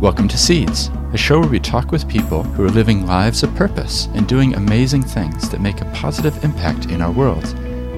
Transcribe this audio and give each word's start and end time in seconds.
Welcome 0.00 0.28
to 0.28 0.38
Seeds, 0.38 0.88
a 1.12 1.18
show 1.18 1.40
where 1.40 1.50
we 1.50 1.60
talk 1.60 1.92
with 1.92 2.08
people 2.08 2.42
who 2.42 2.64
are 2.64 2.70
living 2.70 3.04
lives 3.04 3.42
of 3.42 3.54
purpose 3.54 4.08
and 4.14 4.26
doing 4.26 4.54
amazing 4.54 5.02
things 5.02 5.50
that 5.50 5.60
make 5.60 5.82
a 5.82 5.90
positive 5.92 6.42
impact 6.42 6.86
in 6.86 7.02
our 7.02 7.12
world. 7.12 7.44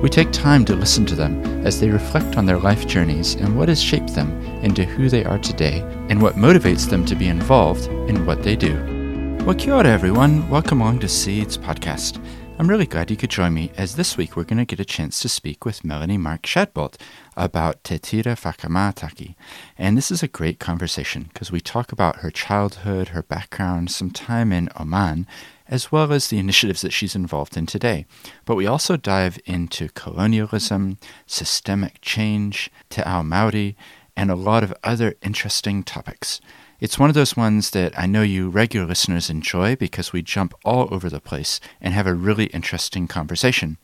We 0.03 0.09
take 0.09 0.33
time 0.33 0.65
to 0.65 0.75
listen 0.75 1.07
to 1.07 1.15
them 1.15 1.65
as 1.65 1.79
they 1.79 1.91
reflect 1.91 2.37
on 2.37 2.45
their 2.45 2.59
life 2.59 2.89
journeys 2.89 3.37
and 3.37 3.57
what 3.57 3.69
has 3.69 3.81
shaped 3.81 4.17
them 4.17 4.33
into 4.65 4.85
who 4.85 5.09
they 5.09 5.25
are 5.25 5.39
today 5.39 5.83
and 6.09 6.21
what 6.21 6.35
motivates 6.35 6.91
them 6.91 7.07
to 7.07 7.15
be 7.15 7.29
involved 7.29 7.87
in 8.11 8.27
what 8.27 8.43
they 8.43 8.57
do. 8.57 9.39
Well, 9.47 9.55
kia 9.55 9.75
ora, 9.75 9.87
everyone. 9.87 10.49
Welcome 10.49 10.81
along 10.81 10.99
to 11.01 11.09
Seeds 11.09 11.57
Podcast. 11.57 12.21
I'm 12.63 12.71
really 12.71 12.87
glad 12.87 13.11
you 13.11 13.17
could 13.17 13.29
join 13.29 13.55
me 13.55 13.73
as 13.77 13.97
this 13.97 14.17
week 14.17 14.37
we're 14.37 14.45
going 14.45 14.59
to 14.59 14.65
get 14.65 14.79
a 14.79 14.85
chance 14.85 15.19
to 15.19 15.29
speak 15.29 15.65
with 15.65 15.85
Melanie 15.85 16.17
Mark 16.17 16.43
Shadbolt 16.43 16.95
about 17.37 17.83
Te 17.83 17.99
Tira 17.99 18.37
Whakamātaki. 18.37 19.35
And 19.77 19.99
this 19.99 20.13
is 20.13 20.23
a 20.23 20.29
great 20.29 20.61
conversation 20.61 21.25
because 21.25 21.51
we 21.51 21.61
talk 21.61 21.91
about 21.91 22.19
her 22.21 22.31
childhood, 22.31 23.09
her 23.09 23.25
background, 23.25 23.91
some 23.91 24.13
time 24.13 24.53
in 24.53 24.69
Oman, 24.79 25.27
as 25.67 25.91
well 25.91 26.13
as 26.13 26.29
the 26.29 26.39
initiatives 26.39 26.83
that 26.83 26.93
she's 26.93 27.17
involved 27.17 27.57
in 27.57 27.67
today. 27.67 28.07
But 28.45 28.55
we 28.55 28.69
also 28.69 28.97
dive 28.97 29.41
into 29.45 29.89
colonialism, 29.89 30.99
systemic 31.27 32.01
change, 32.01 32.71
Te 32.91 33.03
Ao 33.03 33.23
Māori, 33.25 33.75
and 34.17 34.31
a 34.31 34.37
lot 34.37 34.63
of 34.63 34.73
other 34.85 35.17
interesting 35.21 35.83
topics. 35.83 36.41
It's 36.83 36.99
one 36.99 37.09
of 37.09 37.15
those 37.15 37.37
ones 37.37 37.71
that 37.71 37.97
I 37.97 38.07
know 38.07 38.23
you 38.23 38.49
regular 38.49 38.89
listeners 38.89 39.31
enjoy 39.31 39.77
because 39.77 40.13
we 40.13 40.21
jump 40.21 40.53
all 40.65 40.93
over 40.93 41.09
the 41.09 41.21
place 41.21 41.61
and 41.81 41.95
have 41.95 42.09
a 42.09 42.13
really 42.13 42.47
interesting 42.47 43.07
conversation. 43.07 43.77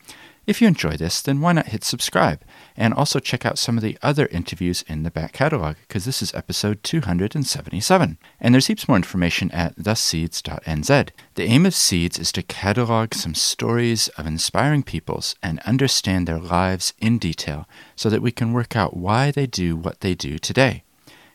If 0.45 0.61
you 0.61 0.67
enjoy 0.67 0.97
this, 0.97 1.21
then 1.21 1.39
why 1.39 1.53
not 1.53 1.67
hit 1.67 1.85
subscribe 1.85 2.41
and 2.75 2.93
also 2.93 3.19
check 3.19 3.45
out 3.45 3.57
some 3.57 3.77
of 3.77 3.83
the 3.83 3.97
other 4.01 4.25
interviews 4.25 4.83
in 4.85 5.03
the 5.03 5.11
back 5.11 5.31
catalog 5.31 5.77
because 5.87 6.03
this 6.03 6.21
is 6.21 6.33
episode 6.33 6.83
277. 6.83 8.17
And 8.41 8.53
there's 8.53 8.67
heaps 8.67 8.89
more 8.89 8.97
information 8.97 9.49
at 9.51 9.77
theseeds.nz. 9.77 11.09
The 11.35 11.43
aim 11.43 11.65
of 11.65 11.73
Seeds 11.73 12.19
is 12.19 12.33
to 12.33 12.43
catalog 12.43 13.13
some 13.13 13.33
stories 13.33 14.09
of 14.17 14.27
inspiring 14.27 14.83
peoples 14.83 15.37
and 15.41 15.61
understand 15.61 16.27
their 16.27 16.37
lives 16.37 16.91
in 16.99 17.17
detail 17.17 17.65
so 17.95 18.09
that 18.09 18.21
we 18.21 18.33
can 18.33 18.51
work 18.51 18.75
out 18.75 18.97
why 18.97 19.31
they 19.31 19.47
do 19.47 19.77
what 19.77 20.01
they 20.01 20.15
do 20.15 20.37
today. 20.37 20.83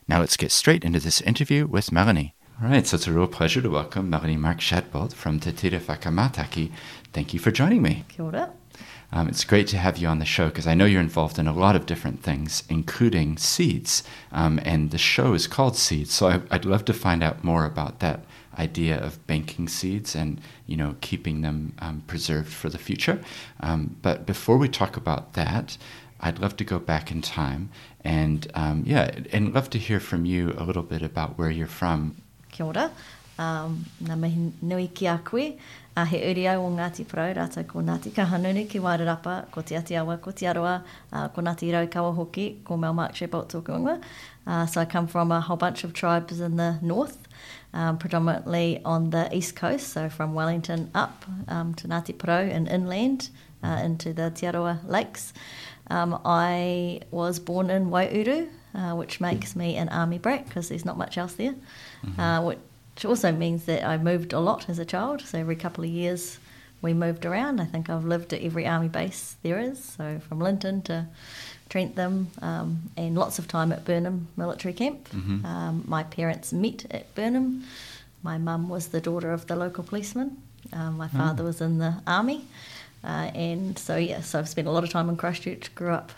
Now 0.06 0.20
let's 0.20 0.36
get 0.36 0.52
straight 0.52 0.84
into 0.84 1.00
this 1.00 1.20
interview 1.22 1.66
with 1.66 1.90
Melanie. 1.90 2.34
All 2.62 2.68
right, 2.68 2.86
so 2.86 2.96
it's 2.96 3.06
a 3.06 3.12
real 3.12 3.26
pleasure 3.26 3.62
to 3.62 3.70
welcome 3.70 4.10
Melanie 4.10 4.36
Mark 4.36 4.58
Shadbolt 4.58 5.14
from 5.14 5.40
Te 5.40 5.50
Tira 5.50 5.80
Whakamātaki. 5.80 6.70
Thank 7.12 7.32
you 7.32 7.40
for 7.40 7.50
joining 7.50 7.80
me. 7.82 8.04
Kia 8.08 8.26
ora. 8.26 8.52
Um, 9.12 9.28
it's 9.28 9.44
great 9.44 9.66
to 9.68 9.78
have 9.78 9.96
you 9.96 10.08
on 10.08 10.18
the 10.18 10.24
show 10.24 10.48
because 10.48 10.66
I 10.66 10.74
know 10.74 10.84
you're 10.84 11.00
involved 11.00 11.38
in 11.38 11.46
a 11.46 11.52
lot 11.52 11.74
of 11.74 11.86
different 11.86 12.22
things, 12.22 12.64
including 12.68 13.38
seeds. 13.38 14.02
Um, 14.30 14.60
and 14.62 14.90
the 14.90 14.98
show 14.98 15.32
is 15.32 15.46
called 15.46 15.76
Seeds, 15.76 16.12
so 16.12 16.28
I, 16.28 16.42
I'd 16.50 16.64
love 16.64 16.84
to 16.86 16.92
find 16.92 17.22
out 17.22 17.42
more 17.42 17.64
about 17.64 18.00
that 18.00 18.24
idea 18.58 18.98
of 19.00 19.26
banking 19.26 19.66
seeds 19.66 20.14
and 20.14 20.40
you 20.66 20.76
know 20.76 20.94
keeping 21.00 21.40
them 21.40 21.74
um, 21.80 22.02
preserved 22.06 22.52
for 22.52 22.68
the 22.68 22.78
future. 22.78 23.20
Um, 23.60 23.96
but 24.02 24.26
before 24.26 24.58
we 24.58 24.68
talk 24.68 24.96
about 24.96 25.32
that, 25.32 25.78
I'd 26.20 26.38
love 26.38 26.56
to 26.56 26.64
go 26.64 26.78
back 26.78 27.10
in 27.10 27.22
time 27.22 27.70
and 28.04 28.46
um, 28.54 28.84
yeah, 28.86 29.10
and 29.32 29.54
love 29.54 29.70
to 29.70 29.78
hear 29.78 30.00
from 30.00 30.24
you 30.24 30.54
a 30.56 30.64
little 30.64 30.82
bit 30.82 31.02
about 31.02 31.38
where 31.38 31.50
you're 31.50 31.66
from. 31.66 32.16
Kia 32.52 32.66
ora. 32.66 32.90
Um, 33.36 33.84
nā 34.02 34.14
mihi 34.16 34.52
nui 34.62 34.88
ki 34.88 35.06
a 35.06 35.18
koe. 35.18 35.56
Uh, 35.96 36.04
he 36.04 36.18
uri 36.28 36.48
au 36.48 36.64
o 36.66 36.70
Ngāti 36.70 37.04
Porou, 37.06 37.32
rātou 37.34 37.64
ko 37.66 37.78
Ngāti 37.78 38.10
Kahungunu 38.10 38.68
ki 38.68 38.80
Wairarapa, 38.80 39.48
ko 39.52 39.62
Te 39.62 39.76
Atiawa, 39.76 40.20
ko 40.20 40.32
Te 40.32 40.46
Arawa, 40.46 40.82
uh, 41.12 41.28
ko 41.28 41.40
Ngāti 41.40 41.70
Raukawa 41.70 42.12
hoki, 42.16 42.58
ko 42.64 42.76
Mel 42.76 42.92
Mark 42.92 43.12
Shadbolt 43.14 43.48
tōku 43.48 44.02
uh, 44.46 44.66
So 44.66 44.80
I 44.80 44.86
come 44.86 45.06
from 45.06 45.30
a 45.30 45.40
whole 45.40 45.56
bunch 45.56 45.84
of 45.84 45.92
tribes 45.92 46.40
in 46.40 46.56
the 46.56 46.80
north, 46.82 47.28
um, 47.72 47.98
predominantly 47.98 48.80
on 48.84 49.10
the 49.10 49.32
east 49.32 49.54
coast, 49.54 49.88
so 49.88 50.08
from 50.08 50.34
Wellington 50.34 50.90
up 50.96 51.24
um, 51.46 51.74
to 51.74 51.86
Ngāti 51.86 52.14
Porou 52.14 52.52
and 52.52 52.66
inland 52.66 53.30
uh, 53.62 53.80
into 53.84 54.12
the 54.12 54.30
Te 54.30 54.46
Arawa 54.46 54.80
lakes. 54.88 55.32
Um, 55.90 56.20
I 56.24 57.00
was 57.10 57.38
born 57.38 57.70
in 57.70 57.90
Waiouru, 57.90 58.48
uh, 58.74 58.94
which 58.94 59.20
makes 59.20 59.54
me 59.54 59.76
an 59.76 59.88
army 59.90 60.18
brat 60.18 60.46
because 60.46 60.68
there's 60.68 60.84
not 60.84 60.96
much 60.96 61.18
else 61.18 61.34
there, 61.34 61.54
mm-hmm. 62.04 62.20
uh, 62.20 62.42
which 62.42 63.04
also 63.04 63.32
means 63.32 63.66
that 63.66 63.84
I 63.84 63.98
moved 63.98 64.32
a 64.32 64.40
lot 64.40 64.68
as 64.68 64.78
a 64.78 64.84
child. 64.84 65.20
So 65.22 65.38
every 65.38 65.56
couple 65.56 65.84
of 65.84 65.90
years 65.90 66.38
we 66.80 66.94
moved 66.94 67.24
around. 67.26 67.60
I 67.60 67.64
think 67.64 67.88
I've 67.90 68.04
lived 68.04 68.32
at 68.32 68.42
every 68.42 68.66
army 68.66 68.88
base 68.88 69.36
there 69.42 69.58
is, 69.58 69.82
so 69.82 70.20
from 70.28 70.38
Linton 70.38 70.82
to 70.82 71.06
Trentham, 71.68 72.30
um, 72.42 72.90
and 72.96 73.16
lots 73.16 73.38
of 73.38 73.48
time 73.48 73.72
at 73.72 73.84
Burnham 73.84 74.28
Military 74.36 74.74
Camp. 74.74 75.08
Mm-hmm. 75.10 75.46
Um, 75.46 75.84
my 75.86 76.02
parents 76.02 76.52
met 76.52 76.86
at 76.90 77.14
Burnham. 77.14 77.64
My 78.22 78.38
mum 78.38 78.68
was 78.68 78.88
the 78.88 79.00
daughter 79.00 79.32
of 79.32 79.46
the 79.46 79.56
local 79.56 79.84
policeman. 79.84 80.42
Um, 80.72 80.96
my 80.96 81.08
father 81.08 81.42
oh. 81.42 81.46
was 81.46 81.60
in 81.60 81.78
the 81.78 82.02
army. 82.06 82.44
Uh, 83.04 83.30
and 83.34 83.78
so, 83.78 83.96
yeah, 83.96 84.22
so 84.22 84.38
I've 84.38 84.48
spent 84.48 84.66
a 84.66 84.70
lot 84.70 84.82
of 84.82 84.90
time 84.90 85.08
in 85.10 85.16
Christchurch, 85.16 85.74
grew 85.74 85.92
up 85.92 86.10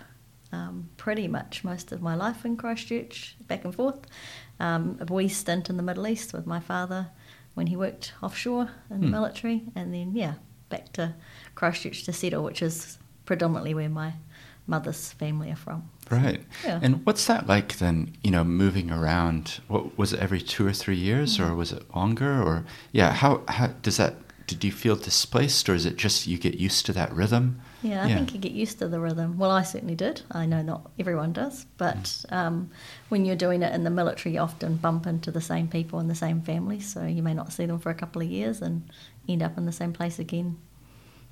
um, 0.53 0.89
pretty 0.97 1.27
much 1.27 1.65
most 1.65 1.91
of 1.91 2.01
my 2.01 2.15
life 2.15 2.45
in 2.45 2.57
Christchurch, 2.57 3.37
back 3.49 3.65
and 3.65 3.75
forth. 3.75 3.99
Um, 4.61 4.99
a 5.01 5.13
wee 5.13 5.29
stint 5.29 5.69
in 5.69 5.77
the 5.77 5.83
Middle 5.83 6.07
East 6.07 6.33
with 6.33 6.47
my 6.47 6.61
father 6.61 7.09
when 7.55 7.67
he 7.67 7.77
worked 7.77 8.13
offshore 8.23 8.71
in 8.91 9.01
the 9.01 9.07
hmm. 9.07 9.13
military, 9.13 9.65
and 9.75 9.93
then, 9.93 10.15
yeah, 10.15 10.35
back 10.69 10.93
to 10.93 11.15
Christchurch 11.55 12.05
to 12.05 12.13
settle, 12.13 12.45
which 12.45 12.63
is 12.63 12.99
predominantly 13.25 13.75
where 13.75 13.89
my 13.89 14.15
mother's 14.67 15.13
family 15.13 15.51
are 15.51 15.57
from. 15.57 15.89
Right. 16.11 16.43
So, 16.63 16.69
yeah. 16.69 16.81
And 16.83 17.05
what's 17.05 17.27
that 17.27 17.47
like 17.47 17.79
then, 17.79 18.17
you 18.23 18.31
know, 18.31 18.45
moving 18.45 18.91
around? 18.91 19.61
What 19.69 19.99
was 19.99 20.13
it 20.13 20.21
every 20.21 20.41
2 20.41 20.67
or 20.67 20.73
3 20.73 20.97
years 20.97 21.39
mm-hmm. 21.39 21.51
or 21.51 21.55
was 21.55 21.73
it 21.73 21.95
longer 21.95 22.43
or 22.43 22.65
yeah, 22.93 23.13
how 23.13 23.43
how 23.49 23.69
does 23.83 23.97
that 23.97 24.17
did 24.47 24.62
you 24.62 24.71
feel 24.71 24.97
displaced 24.97 25.69
or 25.69 25.75
is 25.75 25.87
it 25.87 25.97
just 25.97 26.27
you 26.27 26.39
get 26.39 26.55
used 26.55 26.87
to 26.87 26.93
that 26.93 27.12
rhythm? 27.12 27.61
Yeah, 27.83 28.05
I 28.05 28.09
yeah. 28.09 28.15
think 28.17 28.33
you 28.33 28.39
get 28.39 28.53
used 28.53 28.79
to 28.79 28.89
the 28.89 29.01
rhythm. 29.01 29.39
Well, 29.39 29.51
I 29.51 29.62
certainly 29.62 29.95
did. 29.95 30.23
I 30.31 30.47
know 30.47 30.62
not 30.62 30.91
everyone 30.99 31.33
does, 31.33 31.67
but 31.77 31.97
mm. 31.97 32.33
um, 32.33 32.71
when 33.09 33.25
you're 33.25 33.37
doing 33.37 33.62
it 33.62 33.75
in 33.75 33.85
the 33.85 33.91
military, 33.91 34.35
you 34.35 34.41
often 34.41 34.77
bump 34.77 35.06
into 35.06 35.31
the 35.31 35.41
same 35.41 35.69
people 35.69 35.99
and 35.99 36.09
the 36.09 36.15
same 36.15 36.43
families, 36.43 36.87
so 36.93 37.05
you 37.05 37.23
may 37.23 37.35
not 37.35 37.53
see 37.53 37.67
them 37.67 37.79
for 37.79 37.91
a 37.91 37.95
couple 37.95 38.23
of 38.23 38.29
years 38.29 38.62
and 38.62 38.89
end 39.29 39.43
up 39.43 39.59
in 39.59 39.67
the 39.67 39.73
same 39.73 39.93
place 39.93 40.19
again, 40.19 40.59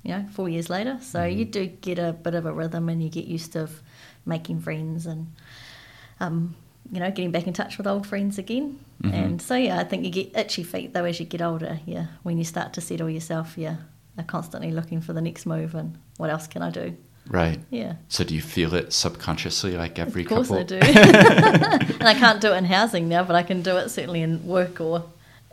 you 0.03 0.11
know, 0.11 0.25
four 0.31 0.49
years 0.49 0.69
later. 0.69 0.99
So 1.01 1.19
mm. 1.19 1.37
you 1.37 1.45
do 1.45 1.65
get 1.67 1.99
a 1.99 2.13
bit 2.13 2.35
of 2.35 2.45
a 2.45 2.53
rhythm 2.53 2.89
and 2.89 3.01
you 3.01 3.09
get 3.09 3.25
used 3.25 3.53
to 3.53 3.69
making 4.25 4.61
friends 4.61 5.05
and 5.05 5.31
um, 6.19 6.55
you 6.91 6.99
know, 6.99 7.09
getting 7.09 7.31
back 7.31 7.47
in 7.47 7.53
touch 7.53 7.77
with 7.77 7.87
old 7.87 8.05
friends 8.07 8.37
again. 8.37 8.79
Mm-hmm. 9.01 9.15
And 9.15 9.41
so, 9.41 9.55
yeah, 9.55 9.79
I 9.79 9.83
think 9.83 10.03
you 10.05 10.11
get 10.11 10.35
itchy 10.35 10.63
feet 10.63 10.93
though 10.93 11.05
as 11.05 11.19
you 11.19 11.25
get 11.25 11.41
older. 11.41 11.79
Yeah, 11.85 12.07
when 12.23 12.37
you 12.37 12.43
start 12.43 12.73
to 12.73 12.81
settle 12.81 13.09
yourself, 13.09 13.57
yeah, 13.57 13.77
are 14.17 14.23
constantly 14.23 14.71
looking 14.71 15.01
for 15.01 15.13
the 15.13 15.21
next 15.21 15.45
move 15.45 15.75
and 15.75 15.97
what 16.17 16.29
else 16.29 16.47
can 16.47 16.61
I 16.61 16.69
do. 16.69 16.95
Right. 17.27 17.59
Yeah. 17.71 17.95
So 18.07 18.23
do 18.23 18.35
you 18.35 18.41
feel 18.41 18.75
it 18.75 18.93
subconsciously 18.93 19.75
like 19.77 19.97
every 19.97 20.23
couple? 20.23 20.41
Of 20.41 20.47
course 20.47 20.69
couple? 20.69 20.87
I 20.87 21.77
do. 21.79 21.93
and 21.99 22.07
I 22.07 22.13
can't 22.13 22.39
do 22.39 22.53
it 22.53 22.57
in 22.57 22.65
housing 22.65 23.09
now, 23.09 23.23
but 23.23 23.35
I 23.35 23.41
can 23.41 23.61
do 23.63 23.77
it 23.77 23.89
certainly 23.89 24.21
in 24.21 24.45
work 24.45 24.79
or 24.79 25.03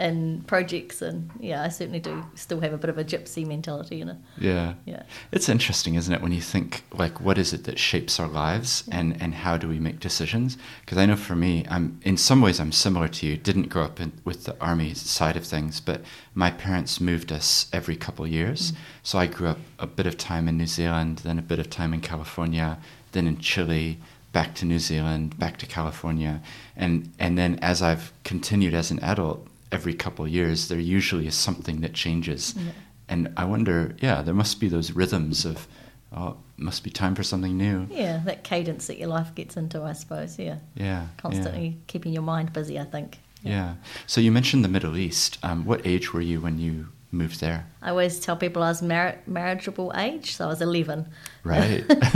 and 0.03 0.45
projects 0.49 1.01
and 1.01 1.31
yeah 1.39 1.63
i 1.63 1.69
certainly 1.69 2.01
do 2.01 2.25
still 2.35 2.59
have 2.59 2.73
a 2.73 2.77
bit 2.77 2.91
of 2.91 2.99
a 2.99 3.05
gypsy 3.05 3.47
mentality 3.47 4.01
in 4.01 4.09
it 4.09 4.17
yeah. 4.37 4.75
Yeah. 4.85 5.05
It's 5.31 5.49
interesting 5.49 5.95
isn't 5.95 6.13
it 6.13 6.21
when 6.21 6.33
you 6.33 6.41
think 6.41 6.83
like 6.93 7.21
what 7.21 7.39
is 7.39 7.53
it 7.53 7.63
that 7.65 7.79
shapes 7.79 8.19
our 8.19 8.27
lives 8.27 8.83
yeah. 8.89 8.99
and 8.99 9.23
and 9.23 9.35
how 9.35 9.57
do 9.57 9.69
we 9.69 9.79
make 9.79 10.01
decisions? 10.01 10.59
Because 10.81 10.99
i 10.99 11.07
know 11.07 11.15
for 11.15 11.37
me 11.37 11.65
i'm 11.71 12.01
in 12.03 12.17
some 12.17 12.41
ways 12.43 12.59
i'm 12.59 12.73
similar 12.73 13.09
to 13.09 13.27
you. 13.27 13.37
Didn't 13.37 13.69
grow 13.69 13.85
up 13.85 14.01
in, 14.01 14.13
with 14.25 14.45
the 14.45 14.57
army 14.61 14.93
side 14.95 15.37
of 15.37 15.45
things 15.45 15.81
but 15.81 16.01
my 16.35 16.51
parents 16.51 17.01
moved 17.01 17.31
us 17.31 17.69
every 17.73 17.95
couple 17.95 18.25
of 18.25 18.31
years. 18.31 18.73
Mm. 18.73 18.77
so 19.05 19.19
i 19.21 19.27
grew 19.27 19.49
up 19.49 19.61
a 19.79 19.87
bit 19.87 20.07
of 20.07 20.17
time 20.19 20.49
in 20.49 20.59
new 20.59 20.67
zealand 20.67 21.19
then 21.19 21.39
a 21.39 21.43
bit 21.43 21.61
of 21.61 21.71
time 21.71 21.95
in 21.95 22.01
california 22.01 22.79
then 23.13 23.27
in 23.29 23.39
chile 23.39 23.99
back 24.33 24.55
to 24.55 24.65
New 24.65 24.79
Zealand, 24.79 25.39
back 25.39 25.59
to 25.59 25.67
California, 25.67 26.41
and 26.75 27.13
and 27.19 27.37
then 27.37 27.59
as 27.61 27.83
I've 27.83 28.13
continued 28.25 28.73
as 28.73 28.91
an 28.91 28.99
adult, 29.01 29.47
every 29.73 29.95
couple 29.95 30.25
of 30.25 30.31
years, 30.31 30.69
there 30.69 30.79
usually 30.79 31.27
is 31.27 31.35
something 31.35 31.81
that 31.81 31.95
changes. 31.95 32.55
Yeah. 32.57 32.73
And 33.09 33.33
I 33.37 33.45
wonder, 33.45 33.97
yeah, 34.01 34.23
there 34.23 34.35
must 34.35 34.61
be 34.61 34.69
those 34.69 34.93
rhythms 34.93 35.45
of, 35.45 35.67
oh, 36.15 36.37
must 36.57 36.85
be 36.85 36.91
time 36.91 37.15
for 37.15 37.23
something 37.23 37.57
new. 37.57 37.87
Yeah, 37.91 38.21
that 38.27 38.45
cadence 38.45 38.87
that 38.87 38.99
your 38.99 39.09
life 39.09 39.35
gets 39.35 39.57
into, 39.57 39.83
I 39.83 39.95
suppose. 39.95 40.39
Yeah. 40.39 40.59
Yeah. 40.75 41.07
Constantly 41.17 41.67
yeah. 41.67 41.75
keeping 41.87 42.13
your 42.13 42.23
mind 42.23 42.53
busy, 42.53 42.79
I 42.79 42.85
think. 42.85 43.19
Yeah. 43.43 43.51
yeah. 43.51 43.75
So 44.07 44.21
you 44.21 44.31
mentioned 44.31 44.65
the 44.65 44.69
Middle 44.69 44.97
East. 44.97 45.39
Um, 45.43 45.65
what 45.65 45.85
age 45.87 46.13
were 46.13 46.21
you 46.21 46.41
when 46.41 46.59
you 46.59 46.89
moved 47.11 47.41
there? 47.41 47.67
I 47.81 47.91
always 47.91 48.21
tell 48.21 48.37
people 48.37 48.63
I 48.63 48.69
was 48.69 48.83
mar- 48.83 49.19
marriageable 49.27 49.93
age, 49.97 50.37
so 50.37 50.45
I 50.45 50.49
was 50.49 50.63
11. 50.63 51.09
Right. 51.45 51.85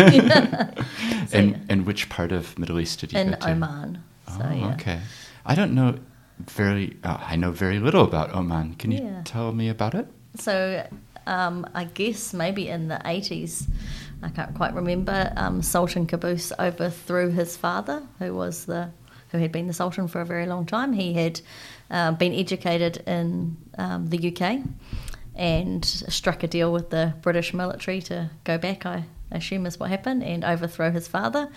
so, 1.29 1.39
and, 1.39 1.67
and 1.69 1.87
which 1.87 2.09
part 2.09 2.33
of 2.33 2.59
Middle 2.59 2.79
East 2.79 3.01
did 3.01 3.13
you 3.13 3.19
In 3.19 3.31
go 3.31 3.37
to? 3.37 3.51
Oman. 3.51 4.03
So, 4.29 4.41
oh, 4.43 4.55
yeah. 4.55 4.75
okay. 4.75 5.01
I 5.45 5.55
don't 5.55 5.75
know 5.75 5.99
very 6.39 6.97
uh, 7.05 7.19
I 7.21 7.37
know 7.37 7.51
very 7.51 7.79
little 7.79 8.05
about 8.05 8.35
Oman. 8.35 8.75
Can 8.75 8.91
you 8.91 9.05
yeah. 9.05 9.23
tell 9.25 9.53
me 9.53 9.69
about 9.69 9.95
it? 9.95 10.07
So 10.37 10.87
um, 11.27 11.67
I 11.75 11.85
guess 11.85 12.33
maybe 12.33 12.69
in 12.69 12.89
the 12.89 13.01
80s, 13.05 13.69
I 14.23 14.29
can't 14.29 14.55
quite 14.55 14.75
remember, 14.75 15.33
um, 15.37 15.63
Sultan 15.63 16.07
Qaboos 16.07 16.53
overthrew 16.59 17.31
his 17.31 17.57
father, 17.57 18.03
who 18.19 18.35
was 18.35 18.67
the 18.67 18.91
who 19.31 19.39
had 19.39 19.51
been 19.51 19.67
the 19.67 19.73
Sultan 19.73 20.07
for 20.07 20.21
a 20.21 20.25
very 20.25 20.47
long 20.47 20.67
time. 20.67 20.93
He 20.93 21.13
had 21.15 21.41
uh, 21.91 22.13
been 22.13 22.33
educated 22.33 22.99
in 23.09 23.57
um, 23.77 24.07
the 24.07 24.33
UK 24.33 24.61
and 25.35 25.85
struck 25.85 26.45
a 26.45 26.47
deal 26.47 26.73
with 26.73 26.91
the 26.91 27.13
British 27.23 27.53
military 27.53 28.01
to 28.03 28.31
go 28.45 28.57
back, 28.57 28.87
I 28.87 29.05
assume 29.33 29.67
is 29.67 29.81
what 29.81 29.91
happened, 29.91 30.23
and 30.23 30.45
overthrow 30.45 30.93
his 30.93 31.09
father. 31.09 31.49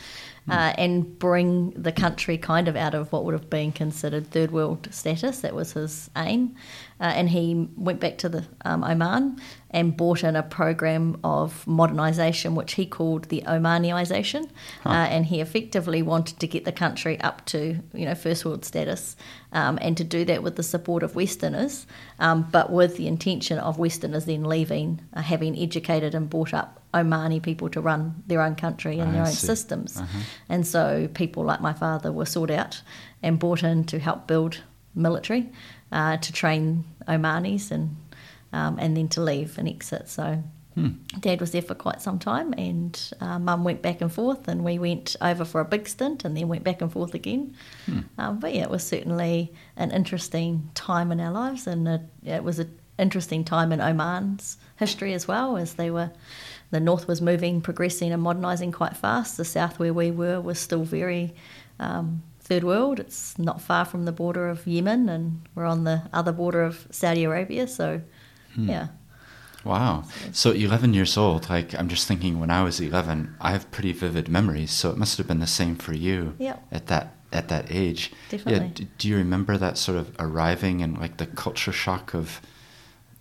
Uh, 0.50 0.74
and 0.78 1.18
bring 1.20 1.72
the 1.72 1.92
country 1.92 2.38
kind 2.38 2.68
of 2.68 2.76
out 2.76 2.94
of 2.94 3.12
what 3.12 3.26
would 3.26 3.34
have 3.34 3.50
been 3.50 3.72
considered 3.72 4.30
third 4.30 4.52
world 4.52 4.88
status. 4.92 5.42
That 5.42 5.56
was 5.56 5.74
his 5.74 6.10
aim. 6.16 6.56
Uh, 7.02 7.14
and 7.16 7.30
he 7.30 7.68
went 7.78 8.00
back 8.00 8.18
to 8.18 8.28
the 8.28 8.46
um, 8.66 8.84
Oman 8.84 9.40
and 9.72 9.96
brought 9.96 10.24
in 10.24 10.36
a 10.36 10.44
program 10.44 11.18
of 11.24 11.64
modernisation, 11.66 12.56
which 12.56 12.74
he 12.74 12.86
called 12.86 13.26
the 13.26 13.42
Omanisation, 13.46 14.50
huh. 14.84 14.90
uh, 14.90 15.06
and 15.06 15.28
he 15.28 15.40
effectively 15.40 16.02
wanted 16.02 16.40
to 16.40 16.48
get 16.48 16.66
the 16.66 16.72
country 16.72 17.20
up 17.22 17.46
to 17.46 17.80
you 17.94 18.06
know 18.06 18.16
first 18.16 18.44
world 18.44 18.66
status, 18.66 19.16
um, 19.54 19.80
and 19.82 19.96
to 19.96 20.04
do 20.04 20.26
that 20.26 20.44
with 20.44 20.58
the 20.58 20.64
support 20.64 21.04
of 21.04 21.16
Westerners, 21.16 21.88
um, 22.20 22.48
but 22.52 22.70
with 22.70 22.98
the 22.98 23.08
intention 23.08 23.60
of 23.60 23.78
Westerners 23.78 24.26
then 24.26 24.44
leaving, 24.44 25.00
uh, 25.14 25.22
having 25.22 25.58
educated 25.58 26.14
and 26.14 26.30
brought 26.30 26.54
up 26.54 26.79
Omani 26.94 27.42
people 27.42 27.70
to 27.70 27.82
run 27.82 28.24
their 28.28 28.42
own 28.42 28.56
country 28.56 29.00
and 29.00 29.10
I 29.10 29.14
their 29.14 29.26
own 29.26 29.32
systems, 29.32 29.98
uh-huh. 29.98 30.20
and 30.50 30.66
so 30.66 31.08
people 31.14 31.44
like 31.44 31.62
my 31.62 31.74
father 31.74 32.12
were 32.12 32.26
sought 32.26 32.52
out 32.52 32.82
and 33.22 33.38
brought 33.38 33.64
in 33.64 33.84
to 33.86 34.00
help 34.00 34.28
build 34.28 34.62
military 34.96 35.50
uh, 35.92 36.18
to 36.18 36.34
train 36.34 36.84
Omanis 37.08 37.72
and 37.72 37.96
um, 38.54 38.78
and 38.80 38.98
then 38.98 39.08
to 39.10 39.22
leave 39.22 39.58
and 39.58 39.68
exit. 39.68 40.10
So 40.10 40.44
hmm. 40.74 40.90
Dad 41.20 41.40
was 41.40 41.52
there 41.52 41.62
for 41.62 41.76
quite 41.76 42.02
some 42.02 42.18
time, 42.18 42.54
and 42.54 43.14
uh, 43.22 43.38
Mum 43.40 43.64
went 43.64 43.82
back 43.82 44.02
and 44.02 44.12
forth, 44.12 44.48
and 44.48 44.64
we 44.64 44.80
went 44.80 45.16
over 45.22 45.46
for 45.46 45.62
a 45.62 45.66
big 45.66 45.88
stint, 45.88 46.26
and 46.26 46.36
then 46.36 46.48
went 46.48 46.64
back 46.64 46.82
and 46.82 46.92
forth 46.92 47.14
again. 47.14 47.56
Hmm. 47.86 48.00
Um, 48.18 48.40
but 48.40 48.54
yeah, 48.54 48.64
it 48.64 48.70
was 48.70 48.84
certainly 48.84 49.54
an 49.76 49.92
interesting 49.92 50.72
time 50.74 51.12
in 51.12 51.20
our 51.20 51.32
lives, 51.32 51.68
and 51.68 51.88
it, 51.88 52.02
it 52.26 52.44
was 52.44 52.60
an 52.60 52.80
interesting 53.00 53.44
time 53.44 53.72
in 53.72 53.82
Oman's 53.82 54.58
history 54.76 55.14
as 55.14 55.28
well, 55.28 55.58
as 55.58 55.74
they 55.74 55.90
were. 55.90 56.12
The 56.72 56.80
north 56.80 57.08
was 57.08 57.22
moving, 57.22 57.62
progressing, 57.62 58.12
and 58.12 58.22
modernising 58.22 58.72
quite 58.72 58.96
fast. 58.96 59.38
The 59.38 59.46
south, 59.46 59.80
where 59.80 59.94
we 59.94 60.12
were, 60.12 60.40
was 60.40 60.60
still 60.60 60.84
very 60.84 61.34
um, 61.80 62.22
third 62.42 62.64
world. 62.64 63.00
It's 63.00 63.38
not 63.40 63.62
far 63.62 63.86
from 63.86 64.06
the 64.06 64.12
border 64.12 64.48
of 64.48 64.68
Yemen, 64.68 65.10
and 65.10 65.48
we're 65.56 65.66
on 65.66 65.84
the 65.84 66.04
other 66.14 66.32
border 66.32 66.62
of 66.64 66.88
Saudi 66.92 67.24
Arabia. 67.24 67.68
So, 67.68 68.02
hmm. 68.54 68.70
yeah. 68.70 68.88
Wow. 69.64 70.06
So 70.32 70.52
11 70.52 70.94
years 70.94 71.18
old, 71.18 71.50
like 71.50 71.76
I'm 71.76 71.90
just 71.90 72.08
thinking 72.08 72.40
when 72.40 72.50
I 72.50 72.64
was 72.64 72.80
11, 72.80 73.36
I 73.42 73.52
have 73.52 73.70
pretty 73.72 73.92
vivid 73.92 74.30
memories. 74.30 74.72
So 74.72 74.90
it 74.90 74.98
must 74.98 75.18
have 75.18 75.28
been 75.28 75.40
the 75.40 75.48
same 75.48 75.76
for 75.76 75.94
you 75.94 76.36
yep. 76.40 76.66
at 76.72 76.88
that 76.88 77.16
at 77.32 77.50
that 77.50 77.66
age. 77.70 78.12
Definitely. 78.30 78.72
Yeah, 78.76 78.88
do 78.98 79.08
you 79.10 79.18
remember 79.18 79.58
that 79.58 79.78
sort 79.78 79.98
of 79.98 80.16
arriving 80.18 80.82
and 80.82 80.98
like 80.98 81.18
the 81.18 81.26
culture 81.26 81.72
shock 81.72 82.14
of 82.14 82.42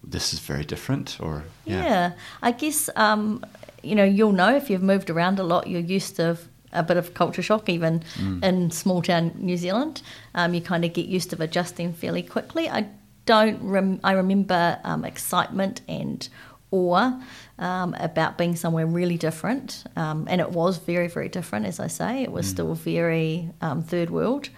this 0.02 0.32
is 0.32 0.38
very 0.38 0.64
different 0.64 1.18
or 1.20 1.44
yeah, 1.64 1.84
yeah 1.84 2.12
I 2.42 2.52
guess 2.52 2.88
um, 2.96 3.44
you 3.82 3.94
know 3.94 4.04
you'll 4.04 4.32
know 4.32 4.54
if 4.54 4.70
you've 4.70 4.82
moved 4.82 5.10
around 5.10 5.38
a 5.38 5.42
lot 5.44 5.66
you're 5.66 5.80
used 5.80 6.16
to 6.16 6.38
a 6.72 6.82
bit 6.82 6.96
of 6.96 7.14
culture 7.14 7.42
shock, 7.42 7.68
even 7.68 8.00
mm. 8.14 8.42
in 8.44 8.70
small 8.70 9.02
town 9.02 9.32
New 9.36 9.56
Zealand. 9.56 10.02
Um, 10.34 10.54
you 10.54 10.60
kind 10.60 10.84
of 10.84 10.92
get 10.92 11.06
used 11.06 11.30
to 11.30 11.42
adjusting 11.42 11.92
fairly 11.92 12.22
quickly. 12.22 12.68
I 12.68 12.88
don't. 13.26 13.62
Rem- 13.62 14.00
I 14.04 14.12
remember 14.12 14.78
um, 14.84 15.04
excitement 15.04 15.80
and 15.88 16.28
awe 16.70 17.20
um, 17.58 17.94
about 17.98 18.36
being 18.36 18.54
somewhere 18.56 18.86
really 18.86 19.16
different, 19.16 19.84
um, 19.96 20.26
and 20.28 20.40
it 20.40 20.50
was 20.50 20.78
very, 20.78 21.08
very 21.08 21.28
different. 21.28 21.66
As 21.66 21.80
I 21.80 21.86
say, 21.86 22.22
it 22.22 22.32
was 22.32 22.46
mm. 22.46 22.50
still 22.50 22.74
very 22.74 23.50
um, 23.60 23.82
third 23.82 24.10
world. 24.10 24.50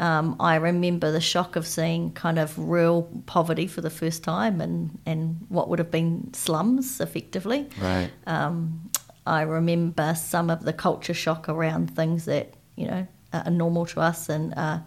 Um, 0.00 0.36
I 0.40 0.54
remember 0.56 1.12
the 1.12 1.20
shock 1.20 1.56
of 1.56 1.66
seeing 1.66 2.12
kind 2.12 2.38
of 2.38 2.58
real 2.58 3.02
poverty 3.26 3.66
for 3.66 3.82
the 3.82 3.90
first 3.90 4.24
time 4.24 4.62
and, 4.62 4.98
and 5.04 5.44
what 5.50 5.68
would 5.68 5.78
have 5.78 5.90
been 5.90 6.32
slums 6.32 7.00
effectively. 7.00 7.68
Right. 7.78 8.10
Um, 8.26 8.90
I 9.26 9.42
remember 9.42 10.14
some 10.14 10.48
of 10.48 10.64
the 10.64 10.72
culture 10.72 11.12
shock 11.12 11.50
around 11.50 11.94
things 11.94 12.24
that 12.24 12.54
you 12.76 12.86
know 12.86 13.06
are 13.34 13.50
normal 13.50 13.84
to 13.86 14.00
us 14.00 14.30
and 14.30 14.54
are 14.56 14.84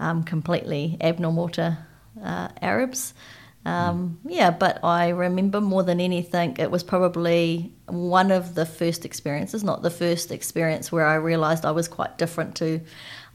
um, 0.00 0.24
completely 0.24 0.96
abnormal 1.00 1.50
to 1.50 1.78
uh, 2.22 2.48
Arabs. 2.60 3.14
Um, 3.64 4.18
yeah, 4.24 4.50
but 4.50 4.82
I 4.82 5.10
remember 5.10 5.60
more 5.60 5.82
than 5.82 6.00
anything, 6.00 6.56
it 6.58 6.70
was 6.70 6.82
probably 6.82 7.72
one 7.86 8.30
of 8.30 8.54
the 8.54 8.64
first 8.64 9.04
experiences, 9.04 9.62
not 9.62 9.82
the 9.82 9.90
first 9.90 10.32
experience 10.32 10.90
where 10.90 11.04
I 11.04 11.16
realised 11.16 11.66
I 11.66 11.72
was 11.72 11.86
quite 11.86 12.16
different 12.16 12.54
to, 12.56 12.80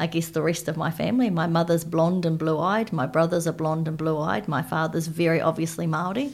I 0.04 0.08
guess, 0.08 0.30
the 0.30 0.42
rest 0.42 0.68
of 0.68 0.76
my 0.76 0.92
family. 0.92 1.30
My 1.30 1.48
mother's 1.48 1.86
blonde 1.86 2.26
and 2.26 2.38
blue 2.38 2.60
eyed, 2.60 2.92
my 2.92 3.06
brothers 3.06 3.48
are 3.48 3.54
blonde 3.54 3.88
and 3.88 3.98
blue 3.98 4.20
eyed, 4.20 4.50
my 4.50 4.62
father's 4.62 5.08
very 5.08 5.40
obviously 5.40 5.88
Maori, 5.88 6.30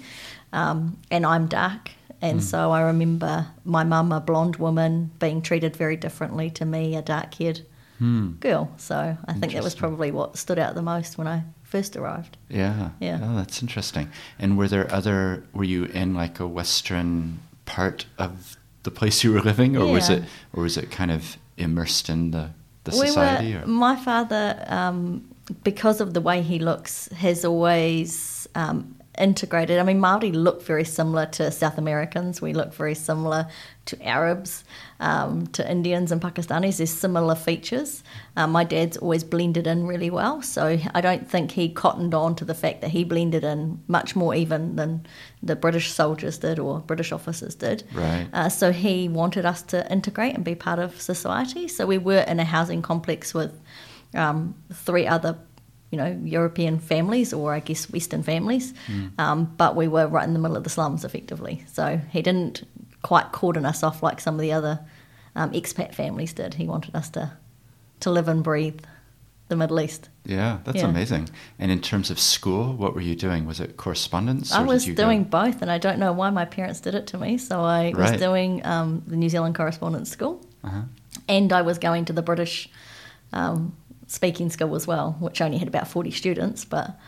um, 0.51 0.97
and 1.11 1.23
I'm 1.23 1.45
dark. 1.45 1.91
And 2.19 2.39
mm. 2.39 2.43
so 2.43 2.71
I 2.71 2.81
remember 2.81 3.45
my 3.63 3.83
mum, 3.83 4.11
a 4.11 4.19
blonde 4.19 4.55
woman, 4.55 5.11
being 5.19 5.43
treated 5.43 5.75
very 5.75 5.97
differently 5.97 6.49
to 6.49 6.65
me, 6.65 6.95
a 6.95 7.03
dark 7.03 7.35
haired 7.35 7.61
mm. 8.01 8.39
girl. 8.39 8.71
So 8.77 9.15
I 9.25 9.33
think 9.33 9.53
that 9.53 9.63
was 9.63 9.75
probably 9.75 10.09
what 10.09 10.35
stood 10.35 10.57
out 10.57 10.73
the 10.73 10.81
most 10.81 11.19
when 11.19 11.27
I 11.27 11.43
first 11.63 11.95
arrived. 11.95 12.37
Yeah. 12.49 12.89
Yeah. 12.99 13.19
Oh, 13.21 13.35
that's 13.35 13.61
interesting. 13.61 14.09
And 14.39 14.57
were 14.57 14.67
there 14.67 14.91
other, 14.91 15.43
were 15.53 15.63
you 15.63 15.85
in 15.85 16.15
like 16.15 16.39
a 16.39 16.47
Western 16.47 17.39
part 17.65 18.07
of 18.17 18.57
the 18.81 18.91
place 18.91 19.23
you 19.23 19.31
were 19.31 19.41
living 19.41 19.77
or 19.77 19.85
yeah. 19.85 19.93
was 19.93 20.09
it, 20.09 20.23
or 20.53 20.63
was 20.63 20.75
it 20.75 20.89
kind 20.89 21.11
of 21.11 21.37
immersed 21.55 22.09
in 22.09 22.31
the, 22.31 22.49
the 22.83 22.91
we 22.91 23.07
society? 23.07 23.55
Were, 23.55 23.65
my 23.65 23.95
father, 23.95 24.63
um, 24.67 25.23
because 25.63 26.01
of 26.01 26.13
the 26.13 26.21
way 26.21 26.41
he 26.41 26.59
looks, 26.59 27.07
has 27.09 27.43
always 27.45 28.47
um, 28.55 28.98
integrated. 29.19 29.79
I 29.79 29.83
mean, 29.83 29.99
Maori 29.99 30.31
look 30.31 30.63
very 30.63 30.85
similar 30.85 31.25
to 31.27 31.51
South 31.51 31.77
Americans. 31.77 32.41
We 32.41 32.53
look 32.53 32.73
very 32.73 32.95
similar 32.95 33.47
to 33.85 34.05
Arabs, 34.05 34.63
um, 34.99 35.47
to 35.47 35.69
Indians 35.69 36.11
and 36.11 36.21
Pakistanis. 36.21 36.77
There's 36.77 36.91
similar 36.91 37.35
features. 37.35 38.03
Um, 38.35 38.51
my 38.51 38.63
dad's 38.63 38.97
always 38.97 39.23
blended 39.23 39.67
in 39.67 39.87
really 39.87 40.09
well, 40.09 40.41
so 40.41 40.77
I 40.93 41.01
don't 41.01 41.29
think 41.29 41.51
he 41.51 41.69
cottoned 41.69 42.13
on 42.13 42.35
to 42.35 42.45
the 42.45 42.53
fact 42.53 42.81
that 42.81 42.91
he 42.91 43.03
blended 43.03 43.43
in 43.43 43.83
much 43.87 44.15
more 44.15 44.35
even 44.35 44.75
than 44.75 45.05
the 45.41 45.55
British 45.55 45.91
soldiers 45.91 46.37
did 46.37 46.59
or 46.59 46.79
British 46.79 47.11
officers 47.11 47.55
did. 47.55 47.83
Right. 47.93 48.27
Uh, 48.31 48.49
so 48.49 48.71
he 48.71 49.09
wanted 49.09 49.45
us 49.45 49.61
to 49.63 49.91
integrate 49.91 50.35
and 50.35 50.45
be 50.45 50.55
part 50.55 50.79
of 50.79 51.01
society. 51.01 51.67
So 51.67 51.85
we 51.85 51.97
were 51.97 52.21
in 52.21 52.39
a 52.39 52.45
housing 52.45 52.81
complex 52.81 53.33
with 53.33 53.59
um, 54.13 54.55
three 54.73 55.07
other 55.07 55.37
you 55.91 55.97
know, 55.97 56.19
European 56.23 56.79
families 56.79 57.33
or 57.33 57.53
I 57.53 57.59
guess 57.59 57.89
Western 57.89 58.23
families, 58.23 58.73
mm. 58.87 59.11
um, 59.17 59.53
but 59.57 59.75
we 59.75 59.87
were 59.87 60.07
right 60.07 60.27
in 60.27 60.33
the 60.33 60.39
middle 60.39 60.57
of 60.57 60.63
the 60.63 60.69
slums 60.69 61.03
effectively. 61.03 61.63
So 61.71 61.99
he 62.11 62.21
didn't 62.21 62.63
quite 63.01 63.31
cordon 63.31 63.65
us 63.65 63.81
off 63.83 64.03
like 64.03 64.19
some 64.19 64.35
of 64.35 64.41
the 64.41 64.51
other 64.51 64.79
um, 65.35 65.51
expat 65.51 65.95
families 65.95 66.33
did. 66.33 66.55
He 66.55 66.67
wanted 66.67 66.95
us 66.95 67.09
to, 67.11 67.31
to 68.01 68.11
live 68.11 68.27
and 68.27 68.43
breathe 68.43 68.81
the 69.47 69.55
Middle 69.55 69.79
East. 69.79 70.09
Yeah, 70.25 70.59
that's 70.63 70.77
yeah. 70.77 70.87
amazing. 70.87 71.27
And 71.57 71.71
in 71.71 71.81
terms 71.81 72.11
of 72.11 72.19
school, 72.19 72.73
what 72.73 72.93
were 72.93 73.01
you 73.01 73.15
doing? 73.15 73.47
Was 73.47 73.59
it 73.59 73.77
correspondence? 73.77 74.51
I 74.51 74.61
was 74.61 74.85
doing 74.85 75.23
go... 75.23 75.29
both, 75.29 75.61
and 75.63 75.71
I 75.71 75.79
don't 75.79 75.97
know 75.97 76.13
why 76.13 76.29
my 76.29 76.45
parents 76.45 76.79
did 76.81 76.93
it 76.93 77.07
to 77.07 77.17
me. 77.17 77.39
So 77.39 77.61
I 77.61 77.91
right. 77.91 78.11
was 78.11 78.19
doing 78.19 78.63
um, 78.65 79.03
the 79.07 79.15
New 79.15 79.29
Zealand 79.29 79.55
Correspondence 79.55 80.11
School, 80.11 80.45
uh-huh. 80.63 80.83
and 81.27 81.51
I 81.51 81.63
was 81.63 81.79
going 81.79 82.05
to 82.05 82.13
the 82.13 82.21
British 82.21 82.69
um, 83.33 83.75
speaking 84.09 84.49
school 84.49 84.75
as 84.75 84.87
well, 84.87 85.15
which 85.19 85.39
only 85.39 85.57
had 85.57 85.67
about 85.67 85.87
40 85.87 86.11
students. 86.11 86.65
But 86.65 86.99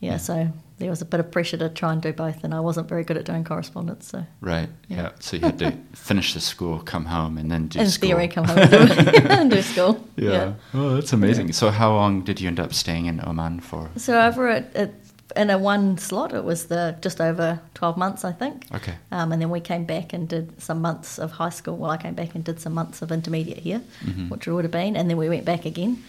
yeah, 0.00 0.12
yeah, 0.12 0.16
so 0.18 0.48
there 0.78 0.90
was 0.90 1.00
a 1.00 1.04
bit 1.04 1.20
of 1.20 1.30
pressure 1.30 1.56
to 1.56 1.68
try 1.68 1.92
and 1.92 2.02
do 2.02 2.12
both, 2.12 2.44
and 2.44 2.52
I 2.52 2.60
wasn't 2.60 2.88
very 2.88 3.04
good 3.04 3.16
at 3.16 3.24
doing 3.24 3.44
correspondence. 3.44 4.08
So 4.08 4.24
right, 4.40 4.68
yeah. 4.88 4.96
yeah. 4.96 5.10
So 5.20 5.36
you 5.36 5.44
had 5.44 5.58
to 5.60 5.72
finish 5.94 6.34
the 6.34 6.40
school, 6.40 6.80
come 6.80 7.06
home, 7.06 7.38
and 7.38 7.50
then 7.50 7.68
do 7.68 7.80
in 7.80 7.88
school. 7.88 8.10
theory, 8.10 8.28
come 8.28 8.44
home 8.44 8.58
and 8.58 8.70
do, 8.70 8.76
and 9.28 9.50
do 9.50 9.62
school. 9.62 10.04
Yeah. 10.16 10.30
yeah. 10.30 10.52
Oh, 10.74 10.94
that's 10.96 11.12
amazing. 11.12 11.52
So 11.52 11.70
how 11.70 11.94
long 11.94 12.22
did 12.22 12.40
you 12.40 12.48
end 12.48 12.60
up 12.60 12.74
staying 12.74 13.06
in 13.06 13.20
Oman 13.24 13.60
for? 13.60 13.90
So 13.96 14.20
over 14.20 14.48
at, 14.48 14.74
at 14.74 14.90
in 15.36 15.50
a 15.50 15.58
one 15.58 15.96
slot, 15.98 16.34
it 16.34 16.42
was 16.42 16.66
the 16.66 16.96
just 17.00 17.20
over 17.20 17.60
twelve 17.74 17.96
months, 17.96 18.24
I 18.24 18.32
think. 18.32 18.66
Okay. 18.74 18.94
Um, 19.12 19.30
and 19.30 19.40
then 19.40 19.50
we 19.50 19.60
came 19.60 19.84
back 19.84 20.12
and 20.12 20.28
did 20.28 20.60
some 20.60 20.80
months 20.80 21.18
of 21.18 21.30
high 21.30 21.50
school. 21.50 21.76
Well, 21.76 21.90
I 21.90 21.98
came 21.98 22.14
back 22.14 22.34
and 22.34 22.42
did 22.42 22.60
some 22.60 22.74
months 22.74 23.00
of 23.00 23.12
intermediate 23.12 23.58
here, 23.58 23.80
mm-hmm. 24.04 24.28
which 24.28 24.48
would 24.48 24.64
have 24.64 24.72
been, 24.72 24.96
and 24.96 25.08
then 25.08 25.16
we 25.16 25.28
went 25.28 25.44
back 25.44 25.64
again 25.64 26.02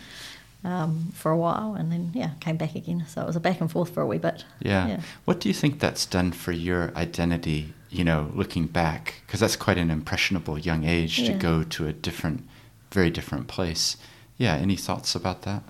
um, 0.63 1.11
for 1.13 1.31
a 1.31 1.37
while, 1.37 1.75
and 1.75 1.91
then 1.91 2.11
yeah, 2.13 2.31
came 2.39 2.57
back 2.57 2.75
again. 2.75 3.05
So 3.07 3.21
it 3.21 3.27
was 3.27 3.35
a 3.35 3.39
back 3.39 3.61
and 3.61 3.71
forth 3.71 3.93
for 3.93 4.01
a 4.01 4.07
wee 4.07 4.17
bit. 4.17 4.45
Yeah. 4.59 4.87
yeah. 4.87 5.01
What 5.25 5.39
do 5.39 5.49
you 5.49 5.53
think 5.53 5.79
that's 5.79 6.05
done 6.05 6.31
for 6.31 6.51
your 6.51 6.95
identity? 6.95 7.73
You 7.89 8.03
know, 8.03 8.31
looking 8.35 8.67
back, 8.67 9.15
because 9.25 9.39
that's 9.39 9.55
quite 9.55 9.77
an 9.77 9.89
impressionable 9.89 10.59
young 10.59 10.83
age 10.85 11.19
yeah. 11.19 11.31
to 11.31 11.39
go 11.39 11.63
to 11.63 11.87
a 11.87 11.93
different, 11.93 12.47
very 12.91 13.09
different 13.09 13.47
place. 13.47 13.97
Yeah. 14.37 14.55
Any 14.55 14.75
thoughts 14.75 15.15
about 15.15 15.41
that? 15.43 15.63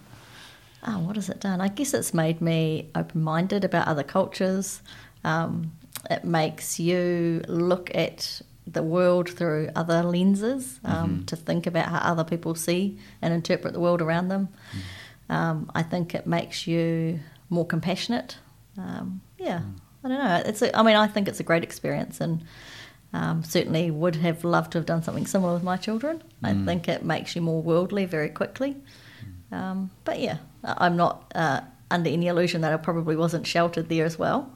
Oh, 0.85 0.99
what 0.99 1.15
has 1.15 1.29
it 1.29 1.39
done? 1.39 1.61
I 1.61 1.67
guess 1.67 1.93
it's 1.93 2.13
made 2.13 2.41
me 2.41 2.89
open 2.95 3.21
minded 3.21 3.63
about 3.63 3.87
other 3.87 4.03
cultures. 4.03 4.81
Um, 5.23 5.73
it 6.09 6.23
makes 6.23 6.79
you 6.79 7.41
look 7.47 7.93
at 7.93 8.41
the 8.71 8.83
world 8.83 9.29
through 9.29 9.69
other 9.75 10.03
lenses, 10.03 10.79
um, 10.83 11.23
to 11.25 11.35
think 11.35 11.67
about 11.67 11.87
how 11.89 11.99
other 12.11 12.23
people 12.23 12.55
see 12.55 12.97
and 13.21 13.33
interpret 13.33 13.73
the 13.73 13.79
world 13.79 14.01
around 14.01 14.27
them. 14.29 14.49
Um, 15.29 15.71
I 15.75 15.83
think 15.83 16.13
it 16.15 16.25
makes 16.25 16.67
you 16.67 17.19
more 17.49 17.65
compassionate. 17.65 18.37
Um, 18.77 19.21
yeah, 19.37 19.61
I 20.03 20.07
don't 20.07 20.17
know. 20.17 20.43
It's 20.45 20.61
a, 20.61 20.77
I 20.77 20.83
mean, 20.83 20.95
I 20.95 21.07
think 21.07 21.27
it's 21.27 21.39
a 21.39 21.43
great 21.43 21.63
experience, 21.63 22.21
and 22.21 22.43
um, 23.13 23.43
certainly 23.43 23.91
would 23.91 24.15
have 24.17 24.43
loved 24.43 24.71
to 24.71 24.77
have 24.77 24.85
done 24.85 25.03
something 25.03 25.25
similar 25.25 25.53
with 25.53 25.63
my 25.63 25.77
children. 25.77 26.21
I 26.43 26.53
think 26.65 26.87
it 26.87 27.03
makes 27.03 27.35
you 27.35 27.41
more 27.41 27.61
worldly 27.61 28.05
very 28.05 28.29
quickly. 28.29 28.75
Um, 29.51 29.89
but 30.03 30.19
yeah, 30.19 30.37
I'm 30.63 30.95
not 30.95 31.31
uh, 31.35 31.61
under 31.89 32.09
any 32.09 32.27
illusion 32.27 32.61
that 32.61 32.71
I 32.71 32.77
probably 32.77 33.15
wasn't 33.15 33.47
sheltered 33.47 33.89
there 33.89 34.05
as 34.05 34.19
well, 34.19 34.51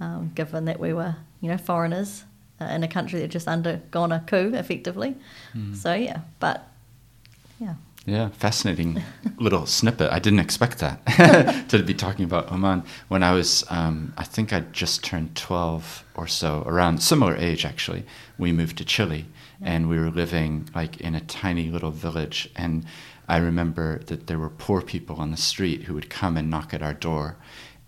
um, 0.00 0.30
given 0.34 0.66
that 0.66 0.78
we 0.78 0.92
were, 0.92 1.16
you 1.40 1.48
know, 1.48 1.56
foreigners 1.58 2.24
uh, 2.60 2.64
in 2.66 2.82
a 2.82 2.88
country 2.88 3.20
that 3.20 3.28
just 3.28 3.48
undergone 3.48 4.12
a 4.12 4.20
coup, 4.26 4.52
effectively. 4.54 5.14
So 5.74 5.94
yeah, 5.94 6.20
but 6.40 6.68
yeah, 7.60 7.74
Yeah, 8.06 8.28
fascinating 8.30 9.02
little 9.38 9.66
snippet. 9.66 10.12
I 10.12 10.18
didn't 10.18 10.40
expect 10.40 10.78
that 10.78 11.66
to 11.68 11.82
be 11.82 11.94
talking 11.94 12.24
about 12.24 12.52
Oman. 12.52 12.84
When 13.08 13.22
I 13.22 13.32
was, 13.32 13.64
um, 13.70 14.12
I 14.16 14.24
think 14.24 14.52
I 14.52 14.60
just 14.72 15.02
turned 15.04 15.34
12 15.34 16.04
or 16.14 16.26
so, 16.26 16.62
around 16.66 17.02
similar 17.02 17.36
age 17.36 17.64
actually, 17.64 18.04
we 18.38 18.52
moved 18.52 18.78
to 18.78 18.84
Chile 18.84 19.26
and 19.60 19.88
we 19.88 19.98
were 19.98 20.10
living 20.10 20.68
like 20.74 21.00
in 21.00 21.14
a 21.14 21.20
tiny 21.22 21.70
little 21.70 21.90
village. 21.90 22.48
And 22.56 22.84
I 23.28 23.38
remember 23.38 24.00
that 24.06 24.26
there 24.26 24.38
were 24.38 24.50
poor 24.50 24.82
people 24.82 25.16
on 25.16 25.30
the 25.30 25.36
street 25.36 25.84
who 25.84 25.94
would 25.94 26.10
come 26.10 26.36
and 26.36 26.50
knock 26.50 26.74
at 26.74 26.82
our 26.82 26.94
door. 26.94 27.36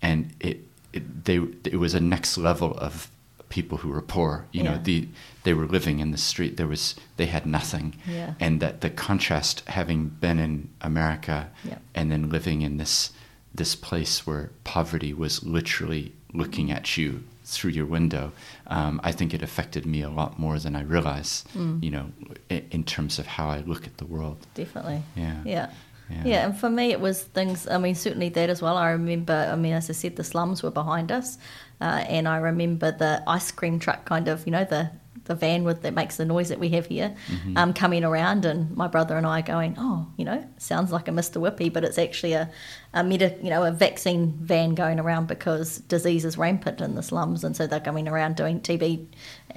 And 0.01 0.33
it, 0.39 0.65
it, 0.91 1.25
they, 1.25 1.37
it 1.63 1.77
was 1.79 1.93
a 1.93 1.99
next 1.99 2.37
level 2.37 2.73
of 2.77 3.09
people 3.49 3.79
who 3.79 3.89
were 3.89 4.01
poor. 4.01 4.45
You 4.51 4.63
know, 4.63 4.77
the, 4.83 5.07
they 5.43 5.53
were 5.53 5.65
living 5.65 5.99
in 5.99 6.11
the 6.11 6.17
street. 6.17 6.57
There 6.57 6.67
was, 6.67 6.95
they 7.17 7.25
had 7.25 7.45
nothing 7.45 7.95
Yeah. 8.07 8.33
and 8.39 8.59
that 8.61 8.81
the 8.81 8.89
contrast 8.89 9.63
having 9.67 10.09
been 10.09 10.39
in 10.39 10.69
America 10.81 11.49
Yeah. 11.63 11.79
and 11.95 12.11
then 12.11 12.29
living 12.29 12.61
in 12.61 12.77
this 12.77 13.11
this 13.55 13.75
place 13.75 14.27
where 14.27 14.51
poverty 14.63 15.11
was 15.11 15.43
literally 15.43 16.13
looking 16.33 16.71
at 16.71 16.95
you 16.97 17.23
through 17.43 17.71
your 17.71 17.85
window, 17.87 18.31
um, 18.67 19.01
I 19.03 19.11
think 19.11 19.33
it 19.33 19.41
affected 19.41 19.85
me 19.87 20.03
a 20.03 20.09
lot 20.09 20.37
more 20.37 20.59
than 20.59 20.75
I 20.75 20.83
realize. 20.83 21.43
Mm. 21.55 21.81
You 21.83 21.89
know, 21.91 22.05
in, 22.49 22.67
in 22.69 22.83
terms 22.83 23.17
of 23.17 23.25
how 23.25 23.47
I 23.49 23.61
look 23.61 23.87
at 23.87 23.97
the 23.97 24.05
world. 24.05 24.45
definitely. 24.53 25.01
Yeah. 25.15 25.41
Yeah. 25.45 25.69
Yeah. 26.11 26.23
Yeah. 26.25 26.45
and 26.45 26.57
for 26.57 26.69
me, 26.69 26.91
it 26.91 26.99
was 27.01 27.23
things. 27.23 27.67
I 27.67 27.77
mean, 27.79 27.95
certainly 27.95 28.29
that 28.29 28.49
as 28.49 28.61
well. 28.61 28.77
I 28.77 28.91
remember. 28.91 29.33
I 29.51 29.55
mean, 29.55 29.73
as 29.73 29.89
I 29.89 29.93
said, 29.93 30.15
the 30.15 30.23
slums 30.23 30.61
were 30.63 30.71
behind 30.71 31.11
us, 31.11 31.37
uh, 31.81 32.03
and 32.07 32.27
I 32.27 32.37
remember 32.37 32.91
the 32.91 33.23
ice 33.27 33.51
cream 33.51 33.79
truck, 33.79 34.05
kind 34.05 34.27
of, 34.27 34.45
you 34.45 34.51
know, 34.51 34.63
the 34.65 34.91
the 35.25 35.35
van 35.35 35.63
with 35.63 35.83
that 35.83 35.93
makes 35.93 36.17
the 36.17 36.25
noise 36.25 36.49
that 36.49 36.57
we 36.59 36.69
have 36.69 36.87
here, 36.87 37.15
Mm-hmm. 37.27 37.55
um, 37.55 37.71
coming 37.73 38.03
around, 38.03 38.45
and 38.45 38.75
my 38.75 38.87
brother 38.87 39.15
and 39.15 39.27
I 39.27 39.41
going, 39.41 39.75
oh, 39.77 40.07
you 40.17 40.25
know, 40.25 40.43
sounds 40.57 40.91
like 40.91 41.07
a 41.07 41.11
Mr. 41.11 41.39
Whippy, 41.39 41.71
but 41.71 41.83
it's 41.83 41.99
actually 41.99 42.33
a 42.33 42.49
a 42.95 43.03
medi- 43.03 43.35
you 43.43 43.51
know, 43.51 43.63
a 43.63 43.71
vaccine 43.71 44.31
van 44.41 44.73
going 44.73 44.99
around 44.99 45.27
because 45.27 45.77
disease 45.81 46.25
is 46.25 46.35
rampant 46.35 46.81
in 46.81 46.95
the 46.95 47.03
slums, 47.03 47.43
and 47.43 47.55
so 47.55 47.67
they're 47.67 47.79
coming 47.79 48.07
around 48.07 48.37
doing 48.37 48.59
TB, 48.59 49.05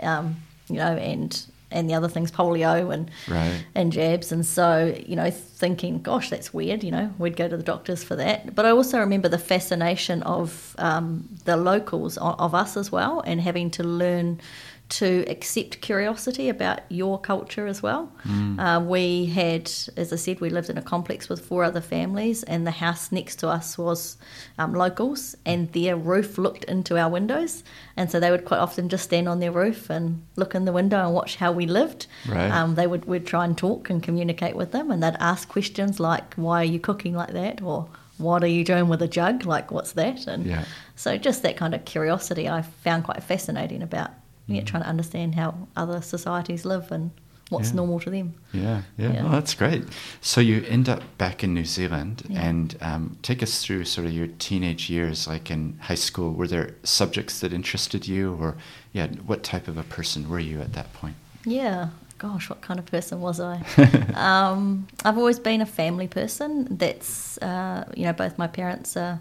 um, 0.01 0.37
you 0.69 0.77
know, 0.77 0.95
and 0.97 1.47
and 1.73 1.89
the 1.89 1.95
other 1.95 2.09
things, 2.09 2.31
polio 2.31 2.93
and 2.93 3.11
Right. 3.29 3.65
and 3.75 3.93
jabs. 3.93 4.33
And 4.33 4.45
so, 4.45 4.95
you 5.07 5.17
know, 5.17 5.31
thinking, 5.31 6.03
gosh, 6.03 6.31
that's 6.31 6.53
weird, 6.55 6.85
you 6.85 6.91
know, 6.91 7.13
we'd 7.19 7.37
go 7.37 7.49
to 7.49 7.57
the 7.57 7.63
doctors 7.63 8.03
for 8.05 8.17
that. 8.17 8.55
But 8.55 8.67
I 8.67 8.71
also 8.71 8.99
remember 8.99 9.29
the 9.29 9.39
fascination 9.39 10.23
of 10.25 10.75
um, 10.79 11.29
the 11.45 11.57
locals, 11.57 12.17
of, 12.19 12.39
of 12.39 12.55
us 12.55 12.77
as 12.77 12.91
well, 12.93 13.21
and 13.27 13.41
having 13.41 13.71
to 13.73 13.83
learn 13.83 14.41
to 14.93 15.25
accept 15.27 15.81
curiosity 15.81 16.51
about 16.51 16.81
your 16.91 17.19
culture 17.19 17.67
as 17.67 17.83
well. 17.83 18.13
Uh, 18.59 18.79
we 18.87 19.27
had, 19.27 19.71
as 19.97 20.13
I 20.13 20.17
said, 20.17 20.41
we 20.41 20.51
lived 20.51 20.69
in 20.69 20.77
a 20.77 20.83
complex 20.83 21.31
with 21.31 21.45
four 21.45 21.65
other 21.65 21.81
families, 21.81 22.43
and 22.43 22.67
the 22.67 22.73
house 22.73 23.11
next 23.11 23.37
to 23.37 23.49
us 23.49 23.79
was 23.79 24.19
um, 24.59 24.75
locals, 24.75 25.35
and 25.47 25.73
their 25.73 25.97
roof 25.97 26.37
looked 26.37 26.65
into 26.65 26.99
our 26.99 27.09
windows. 27.09 27.65
And 27.97 28.11
so 28.11 28.21
they 28.21 28.31
would 28.31 28.45
quite 28.45 28.61
often 28.61 28.91
just 28.91 29.05
stand 29.05 29.29
on 29.29 29.41
their 29.41 29.51
roof 29.53 29.89
and 29.89 30.23
look 30.37 30.55
in 30.55 30.67
the 30.67 30.73
window 30.73 31.03
and 31.05 31.15
watch 31.15 31.37
how 31.37 31.53
we 31.53 31.65
lived. 31.67 32.07
Right. 32.29 32.51
Um, 32.51 32.75
they 32.75 32.87
would 32.87 33.07
we'd 33.07 33.27
try 33.27 33.45
and 33.47 33.57
talk 33.57 33.89
and 33.89 34.03
communicate 34.03 34.57
with 34.57 34.73
them, 34.73 34.91
and 34.91 35.03
they'd 35.03 35.17
ask 35.21 35.49
questions 35.49 36.01
like, 36.01 36.35
"Why 36.35 36.61
are 36.61 36.65
you 36.75 36.79
cooking 36.79 37.15
like 37.15 37.33
that?" 37.33 37.63
or 37.63 37.89
"What 38.19 38.45
are 38.45 38.55
you 38.59 38.63
doing 38.63 38.89
with 38.89 39.01
a 39.01 39.09
jug? 39.09 39.47
Like, 39.47 39.71
what's 39.71 39.93
that?" 39.93 40.27
And 40.27 40.45
Yeah. 40.47 40.65
so 40.97 41.17
just 41.17 41.43
that 41.45 41.57
kind 41.57 41.75
of 41.75 41.85
curiosity 41.87 42.47
I 42.49 42.61
found 42.63 43.05
quite 43.05 43.23
fascinating 43.23 43.83
about 43.83 44.11
yeah, 44.55 44.65
trying 44.65 44.83
to 44.83 44.89
understand 44.89 45.35
how 45.35 45.55
other 45.77 46.01
societies 46.03 46.65
live 46.65 46.91
and 46.93 47.11
what's 47.51 47.69
Yeah. 47.71 47.77
normal 47.77 48.01
to 48.01 48.11
them. 48.11 48.35
Yeah, 48.53 48.83
yeah, 48.97 49.13
Yeah. 49.13 49.23
Well, 49.25 49.33
that's 49.33 49.55
great. 49.55 49.85
So 50.21 50.41
you 50.41 50.65
end 50.69 50.89
up 50.89 51.03
back 51.19 51.45
in 51.45 51.53
New 51.55 51.65
Zealand, 51.67 52.23
Yeah. 52.29 52.41
and 52.49 52.77
um, 52.81 53.17
take 53.23 53.43
us 53.43 53.63
through 53.63 53.85
sort 53.85 54.07
of 54.07 54.13
your 54.13 54.29
teenage 54.39 54.89
years, 54.89 55.27
like 55.29 55.51
in 55.51 55.77
high 55.81 55.97
school. 56.09 56.33
Were 56.33 56.49
there 56.49 56.75
subjects 56.83 57.41
that 57.41 57.53
interested 57.53 58.09
you, 58.09 58.35
or 58.41 58.55
yeah, 58.93 59.09
what 59.27 59.43
type 59.43 59.69
of 59.69 59.77
a 59.77 59.83
person 59.83 60.29
were 60.31 60.41
you 60.41 60.61
at 60.63 60.73
that 60.73 60.93
point? 60.95 61.17
Yeah. 61.45 61.89
Gosh, 62.19 62.49
what 62.49 62.61
kind 62.61 62.79
of 62.79 62.87
person 62.87 63.21
was 63.21 63.41
I? 63.41 63.61
um, 64.15 64.87
I've 65.05 65.19
always 65.19 65.41
been 65.41 65.61
a 65.61 65.67
family 65.67 66.07
person. 66.07 66.69
That's, 66.79 67.37
uh, 67.39 67.85
you 67.97 68.05
know, 68.05 68.13
both 68.13 68.39
my 68.39 68.47
parents 68.47 68.97
are, 68.97 69.21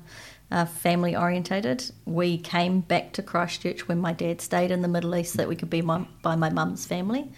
are 0.51 0.65
family 0.65 1.15
orientated. 1.15 1.91
We 2.05 2.37
came 2.37 2.81
back 2.81 3.13
to 3.13 3.23
Christchurch 3.23 3.87
when 3.87 3.99
my 3.99 4.13
dad 4.13 4.41
stayed 4.41 4.71
in 4.71 4.81
the 4.81 4.87
Middle 4.87 5.15
East 5.15 5.33
so 5.33 5.37
that 5.37 5.47
we 5.47 5.55
could 5.55 5.69
be 5.69 5.81
my, 5.81 6.05
by 6.21 6.35
my 6.35 6.49
mum's 6.49 6.85
family. 6.85 7.29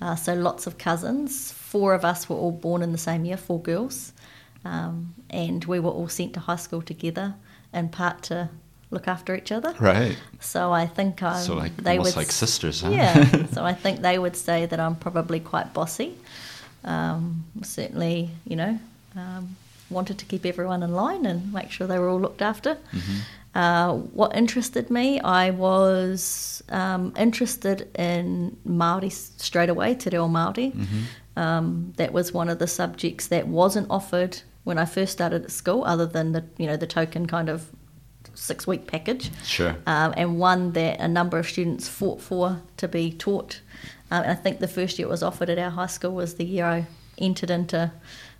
Uh, 0.00 0.14
so 0.14 0.34
lots 0.34 0.66
of 0.66 0.78
cousins. 0.78 1.52
Four 1.52 1.94
of 1.94 2.04
us 2.04 2.28
were 2.28 2.36
all 2.36 2.52
born 2.52 2.82
in 2.82 2.92
the 2.92 2.98
same 2.98 3.24
year, 3.24 3.36
four 3.36 3.60
girls. 3.60 4.12
Um, 4.64 5.14
and 5.30 5.64
we 5.64 5.80
were 5.80 5.90
all 5.90 6.08
sent 6.08 6.34
to 6.34 6.40
high 6.40 6.56
school 6.56 6.82
together, 6.82 7.34
in 7.72 7.88
part 7.88 8.22
to 8.24 8.48
look 8.90 9.08
after 9.08 9.34
each 9.34 9.52
other. 9.52 9.74
Right. 9.78 10.16
So 10.40 10.72
I 10.72 10.86
think 10.86 11.22
I 11.22 11.40
so 11.40 11.54
like 11.54 11.76
they 11.76 11.98
almost 11.98 12.16
would 12.16 12.22
like 12.22 12.32
sisters, 12.32 12.80
huh? 12.80 12.90
yeah. 12.90 13.46
so 13.52 13.64
I 13.64 13.74
think 13.74 14.00
they 14.00 14.18
would 14.18 14.36
say 14.36 14.66
that 14.66 14.80
I'm 14.80 14.96
probably 14.96 15.40
quite 15.40 15.72
bossy. 15.72 16.14
Um, 16.84 17.44
certainly, 17.62 18.30
you 18.44 18.56
know, 18.56 18.78
um, 19.16 19.56
wanted 19.90 20.18
to 20.18 20.24
keep 20.24 20.44
everyone 20.46 20.82
in 20.82 20.92
line 20.92 21.26
and 21.26 21.52
make 21.52 21.70
sure 21.70 21.86
they 21.86 21.98
were 21.98 22.08
all 22.08 22.20
looked 22.20 22.42
after. 22.42 22.76
Uh, 23.54 23.94
what 23.94 24.36
interested 24.36 24.90
me, 24.90 25.18
I 25.20 25.50
was 25.50 26.62
um, 26.68 27.14
interested 27.16 27.88
in 27.98 28.56
Maori 28.64 29.08
straight 29.10 29.70
away, 29.70 29.94
Te 29.94 30.10
Reo 30.10 30.28
Maori. 30.28 30.72
Um, 31.36 31.92
that 31.96 32.12
was 32.12 32.32
one 32.32 32.48
of 32.48 32.58
the 32.58 32.66
subjects 32.66 33.28
that 33.28 33.46
wasn't 33.46 33.86
offered 33.90 34.40
when 34.64 34.78
I 34.78 34.84
first 34.84 35.12
started 35.12 35.44
at 35.44 35.50
school, 35.50 35.84
other 35.84 36.06
than 36.06 36.32
the 36.32 36.44
you 36.58 36.66
know 36.66 36.76
the 36.76 36.86
token 36.86 37.26
kind 37.26 37.48
of 37.48 37.66
six 38.34 38.66
week 38.66 38.86
package 38.86 39.30
Sure. 39.44 39.76
um, 39.86 40.12
and 40.16 40.38
one 40.38 40.72
that 40.72 41.00
a 41.00 41.08
number 41.08 41.38
of 41.38 41.46
students 41.48 41.88
fought 41.88 42.20
for 42.20 42.60
to 42.76 42.88
be 42.88 43.10
taught. 43.12 43.60
Um, 44.10 44.22
and 44.24 44.32
I 44.32 44.34
think 44.34 44.58
the 44.58 44.68
first 44.68 44.98
year 44.98 45.08
it 45.08 45.10
was 45.10 45.22
offered 45.22 45.48
at 45.48 45.58
our 45.58 45.70
high 45.70 45.86
school 45.86 46.12
was 46.12 46.34
the 46.34 46.44
year 46.44 46.66
I 46.66 46.86
entered 47.18 47.50
into 47.50 47.90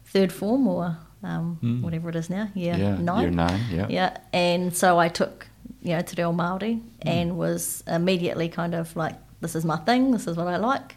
third 0.05 0.33
form 0.33 0.67
or 0.69 0.99
um, 1.27 1.59
Mm. 1.63 1.83
whatever 1.83 2.09
it 2.11 2.17
is 2.17 2.29
now, 2.31 2.49
year 2.55 2.77
yeah, 2.79 2.97
nine. 3.11 3.23
year 3.23 3.31
nine. 3.47 3.61
Yeah. 3.79 3.87
Yeah, 3.99 4.11
and 4.33 4.75
so 4.83 4.89
I 5.07 5.09
took, 5.09 5.47
you 5.83 5.93
know, 5.95 6.03
Te 6.03 6.15
Reo 6.19 6.33
Māori 6.33 6.75
Mm. 6.81 6.83
and 7.17 7.37
was 7.37 7.83
immediately 7.87 8.49
kind 8.49 8.75
of 8.75 8.95
like, 8.97 9.17
this 9.41 9.55
is 9.55 9.65
my 9.65 9.77
thing, 9.87 10.13
this 10.13 10.27
is 10.27 10.37
what 10.37 10.47
I 10.47 10.57
like. 10.73 10.97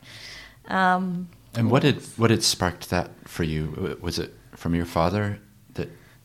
Um, 0.68 1.28
And 1.56 1.72
what 1.72 1.84
had 1.84 1.98
what 2.18 2.30
had 2.30 2.44
sparked 2.44 2.90
that 2.90 3.10
for 3.26 3.44
you? 3.44 3.98
Was 4.02 4.20
it 4.20 4.32
from 4.56 4.76
your 4.76 4.86
father 4.86 5.40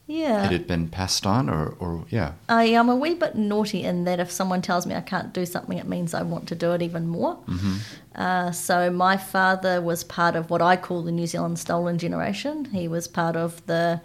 yeah. 0.07 0.45
it 0.45 0.53
had 0.53 0.67
been 0.67 0.89
passed 0.89 1.27
on, 1.27 1.49
or 1.49 1.77
or 1.79 2.05
yeah? 2.11 2.33
I 2.49 2.65
am 2.65 2.89
a 2.89 2.97
wee 2.97 3.15
bit 3.15 3.35
naughty 3.35 3.83
in 3.85 4.05
that 4.05 4.21
if 4.21 4.31
someone 4.31 4.63
tells 4.63 4.87
me 4.87 4.95
I 4.95 5.01
can't 5.01 5.33
do 5.33 5.47
something, 5.47 5.79
it 5.79 5.89
means 5.89 6.15
I 6.15 6.23
want 6.23 6.49
to 6.49 6.55
do 6.55 6.73
it 6.73 6.83
even 6.83 7.07
more. 7.07 7.39
Uh, 8.15 8.53
so 8.53 8.91
my 8.91 9.17
father 9.17 9.81
was 9.81 10.05
part 10.05 10.37
of 10.37 10.51
what 10.51 10.63
I 10.63 10.77
call 10.77 11.03
the 11.03 11.13
New 11.13 11.27
Zealand 11.27 11.59
stolen 11.59 11.99
generation. 11.99 12.67
He 12.67 12.87
was 12.87 13.09
part 13.09 13.37
of 13.37 13.65
the 13.67 14.01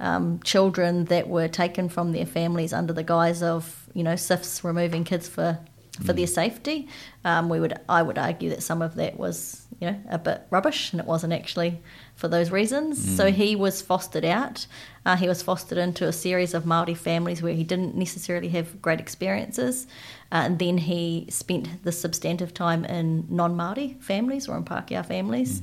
um, 0.00 0.40
children 0.42 1.04
that 1.06 1.28
were 1.28 1.46
taken 1.46 1.88
from 1.88 2.12
their 2.12 2.26
families 2.26 2.72
under 2.72 2.92
the 2.92 3.02
guise 3.02 3.42
of, 3.42 3.88
you 3.92 4.02
know, 4.02 4.14
CYFS 4.14 4.64
removing 4.64 5.04
kids 5.04 5.28
for 5.28 5.58
for 6.04 6.12
their 6.12 6.26
safety. 6.26 6.88
Um, 7.24 7.48
we 7.48 7.60
would, 7.60 7.78
I 7.88 8.02
would 8.02 8.18
argue 8.18 8.50
that 8.50 8.62
some 8.62 8.82
of 8.82 8.94
that 8.94 9.18
was, 9.18 9.66
you 9.80 9.90
know, 9.90 10.00
a 10.08 10.18
bit 10.18 10.42
rubbish, 10.50 10.92
and 10.92 11.00
it 11.00 11.06
wasn't 11.06 11.32
actually 11.32 11.80
for 12.14 12.28
those 12.28 12.50
reasons. 12.50 13.16
So 13.16 13.30
he 13.30 13.56
was 13.56 13.82
fostered 13.82 14.24
out. 14.24 14.66
Uh, 15.06 15.16
he 15.16 15.28
was 15.28 15.42
fostered 15.42 15.78
into 15.78 16.06
a 16.06 16.12
series 16.12 16.54
of 16.54 16.66
Maori 16.66 16.94
families 16.94 17.42
where 17.42 17.54
he 17.54 17.64
didn't 17.64 17.94
necessarily 17.96 18.48
have 18.48 18.82
great 18.82 19.00
experiences, 19.00 19.86
uh, 20.32 20.42
and 20.44 20.58
then 20.58 20.78
he 20.78 21.26
spent 21.30 21.82
the 21.84 21.92
substantive 21.92 22.52
time 22.52 22.84
in 22.84 23.26
non-Maori 23.28 23.96
families 24.00 24.48
or 24.48 24.56
in 24.56 24.64
Pākehā 24.64 25.04
families, 25.04 25.62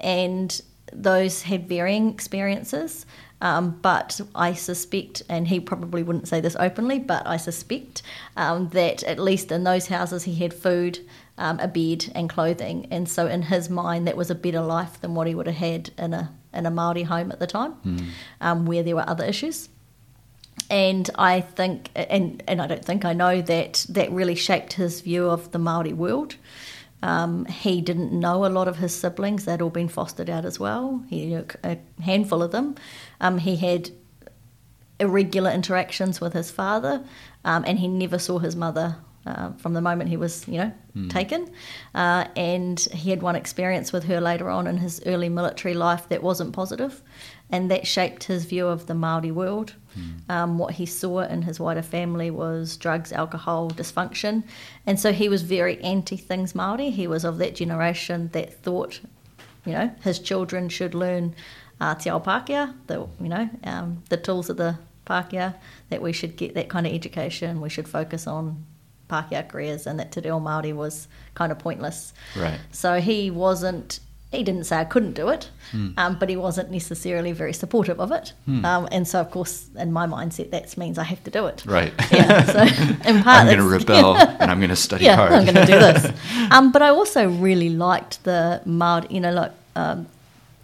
and 0.00 0.60
those 0.92 1.42
had 1.42 1.68
varying 1.68 2.10
experiences. 2.10 3.06
Um, 3.40 3.78
but 3.82 4.20
I 4.34 4.54
suspect, 4.54 5.22
and 5.28 5.46
he 5.48 5.60
probably 5.60 6.02
wouldn't 6.02 6.28
say 6.28 6.40
this 6.40 6.56
openly, 6.58 6.98
but 6.98 7.26
I 7.26 7.36
suspect 7.36 8.02
um, 8.36 8.70
that 8.70 9.02
at 9.02 9.18
least 9.18 9.52
in 9.52 9.64
those 9.64 9.88
houses 9.88 10.24
he 10.24 10.34
had 10.36 10.54
food, 10.54 11.00
um, 11.36 11.60
a 11.60 11.68
bed, 11.68 12.10
and 12.14 12.30
clothing. 12.30 12.86
And 12.90 13.08
so 13.08 13.26
in 13.26 13.42
his 13.42 13.68
mind, 13.68 14.06
that 14.06 14.16
was 14.16 14.30
a 14.30 14.34
better 14.34 14.62
life 14.62 15.00
than 15.00 15.14
what 15.14 15.26
he 15.26 15.34
would 15.34 15.46
have 15.46 15.56
had 15.56 15.90
in 15.98 16.14
a 16.14 16.32
in 16.54 16.64
a 16.64 16.70
Maori 16.70 17.02
home 17.02 17.30
at 17.30 17.38
the 17.38 17.46
time, 17.46 17.74
mm. 17.84 18.64
where 18.64 18.82
there 18.82 18.96
were 18.96 19.06
other 19.06 19.24
issues. 19.24 19.68
And 20.70 21.08
I 21.16 21.42
think, 21.42 21.90
and 21.94 22.42
and 22.48 22.62
I 22.62 22.66
don't 22.66 22.84
think 22.84 23.04
I 23.04 23.12
know 23.12 23.42
that 23.42 23.84
that 23.90 24.10
really 24.10 24.34
shaped 24.34 24.72
his 24.72 25.02
view 25.02 25.28
of 25.28 25.52
the 25.52 25.58
Maori 25.58 25.92
world. 25.92 26.36
Um, 27.02 27.44
he 27.46 27.80
didn't 27.80 28.12
know 28.12 28.46
a 28.46 28.48
lot 28.48 28.68
of 28.68 28.78
his 28.78 28.94
siblings; 28.94 29.44
they'd 29.44 29.62
all 29.62 29.70
been 29.70 29.88
fostered 29.88 30.30
out 30.30 30.44
as 30.44 30.58
well. 30.58 31.04
He 31.08 31.26
knew 31.26 31.46
a 31.62 31.78
handful 32.02 32.42
of 32.42 32.52
them. 32.52 32.74
Um, 33.20 33.38
he 33.38 33.56
had 33.56 33.90
irregular 34.98 35.50
interactions 35.50 36.20
with 36.20 36.32
his 36.32 36.50
father, 36.50 37.04
um, 37.44 37.64
and 37.66 37.78
he 37.78 37.88
never 37.88 38.18
saw 38.18 38.38
his 38.38 38.56
mother 38.56 38.96
uh, 39.26 39.52
from 39.58 39.74
the 39.74 39.80
moment 39.80 40.08
he 40.08 40.16
was, 40.16 40.46
you 40.48 40.58
know, 40.58 40.72
mm. 40.96 41.10
taken. 41.10 41.50
Uh, 41.94 42.26
and 42.36 42.80
he 42.92 43.10
had 43.10 43.22
one 43.22 43.36
experience 43.36 43.92
with 43.92 44.04
her 44.04 44.20
later 44.20 44.48
on 44.48 44.66
in 44.66 44.78
his 44.78 45.02
early 45.04 45.28
military 45.28 45.74
life 45.74 46.08
that 46.08 46.22
wasn't 46.22 46.52
positive, 46.52 47.02
and 47.50 47.70
that 47.70 47.86
shaped 47.86 48.24
his 48.24 48.44
view 48.44 48.66
of 48.66 48.86
the 48.86 48.94
Maori 48.94 49.30
world. 49.30 49.74
Mm. 49.96 50.30
Um, 50.30 50.58
what 50.58 50.74
he 50.74 50.86
saw 50.86 51.20
in 51.20 51.42
his 51.42 51.58
wider 51.58 51.82
family 51.82 52.30
was 52.30 52.76
drugs, 52.76 53.12
alcohol, 53.12 53.70
dysfunction, 53.70 54.42
and 54.86 55.00
so 55.00 55.12
he 55.12 55.28
was 55.28 55.42
very 55.42 55.80
anti 55.82 56.16
things 56.16 56.54
Maori. 56.54 56.90
He 56.90 57.06
was 57.06 57.24
of 57.24 57.38
that 57.38 57.54
generation 57.54 58.28
that 58.32 58.62
thought, 58.62 59.00
you 59.64 59.72
know, 59.72 59.90
his 60.02 60.18
children 60.18 60.68
should 60.68 60.94
learn 60.94 61.34
uh, 61.80 61.94
te 61.94 62.10
ao 62.10 62.20
Pākehā, 62.20 62.74
the 62.86 63.06
you 63.20 63.28
know 63.28 63.48
um, 63.64 64.02
the 64.08 64.16
tools 64.16 64.50
of 64.50 64.56
the 64.56 64.78
Pākehā, 65.06 65.54
that 65.90 66.02
we 66.02 66.12
should 66.12 66.36
get 66.36 66.54
that 66.54 66.68
kind 66.68 66.86
of 66.86 66.92
education. 66.92 67.60
We 67.60 67.68
should 67.68 67.88
focus 67.88 68.26
on 68.26 68.64
Pākehā 69.08 69.48
careers, 69.48 69.86
and 69.86 69.98
that 70.00 70.12
te 70.12 70.20
reo 70.20 70.40
Māori 70.40 70.74
was 70.74 71.08
kind 71.34 71.52
of 71.52 71.58
pointless. 71.58 72.12
Right. 72.36 72.58
So 72.70 73.00
he 73.00 73.30
wasn't. 73.30 74.00
He 74.32 74.42
didn't 74.42 74.64
say 74.64 74.76
I 74.76 74.84
couldn't 74.84 75.12
do 75.12 75.28
it, 75.28 75.50
mm. 75.72 75.94
um, 75.96 76.18
but 76.18 76.28
he 76.28 76.36
wasn't 76.36 76.70
necessarily 76.70 77.30
very 77.30 77.52
supportive 77.52 78.00
of 78.00 78.10
it. 78.10 78.32
Mm. 78.48 78.64
Um, 78.64 78.88
and 78.90 79.06
so, 79.06 79.20
of 79.20 79.30
course, 79.30 79.68
in 79.78 79.92
my 79.92 80.06
mindset, 80.06 80.50
that 80.50 80.76
means 80.76 80.98
I 80.98 81.04
have 81.04 81.22
to 81.24 81.30
do 81.30 81.46
it. 81.46 81.64
Right. 81.64 81.92
Yeah. 82.10 82.44
So, 82.44 82.60
in 83.08 83.22
part, 83.22 83.40
I'm 83.40 83.46
going 83.46 83.58
to 83.58 83.64
rebel 83.64 84.16
and 84.40 84.50
I'm 84.50 84.58
going 84.58 84.70
to 84.70 84.76
study 84.76 85.04
yeah, 85.04 85.16
hard. 85.16 85.32
I'm 85.32 85.44
going 85.44 85.54
to 85.54 85.66
do 85.66 85.78
this. 85.78 86.12
Um, 86.50 86.72
but 86.72 86.82
I 86.82 86.88
also 86.88 87.28
really 87.28 87.68
liked 87.68 88.24
the 88.24 88.62
Māori, 88.66 89.10
you 89.10 89.20
know, 89.20 89.32
like 89.32 89.52
um, 89.74 90.06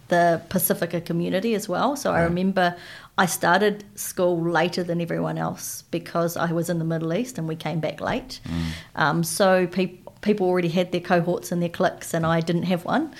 the 0.09 0.41
Pacifica 0.49 0.99
community 1.01 1.53
as 1.55 1.69
well. 1.69 1.95
So 1.95 2.11
right. 2.11 2.19
I 2.19 2.23
remember 2.23 2.75
I 3.17 3.27
started 3.27 3.83
school 3.95 4.41
later 4.41 4.83
than 4.83 4.99
everyone 4.99 5.37
else 5.37 5.83
because 5.91 6.35
I 6.35 6.51
was 6.51 6.69
in 6.69 6.79
the 6.79 6.85
Middle 6.85 7.13
East 7.13 7.37
and 7.37 7.47
we 7.47 7.55
came 7.55 7.79
back 7.79 8.01
late. 8.01 8.39
Mm. 8.45 8.65
Um, 8.95 9.23
so 9.23 9.67
pe- 9.67 9.97
people 10.21 10.47
already 10.47 10.69
had 10.69 10.91
their 10.91 11.01
cohorts 11.01 11.51
and 11.51 11.61
their 11.61 11.69
cliques, 11.69 12.13
and 12.13 12.25
I 12.25 12.39
didn't 12.39 12.63
have 12.63 12.85
one. 12.85 13.13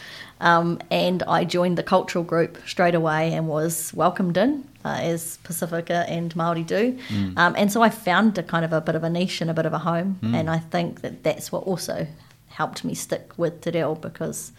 Um, 0.44 0.80
and 0.92 1.24
I 1.24 1.46
joined 1.46 1.78
the 1.78 1.84
cultural 1.84 2.24
group 2.24 2.58
straight 2.68 2.96
away 2.96 3.34
and 3.34 3.48
was 3.48 3.94
welcomed 3.94 4.36
in 4.36 4.68
uh, 4.84 5.00
as 5.00 5.38
Pacifica 5.38 6.06
and 6.10 6.36
Maori 6.36 6.64
do. 6.64 7.00
Mm. 7.08 7.38
Um, 7.38 7.56
and 7.58 7.72
so 7.72 7.82
I 7.82 7.90
found 7.90 8.38
a 8.38 8.44
kind 8.44 8.66
of 8.66 8.74
a 8.74 8.82
bit 8.82 8.96
of 8.96 9.04
a 9.04 9.10
niche 9.10 9.40
and 9.40 9.50
a 9.50 9.54
bit 9.54 9.66
of 9.66 9.72
a 9.74 9.80
home, 9.80 10.20
mm. 10.22 10.36
and 10.36 10.50
I 10.50 10.60
think 10.60 11.02
that 11.02 11.24
that's 11.24 11.52
what 11.52 11.64
also 11.64 12.06
helped 12.50 12.84
me 12.84 12.94
stick 12.94 13.32
with 13.38 13.62
Te 13.62 13.72
Reo 13.72 13.96
because 13.96 14.52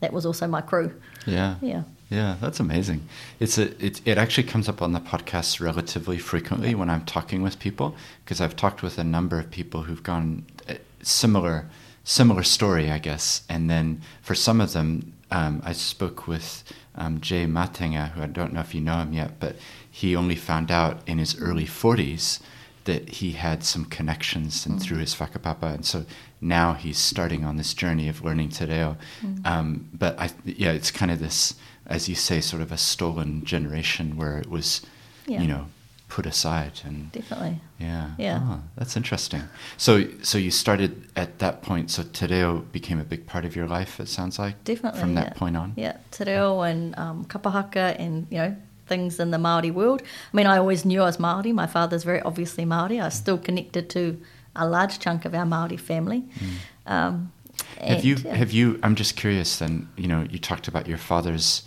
that 0.00 0.12
was 0.12 0.26
also 0.26 0.46
my 0.46 0.60
crew. 0.60 0.92
Yeah. 1.26 1.56
Yeah. 1.62 1.82
Yeah, 2.10 2.36
that's 2.40 2.58
amazing. 2.58 3.08
It's 3.38 3.56
a 3.56 3.68
it, 3.84 4.00
it 4.04 4.18
actually 4.18 4.48
comes 4.48 4.68
up 4.68 4.82
on 4.82 4.92
the 4.92 5.00
podcast 5.00 5.60
relatively 5.60 6.18
frequently 6.18 6.74
when 6.74 6.90
I'm 6.90 7.04
talking 7.04 7.40
with 7.40 7.60
people 7.60 7.94
because 8.24 8.40
I've 8.40 8.56
talked 8.56 8.82
with 8.82 8.98
a 8.98 9.04
number 9.04 9.38
of 9.38 9.50
people 9.50 9.82
who've 9.82 10.02
gone 10.02 10.44
uh, 10.68 10.74
similar 11.02 11.66
similar 12.02 12.42
story, 12.42 12.90
I 12.90 12.98
guess. 12.98 13.42
And 13.48 13.70
then 13.70 14.02
for 14.22 14.34
some 14.34 14.60
of 14.60 14.72
them, 14.72 15.12
um, 15.30 15.62
I 15.64 15.72
spoke 15.72 16.26
with 16.26 16.64
um, 16.94 17.20
Jay 17.20 17.46
Matenga, 17.46 18.12
who 18.12 18.22
I 18.22 18.26
don't 18.26 18.52
know 18.52 18.60
if 18.60 18.74
you 18.74 18.80
know 18.80 18.98
him 18.98 19.12
yet, 19.12 19.40
but 19.40 19.56
he 19.90 20.16
only 20.16 20.36
found 20.36 20.70
out 20.70 21.00
in 21.06 21.18
his 21.18 21.40
early 21.40 21.66
40s 21.66 22.40
that 22.84 23.08
he 23.08 23.32
had 23.32 23.62
some 23.62 23.84
connections 23.84 24.66
and 24.66 24.78
mm. 24.78 24.82
through 24.82 24.98
his 24.98 25.14
whakapapa. 25.14 25.74
And 25.74 25.84
so 25.84 26.06
now 26.40 26.72
he's 26.72 26.98
starting 26.98 27.44
on 27.44 27.56
this 27.56 27.74
journey 27.74 28.08
of 28.08 28.24
learning 28.24 28.48
te 28.48 28.64
reo. 28.64 28.96
Mm. 29.22 29.46
Um, 29.46 29.88
but 29.92 30.18
I, 30.18 30.30
yeah, 30.44 30.72
it's 30.72 30.90
kind 30.90 31.10
of 31.10 31.18
this 31.18 31.54
as 31.90 32.08
you 32.08 32.14
say, 32.14 32.40
sort 32.40 32.62
of 32.62 32.70
a 32.70 32.78
stolen 32.78 33.44
generation 33.44 34.16
where 34.16 34.38
it 34.38 34.48
was, 34.48 34.80
yeah. 35.26 35.42
you 35.42 35.48
know, 35.48 35.66
put 36.10 36.26
aside 36.26 36.80
and 36.84 37.10
definitely. 37.12 37.60
Yeah. 37.78 38.10
Yeah. 38.18 38.40
Oh, 38.42 38.62
that's 38.76 38.96
interesting. 38.96 39.44
So, 39.76 40.04
so 40.22 40.36
you 40.36 40.50
started 40.50 41.08
at 41.16 41.38
that 41.38 41.62
point. 41.62 41.90
So 41.90 42.02
Te 42.02 42.26
Reo 42.26 42.58
became 42.72 43.00
a 43.00 43.04
big 43.04 43.26
part 43.26 43.44
of 43.44 43.56
your 43.56 43.66
life. 43.66 44.00
It 44.00 44.08
sounds 44.08 44.38
like 44.38 44.62
definitely 44.64 45.00
from 45.00 45.14
that 45.14 45.28
yeah. 45.28 45.38
point 45.38 45.56
on. 45.56 45.72
Yeah, 45.76 45.96
Te 46.10 46.24
Reo 46.24 46.60
and 46.62 46.98
um, 46.98 47.24
kapahaka 47.24 47.96
and 47.98 48.26
you 48.30 48.38
know 48.38 48.56
things 48.86 49.20
in 49.20 49.30
the 49.30 49.38
Maori 49.38 49.70
world. 49.70 50.02
I 50.02 50.36
mean, 50.36 50.46
I 50.46 50.58
always 50.58 50.84
knew 50.84 51.00
I 51.00 51.04
was 51.04 51.18
Maori. 51.18 51.52
My 51.52 51.68
father's 51.68 52.04
very 52.04 52.20
obviously 52.22 52.64
Maori. 52.64 53.00
I 53.00 53.04
was 53.04 53.14
still 53.14 53.38
connected 53.38 53.88
to 53.90 54.20
a 54.56 54.66
large 54.66 54.98
chunk 54.98 55.24
of 55.24 55.34
our 55.34 55.46
Maori 55.46 55.76
family. 55.76 56.24
Mm. 56.40 56.92
Um, 56.92 57.32
have 57.80 58.04
you? 58.04 58.16
Yeah. 58.16 58.34
Have 58.34 58.50
you? 58.50 58.80
I'm 58.82 58.96
just 58.96 59.16
curious. 59.16 59.58
Then 59.58 59.88
you 59.96 60.08
know, 60.08 60.26
you 60.28 60.38
talked 60.38 60.66
about 60.66 60.88
your 60.88 60.98
father's 60.98 61.62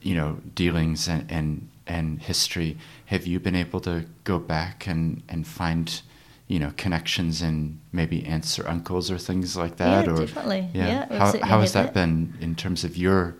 you 0.00 0.14
know 0.14 0.38
dealings 0.54 1.08
and, 1.08 1.30
and 1.30 1.68
and 1.86 2.20
history 2.20 2.76
have 3.06 3.26
you 3.26 3.38
been 3.38 3.54
able 3.54 3.80
to 3.80 4.04
go 4.24 4.38
back 4.38 4.86
and 4.86 5.22
and 5.28 5.46
find 5.46 6.02
you 6.48 6.58
know 6.58 6.72
connections 6.76 7.42
and 7.42 7.80
maybe 7.92 8.24
aunts 8.24 8.58
or 8.58 8.68
uncles 8.68 9.10
or 9.10 9.18
things 9.18 9.56
like 9.56 9.76
that 9.76 10.06
yeah, 10.06 10.12
or 10.12 10.16
definitely. 10.18 10.68
Yeah, 10.72 11.06
yeah 11.10 11.18
how, 11.18 11.38
how 11.42 11.60
has 11.60 11.72
that, 11.72 11.92
been 11.92 12.34
in 12.40 12.54
terms 12.54 12.84
of 12.84 12.96
your 12.96 13.36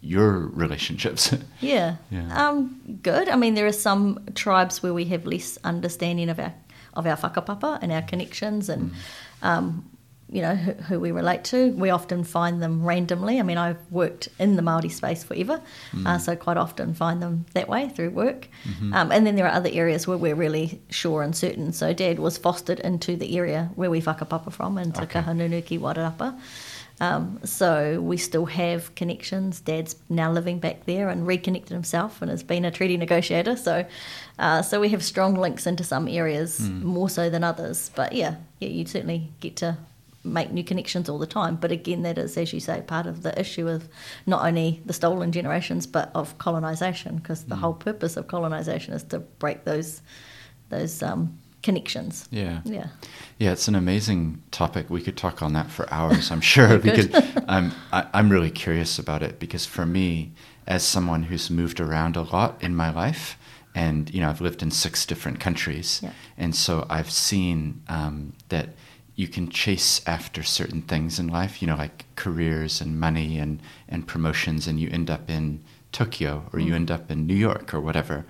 your 0.00 0.46
relationships? 0.48 1.34
Yeah. 1.60 1.96
Yeah. 2.10 2.48
Um 2.48 2.98
good. 3.02 3.28
I 3.28 3.36
mean 3.36 3.54
there 3.54 3.66
are 3.66 3.72
some 3.72 4.20
tribes 4.34 4.82
where 4.82 4.94
we 4.94 5.06
have 5.06 5.26
less 5.26 5.58
understanding 5.64 6.28
of 6.28 6.38
our 6.38 6.54
of 6.94 7.06
our 7.06 7.16
whakapapa 7.16 7.78
and 7.82 7.92
our 7.92 8.02
connections 8.02 8.68
and 8.68 8.92
mm. 8.92 8.94
um, 9.42 9.90
you 10.30 10.42
know 10.42 10.54
who, 10.54 10.72
who, 10.72 11.00
we 11.00 11.10
relate 11.10 11.44
to. 11.44 11.72
We 11.72 11.90
often 11.90 12.24
find 12.24 12.62
them 12.62 12.84
randomly. 12.84 13.38
I 13.38 13.42
mean, 13.42 13.58
I've 13.58 13.78
worked 13.90 14.28
in 14.38 14.56
the 14.56 14.62
Maori 14.62 14.88
space 14.88 15.24
forever, 15.24 15.60
mm. 15.92 16.06
uh, 16.06 16.18
so 16.18 16.36
quite 16.36 16.56
often 16.56 16.94
find 16.94 17.22
them 17.22 17.46
that 17.54 17.68
way 17.68 17.88
through 17.88 18.10
work. 18.10 18.48
Mm-hmm. 18.64 18.92
Um, 18.92 19.12
and 19.12 19.26
then 19.26 19.36
there 19.36 19.46
are 19.46 19.52
other 19.52 19.70
areas 19.72 20.06
where 20.06 20.18
we're 20.18 20.34
really 20.34 20.80
sure 20.90 21.22
and 21.22 21.34
certain. 21.34 21.72
So 21.72 21.92
Dad 21.92 22.18
was 22.18 22.36
fostered 22.36 22.80
into 22.80 23.16
the 23.16 23.36
area 23.36 23.70
where 23.74 23.90
we 23.90 24.00
whakapapa 24.02 24.52
from, 24.52 24.78
in 24.78 24.92
Te 24.92 25.02
okay. 25.02 25.20
Kahungunu 25.20 25.64
ki 25.64 25.78
Wairarapa. 25.78 26.38
Um, 27.00 27.38
so 27.44 28.00
we 28.00 28.16
still 28.16 28.46
have 28.46 28.94
connections. 28.94 29.60
Dad's 29.60 29.96
now 30.08 30.32
living 30.32 30.58
back 30.58 30.84
there 30.84 31.08
and 31.08 31.26
reconnected 31.26 31.72
himself 31.72 32.20
and 32.20 32.30
has 32.30 32.42
been 32.42 32.64
a 32.64 32.70
treaty 32.70 32.96
negotiator. 32.96 33.56
So, 33.56 33.86
uh, 34.38 34.62
so 34.62 34.80
we 34.80 34.88
have 34.90 35.04
strong 35.04 35.34
links 35.34 35.66
into 35.66 35.84
some 35.84 36.08
areas 36.08 36.60
mm. 36.60 36.82
more 36.82 37.08
so 37.08 37.30
than 37.30 37.44
others. 37.44 37.90
But 37.94 38.14
yeah, 38.14 38.36
yeah, 38.58 38.68
you 38.68 38.84
certainly 38.84 39.28
get 39.40 39.56
to 39.56 39.78
make 40.32 40.52
new 40.52 40.64
connections 40.64 41.08
all 41.08 41.18
the 41.18 41.26
time. 41.26 41.56
But 41.56 41.72
again, 41.72 42.02
that 42.02 42.18
is, 42.18 42.36
as 42.36 42.52
you 42.52 42.60
say, 42.60 42.82
part 42.82 43.06
of 43.06 43.22
the 43.22 43.38
issue 43.38 43.68
of 43.68 43.88
not 44.26 44.44
only 44.44 44.82
the 44.86 44.92
stolen 44.92 45.32
generations 45.32 45.86
but 45.86 46.10
of 46.14 46.38
colonisation, 46.38 47.16
because 47.16 47.44
the 47.44 47.54
mm. 47.54 47.60
whole 47.60 47.74
purpose 47.74 48.16
of 48.16 48.28
colonisation 48.28 48.94
is 48.94 49.02
to 49.04 49.18
break 49.18 49.64
those 49.64 50.02
those 50.70 51.02
um, 51.02 51.38
connections. 51.62 52.28
Yeah, 52.30 52.60
yeah, 52.64 52.88
yeah. 53.38 53.52
It's 53.52 53.68
an 53.68 53.74
amazing 53.74 54.42
topic. 54.50 54.90
We 54.90 55.02
could 55.02 55.16
talk 55.16 55.42
on 55.42 55.52
that 55.54 55.70
for 55.70 55.92
hours, 55.92 56.30
I'm 56.30 56.40
sure, 56.40 56.78
because 56.88 57.08
I'm 57.48 57.72
I, 57.92 58.00
am 58.00 58.08
i 58.12 58.18
am 58.18 58.28
really 58.30 58.50
curious 58.50 58.98
about 58.98 59.22
it. 59.22 59.38
Because 59.38 59.66
for 59.66 59.86
me, 59.86 60.32
as 60.68 60.84
someone 60.84 61.24
who's 61.24 61.50
moved 61.50 61.80
around 61.80 62.14
a 62.14 62.22
lot 62.22 62.62
in 62.62 62.76
my 62.76 62.90
life. 62.90 63.36
And 63.74 64.12
you 64.12 64.20
know, 64.20 64.28
I've 64.28 64.40
lived 64.40 64.62
in 64.62 64.70
six 64.70 65.06
different 65.06 65.40
countries, 65.40 66.00
yeah. 66.02 66.12
and 66.36 66.56
so 66.56 66.86
I've 66.90 67.10
seen 67.10 67.82
um, 67.88 68.32
that 68.48 68.70
you 69.18 69.26
can 69.26 69.48
chase 69.48 70.00
after 70.06 70.44
certain 70.44 70.80
things 70.80 71.18
in 71.18 71.26
life, 71.26 71.60
you 71.60 71.66
know, 71.66 71.74
like 71.74 72.04
careers 72.14 72.80
and 72.80 73.00
money 73.00 73.36
and, 73.36 73.60
and 73.88 74.06
promotions, 74.06 74.68
and 74.68 74.78
you 74.78 74.88
end 74.92 75.10
up 75.10 75.28
in 75.28 75.60
Tokyo 75.90 76.48
or 76.52 76.60
you 76.60 76.70
mm. 76.70 76.76
end 76.76 76.90
up 76.92 77.10
in 77.10 77.26
New 77.26 77.34
York 77.34 77.74
or 77.74 77.80
whatever. 77.80 78.24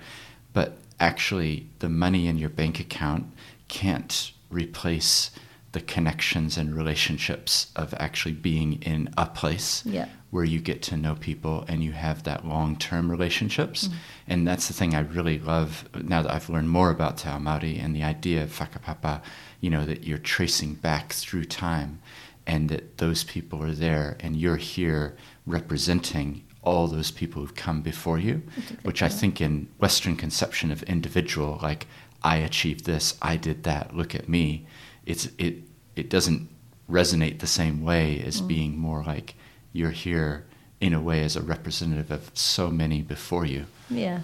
But 0.51 0.79
actually, 0.99 1.67
the 1.77 1.89
money 1.89 2.25
in 2.25 2.39
your 2.39 2.49
bank 2.49 2.79
account 2.79 3.27
can't 3.67 4.31
replace 4.49 5.29
the 5.71 5.81
connections 5.81 6.57
and 6.57 6.75
relationships 6.75 7.71
of 7.75 7.93
actually 7.99 8.33
being 8.33 8.81
in 8.81 9.09
a 9.17 9.25
place 9.25 9.83
yeah. 9.85 10.07
where 10.31 10.43
you 10.43 10.59
get 10.59 10.81
to 10.81 10.97
know 10.97 11.15
people 11.15 11.63
and 11.67 11.83
you 11.83 11.91
have 11.91 12.23
that 12.23 12.45
long 12.45 12.75
term 12.75 13.09
relationships. 13.09 13.87
Mm. 13.87 13.93
And 14.27 14.47
that's 14.47 14.67
the 14.67 14.73
thing 14.73 14.95
I 14.95 15.01
really 15.01 15.37
love 15.37 15.87
now 15.93 16.23
that 16.23 16.33
I've 16.33 16.49
learned 16.49 16.69
more 16.69 16.89
about 16.89 17.17
Te 17.17 17.29
Ao 17.29 17.37
Māori 17.37 17.83
and 17.83 17.95
the 17.95 18.03
idea 18.03 18.43
of 18.43 18.57
whakapapa 18.57 19.21
you 19.61 19.69
know, 19.69 19.85
that 19.85 20.03
you're 20.03 20.17
tracing 20.17 20.75
back 20.75 21.13
through 21.13 21.45
time 21.45 22.01
and 22.47 22.69
that 22.69 22.97
those 22.97 23.23
people 23.23 23.61
are 23.61 23.73
there 23.73 24.17
and 24.19 24.35
you're 24.35 24.57
here 24.57 25.15
representing 25.45 26.43
all 26.63 26.87
those 26.87 27.11
people 27.11 27.41
who've 27.41 27.55
come 27.55 27.81
before 27.81 28.17
you, 28.17 28.41
which 28.83 29.01
I 29.01 29.09
think 29.09 29.39
in 29.39 29.69
Western 29.79 30.15
conception 30.15 30.71
of 30.71 30.83
individual, 30.83 31.59
like 31.61 31.87
I 32.23 32.37
achieved 32.37 32.85
this, 32.85 33.17
I 33.21 33.37
did 33.37 33.63
that, 33.63 33.95
look 33.95 34.13
at 34.13 34.27
me, 34.27 34.65
it's 35.09 35.27
it 35.37 35.55
it 35.95 36.09
doesn't 36.09 36.47
resonate 36.89 37.39
the 37.39 37.47
same 37.47 37.83
way 37.83 38.23
as 38.25 38.41
mm. 38.41 38.47
being 38.47 38.77
more 38.77 39.03
like 39.03 39.35
you're 39.73 39.91
here 39.91 40.45
in 40.79 40.93
a 40.93 41.01
way 41.01 41.23
as 41.23 41.35
a 41.35 41.41
representative 41.41 42.09
of 42.11 42.31
so 42.33 42.69
many 42.69 43.01
before 43.01 43.45
you. 43.45 43.65
Yeah. 43.89 44.21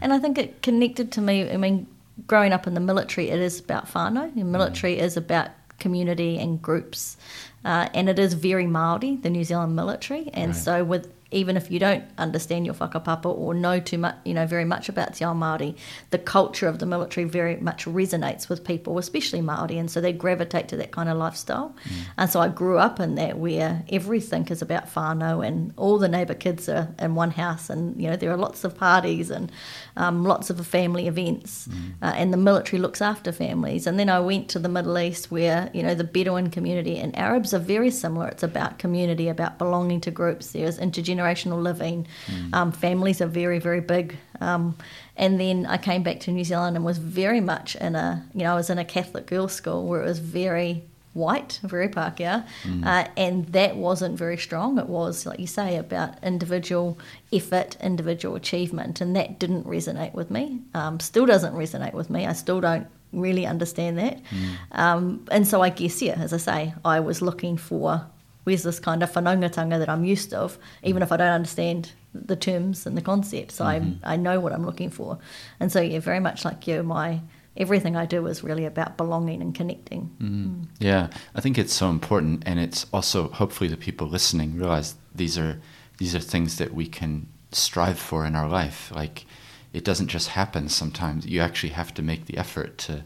And 0.00 0.12
I 0.12 0.18
think 0.18 0.36
it 0.38 0.60
connected 0.60 1.12
to 1.12 1.20
me. 1.20 1.50
I 1.50 1.56
mean, 1.56 1.86
growing 2.26 2.52
up 2.52 2.66
in 2.66 2.74
the 2.74 2.80
military, 2.80 3.30
it 3.30 3.40
is 3.40 3.58
about 3.58 3.86
whānau. 3.86 4.34
The 4.34 4.44
military 4.44 4.96
mm. 4.96 5.00
is 5.00 5.16
about 5.16 5.50
community 5.78 6.38
and 6.38 6.60
groups. 6.60 7.16
Uh, 7.64 7.88
and 7.94 8.08
it 8.08 8.18
is 8.18 8.34
very 8.34 8.66
Māori, 8.66 9.22
the 9.22 9.30
New 9.30 9.44
Zealand 9.44 9.74
military. 9.74 10.28
And 10.34 10.52
right. 10.52 10.56
so 10.56 10.84
with 10.84 11.12
even 11.34 11.56
if 11.56 11.70
you 11.70 11.80
don't 11.80 12.04
understand 12.16 12.64
your 12.64 12.74
whakapapa 12.74 13.26
or 13.26 13.52
know 13.52 13.80
too 13.80 13.98
much, 13.98 14.14
you 14.24 14.32
know, 14.32 14.46
very 14.46 14.64
much 14.64 14.88
about 14.88 15.14
Te 15.14 15.24
Ao 15.24 15.34
Māori, 15.34 15.76
the 16.10 16.18
culture 16.18 16.68
of 16.68 16.78
the 16.78 16.86
military 16.86 17.24
very 17.24 17.56
much 17.56 17.84
resonates 17.86 18.48
with 18.48 18.64
people, 18.64 18.98
especially 18.98 19.40
Māori, 19.40 19.78
and 19.78 19.90
so 19.90 20.00
they 20.00 20.12
gravitate 20.12 20.68
to 20.68 20.76
that 20.76 20.92
kind 20.92 21.08
of 21.08 21.16
lifestyle. 21.16 21.74
Mm. 21.84 21.92
And 22.18 22.30
so 22.30 22.40
I 22.40 22.48
grew 22.48 22.78
up 22.78 23.00
in 23.00 23.16
that 23.16 23.36
where 23.36 23.82
everything 23.90 24.46
is 24.48 24.62
about 24.62 24.86
whānau 24.94 25.44
and 25.44 25.74
all 25.76 25.98
the 25.98 26.08
neighbour 26.08 26.34
kids 26.34 26.68
are 26.68 26.94
in 27.00 27.16
one 27.16 27.32
house 27.32 27.68
and, 27.68 28.00
you 28.00 28.08
know, 28.08 28.16
there 28.16 28.30
are 28.30 28.36
lots 28.36 28.62
of 28.62 28.76
parties 28.76 29.30
and 29.30 29.50
um, 29.96 30.24
lots 30.24 30.50
of 30.50 30.64
family 30.64 31.08
events 31.08 31.66
mm. 31.66 31.94
uh, 32.00 32.12
and 32.14 32.32
the 32.32 32.36
military 32.36 32.80
looks 32.80 33.02
after 33.02 33.32
families. 33.32 33.88
And 33.88 33.98
then 33.98 34.08
I 34.08 34.20
went 34.20 34.48
to 34.50 34.60
the 34.60 34.68
Middle 34.68 34.96
East 34.98 35.32
where, 35.32 35.68
you 35.74 35.82
know, 35.82 35.96
the 35.96 36.04
Bedouin 36.04 36.50
community 36.50 36.96
and 36.96 37.16
Arabs 37.18 37.52
are 37.52 37.58
very 37.58 37.90
similar. 37.90 38.28
It's 38.28 38.44
about 38.44 38.78
community, 38.78 39.28
about 39.28 39.58
belonging 39.58 40.00
to 40.02 40.12
groups. 40.12 40.52
There's 40.52 40.78
intergenerational 40.78 41.23
intergenerational 41.24 41.62
living. 41.62 42.06
Mm. 42.26 42.54
Um, 42.54 42.72
families 42.72 43.20
are 43.20 43.26
very, 43.26 43.58
very 43.58 43.80
big. 43.80 44.16
Um, 44.40 44.76
and 45.16 45.40
then 45.40 45.66
I 45.66 45.76
came 45.76 46.02
back 46.02 46.20
to 46.20 46.32
New 46.32 46.44
Zealand 46.44 46.76
and 46.76 46.84
was 46.84 46.98
very 46.98 47.40
much 47.40 47.76
in 47.76 47.94
a, 47.94 48.24
you 48.34 48.42
know, 48.42 48.52
I 48.52 48.56
was 48.56 48.70
in 48.70 48.78
a 48.78 48.84
Catholic 48.84 49.26
girls' 49.26 49.52
school 49.52 49.86
where 49.86 50.02
it 50.02 50.06
was 50.06 50.18
very 50.18 50.84
white, 51.12 51.60
very 51.62 51.88
Pākehā, 51.88 52.44
mm. 52.64 52.84
uh, 52.84 53.08
and 53.16 53.46
that 53.52 53.76
wasn't 53.76 54.18
very 54.18 54.36
strong. 54.36 54.78
It 54.78 54.88
was, 54.88 55.26
like 55.26 55.38
you 55.38 55.46
say, 55.46 55.76
about 55.76 56.22
individual 56.24 56.98
effort, 57.32 57.76
individual 57.80 58.34
achievement, 58.34 59.00
and 59.00 59.14
that 59.14 59.38
didn't 59.38 59.64
resonate 59.64 60.12
with 60.12 60.28
me. 60.28 60.60
Um, 60.74 60.98
still 60.98 61.24
doesn't 61.24 61.54
resonate 61.54 61.92
with 61.92 62.10
me. 62.10 62.26
I 62.26 62.32
still 62.32 62.60
don't 62.60 62.88
really 63.12 63.46
understand 63.46 63.96
that. 63.98 64.20
Mm. 64.24 64.56
Um, 64.72 65.28
and 65.30 65.46
so 65.46 65.62
I 65.62 65.68
guess, 65.68 66.02
yeah, 66.02 66.14
as 66.14 66.32
I 66.32 66.38
say, 66.38 66.74
I 66.84 66.98
was 66.98 67.22
looking 67.22 67.56
for 67.58 68.04
where's 68.44 68.62
this 68.62 68.78
kind 68.78 69.02
of 69.02 69.12
whanaungatanga 69.12 69.78
that 69.78 69.88
I'm 69.88 70.04
used 70.04 70.32
of, 70.32 70.58
even 70.82 71.02
if 71.02 71.10
I 71.12 71.16
don't 71.16 71.28
understand 71.28 71.92
the 72.14 72.36
terms 72.36 72.86
and 72.86 72.96
the 72.96 73.02
concepts. 73.02 73.58
Mm-hmm. 73.58 74.04
I 74.04 74.14
I 74.14 74.16
know 74.16 74.40
what 74.40 74.52
I'm 74.52 74.64
looking 74.64 74.90
for, 74.90 75.18
and 75.60 75.72
so 75.72 75.80
yeah, 75.80 75.98
very 75.98 76.20
much 76.20 76.44
like 76.44 76.66
you, 76.66 76.82
my 76.82 77.20
everything 77.56 77.96
I 77.96 78.06
do 78.06 78.26
is 78.26 78.42
really 78.42 78.64
about 78.64 78.96
belonging 78.96 79.40
and 79.40 79.54
connecting. 79.54 80.10
Mm-hmm. 80.20 80.46
Mm. 80.46 80.66
Yeah, 80.78 81.08
I 81.34 81.40
think 81.40 81.58
it's 81.58 81.74
so 81.74 81.90
important, 81.90 82.42
and 82.46 82.58
it's 82.58 82.86
also 82.92 83.28
hopefully 83.28 83.68
the 83.68 83.76
people 83.76 84.06
listening 84.06 84.56
realize 84.56 84.94
these 85.14 85.38
are 85.38 85.60
these 85.98 86.14
are 86.14 86.20
things 86.20 86.58
that 86.58 86.74
we 86.74 86.86
can 86.86 87.28
strive 87.52 87.98
for 87.98 88.24
in 88.26 88.34
our 88.34 88.48
life. 88.48 88.92
Like 88.94 89.26
it 89.72 89.84
doesn't 89.84 90.08
just 90.08 90.28
happen. 90.28 90.68
Sometimes 90.68 91.26
you 91.26 91.40
actually 91.40 91.70
have 91.70 91.94
to 91.94 92.02
make 92.02 92.26
the 92.26 92.38
effort 92.38 92.78
to 92.78 93.04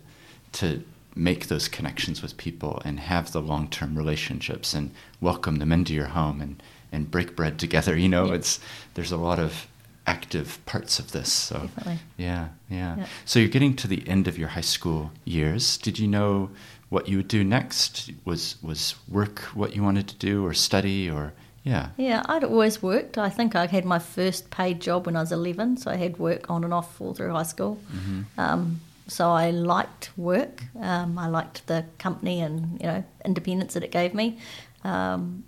to 0.52 0.82
make 1.14 1.48
those 1.48 1.68
connections 1.68 2.22
with 2.22 2.36
people 2.36 2.80
and 2.84 3.00
have 3.00 3.32
the 3.32 3.40
long 3.40 3.68
term 3.68 3.96
relationships 3.96 4.74
and 4.74 4.90
welcome 5.20 5.56
them 5.56 5.72
into 5.72 5.94
your 5.94 6.06
home 6.06 6.40
and, 6.40 6.62
and 6.92 7.10
break 7.10 7.34
bread 7.36 7.58
together. 7.58 7.96
You 7.96 8.08
know, 8.08 8.26
yeah. 8.26 8.34
it's 8.34 8.60
there's 8.94 9.12
a 9.12 9.16
lot 9.16 9.38
of 9.38 9.66
active 10.06 10.64
parts 10.64 10.98
of 10.98 11.12
this. 11.12 11.32
So 11.32 11.68
yeah, 12.16 12.48
yeah, 12.68 12.96
yeah. 12.96 13.06
So 13.24 13.38
you're 13.38 13.48
getting 13.48 13.76
to 13.76 13.88
the 13.88 14.06
end 14.08 14.26
of 14.26 14.38
your 14.38 14.48
high 14.48 14.62
school 14.62 15.10
years. 15.24 15.76
Did 15.76 15.98
you 15.98 16.08
know 16.08 16.50
what 16.88 17.08
you 17.08 17.18
would 17.18 17.28
do 17.28 17.44
next? 17.44 18.10
Was 18.24 18.56
was 18.62 18.94
work 19.08 19.40
what 19.54 19.76
you 19.76 19.82
wanted 19.82 20.08
to 20.08 20.16
do 20.16 20.44
or 20.44 20.54
study 20.54 21.10
or 21.10 21.32
yeah. 21.64 21.90
Yeah, 21.98 22.22
I'd 22.26 22.44
always 22.44 22.82
worked. 22.82 23.18
I 23.18 23.28
think 23.28 23.54
I 23.54 23.66
had 23.66 23.84
my 23.84 23.98
first 23.98 24.50
paid 24.50 24.80
job 24.80 25.04
when 25.04 25.16
I 25.16 25.20
was 25.20 25.32
11, 25.32 25.76
so 25.78 25.90
I 25.90 25.96
had 25.96 26.18
work 26.18 26.48
on 26.50 26.64
and 26.64 26.72
off 26.72 26.98
all 26.98 27.12
through 27.12 27.32
high 27.32 27.42
school. 27.42 27.78
Mm-hmm. 27.92 28.40
Um, 28.40 28.80
so 29.08 29.30
I 29.30 29.50
liked 29.50 30.10
work. 30.16 30.62
Um, 30.80 31.18
I 31.18 31.28
liked 31.28 31.66
the 31.66 31.84
company 31.98 32.40
and 32.40 32.80
you 32.80 32.86
know 32.86 33.04
independence 33.24 33.74
that 33.74 33.82
it 33.82 33.90
gave 33.90 34.14
me. 34.14 34.38
Um, 34.84 35.44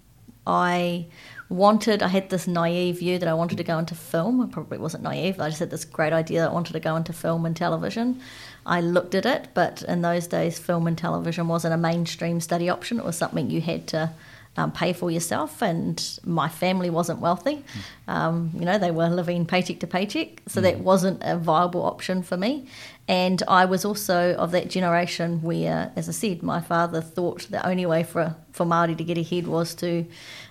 I 0.47 1.07
wanted. 1.49 2.03
I 2.03 2.09
had 2.09 2.31
this 2.31 2.47
naive 2.47 2.99
view 2.99 3.19
that 3.19 3.29
I 3.29 3.35
wanted 3.35 3.59
to 3.59 3.65
go 3.65 3.79
into 3.79 3.95
film. 3.95 4.41
It 4.41 4.51
probably 4.51 4.79
wasn't 4.79 5.03
naive. 5.03 5.41
I 5.41 5.49
just 5.49 5.61
had 5.61 5.71
this 5.71 5.85
great 5.85 6.13
idea 6.13 6.41
that 6.41 6.51
I 6.51 6.53
wanted 6.53 6.73
to 6.73 6.81
go 6.81 6.97
into 6.97 7.13
film 7.13 7.45
and 7.45 7.55
television. 7.55 8.21
I 8.65 8.81
looked 8.81 9.15
at 9.15 9.27
it, 9.27 9.49
but 9.55 9.83
in 9.83 10.03
those 10.03 10.27
days, 10.27 10.59
film 10.59 10.87
and 10.87 10.97
television 10.97 11.49
wasn't 11.49 11.75
a 11.75 11.79
mainstream 11.79 12.41
study 12.41 12.69
option. 12.69 12.99
It 12.99 13.05
was 13.05 13.17
something 13.17 13.51
you 13.51 13.61
had 13.61 13.87
to 13.89 14.11
um, 14.57 14.73
pay 14.73 14.93
for 14.93 15.11
yourself. 15.11 15.63
And 15.63 16.03
my 16.25 16.49
family 16.49 16.91
wasn't 16.91 17.21
wealthy. 17.21 17.65
Um, 18.09 18.51
you 18.55 18.65
know, 18.65 18.79
they 18.79 18.91
were 18.91 19.09
living 19.09 19.47
paycheck 19.47 19.81
to 19.81 19.87
paycheck. 19.87 20.43
So 20.49 20.61
mm. 20.61 20.65
that 20.65 20.81
wasn't 20.81 21.21
a 21.23 21.37
viable 21.37 21.83
option 21.83 22.23
for 22.23 22.37
me. 22.37 22.67
And 23.09 23.43
I 23.49 23.65
was 23.65 23.85
also 23.85 24.35
of 24.35 24.53
that 24.53 24.71
generation 24.71 25.43
where, 25.43 25.91
as 25.97 26.09
I 26.09 26.13
said, 26.13 26.43
my 26.43 26.61
father 26.61 27.01
thought 27.01 27.49
the 27.51 27.67
only 27.67 27.85
way 27.85 28.05
for, 28.05 28.37
for 28.53 28.65
Māori 28.65 28.97
to 28.97 29.03
get 29.03 29.19
ahead 29.19 29.49
was 29.49 29.75
to 29.77 30.07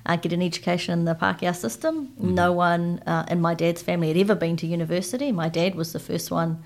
uh, 0.06 0.16
get 0.18 0.34
an 0.34 0.42
education 0.42 1.00
in 1.00 1.06
the 1.06 1.16
Pākehā 1.16 1.56
system. 1.56 2.08
Mm-hmm. 2.08 2.36
No 2.36 2.52
one 2.52 3.02
uh, 3.08 3.26
in 3.30 3.40
my 3.40 3.54
dad's 3.54 3.82
family 3.82 4.10
had 4.10 4.18
ever 4.18 4.36
been 4.36 4.58
to 4.58 4.68
university. 4.68 5.32
My 5.32 5.48
dad 5.48 5.76
was 5.76 5.94
the 5.94 6.00
first 6.00 6.32
one 6.32 6.62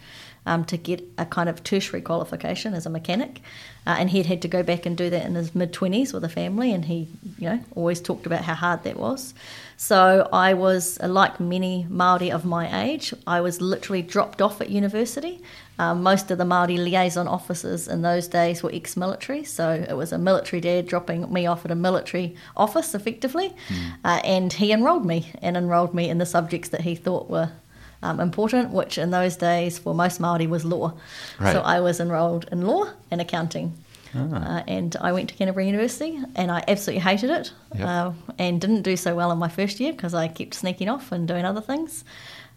um, 0.45 0.65
to 0.65 0.77
get 0.77 1.03
a 1.17 1.25
kind 1.25 1.49
of 1.49 1.63
tertiary 1.63 2.01
qualification 2.01 2.73
as 2.73 2.85
a 2.85 2.89
mechanic. 2.89 3.41
Uh, 3.85 3.95
and 3.99 4.09
he'd 4.09 4.25
had 4.25 4.41
to 4.41 4.47
go 4.47 4.63
back 4.63 4.85
and 4.85 4.95
do 4.95 5.09
that 5.09 5.25
in 5.25 5.35
his 5.35 5.53
mid 5.53 5.73
20s 5.73 6.13
with 6.13 6.23
a 6.23 6.29
family, 6.29 6.73
and 6.73 6.85
he, 6.85 7.07
you 7.37 7.49
know, 7.49 7.59
always 7.75 7.99
talked 7.99 8.25
about 8.25 8.41
how 8.41 8.53
hard 8.53 8.83
that 8.83 8.95
was. 8.97 9.33
So 9.75 10.29
I 10.31 10.53
was, 10.53 10.97
uh, 11.01 11.09
like 11.09 11.41
many 11.41 11.85
Māori 11.89 12.33
of 12.33 12.45
my 12.45 12.85
age, 12.85 13.13
I 13.27 13.41
was 13.41 13.59
literally 13.59 14.01
dropped 14.01 14.41
off 14.41 14.61
at 14.61 14.69
university. 14.69 15.41
Um, 15.79 16.01
most 16.01 16.31
of 16.31 16.37
the 16.37 16.45
Māori 16.45 16.77
liaison 16.77 17.27
officers 17.27 17.89
in 17.89 18.03
those 18.03 18.29
days 18.29 18.63
were 18.63 18.71
ex 18.73 18.95
military, 18.95 19.43
so 19.43 19.71
it 19.71 19.97
was 19.97 20.13
a 20.13 20.17
military 20.17 20.61
dad 20.61 20.87
dropping 20.87 21.31
me 21.33 21.45
off 21.45 21.65
at 21.65 21.71
a 21.71 21.75
military 21.75 22.35
office 22.55 22.95
effectively. 22.95 23.53
Mm. 23.67 23.93
Uh, 24.05 24.21
and 24.23 24.53
he 24.53 24.71
enrolled 24.71 25.05
me 25.05 25.31
and 25.41 25.57
enrolled 25.57 25.93
me 25.93 26.09
in 26.09 26.19
the 26.19 26.25
subjects 26.25 26.69
that 26.69 26.81
he 26.81 26.95
thought 26.95 27.29
were 27.29 27.51
um, 28.03 28.19
important, 28.19 28.71
which 28.71 28.97
in 28.97 29.11
those 29.11 29.35
days 29.37 29.79
for 29.79 29.95
most 29.95 30.19
Maori 30.19 30.45
was 30.45 30.65
law. 30.65 30.93
Right. 31.39 31.53
So 31.53 31.61
I 31.61 31.79
was 31.79 31.99
enrolled 31.99 32.47
in 32.51 32.67
law 32.67 32.91
and 33.09 33.21
accounting. 33.21 33.73
Ah. 34.15 34.57
Uh, 34.59 34.63
and 34.67 34.95
I 35.01 35.11
went 35.11 35.29
to 35.29 35.35
Canterbury 35.35 35.65
University 35.65 36.19
and 36.35 36.51
I 36.51 36.63
absolutely 36.67 37.01
hated 37.01 37.31
it 37.31 37.51
yep. 37.73 37.87
uh, 37.87 38.11
and 38.37 38.61
didn't 38.61 38.83
do 38.83 38.95
so 38.95 39.15
well 39.15 39.31
in 39.31 39.39
my 39.39 39.49
first 39.49 39.79
year 39.79 39.91
because 39.91 40.13
I 40.13 40.27
kept 40.27 40.53
sneaking 40.53 40.87
off 40.87 41.11
and 41.11 41.27
doing 41.27 41.45
other 41.45 41.61
things. 41.61 42.03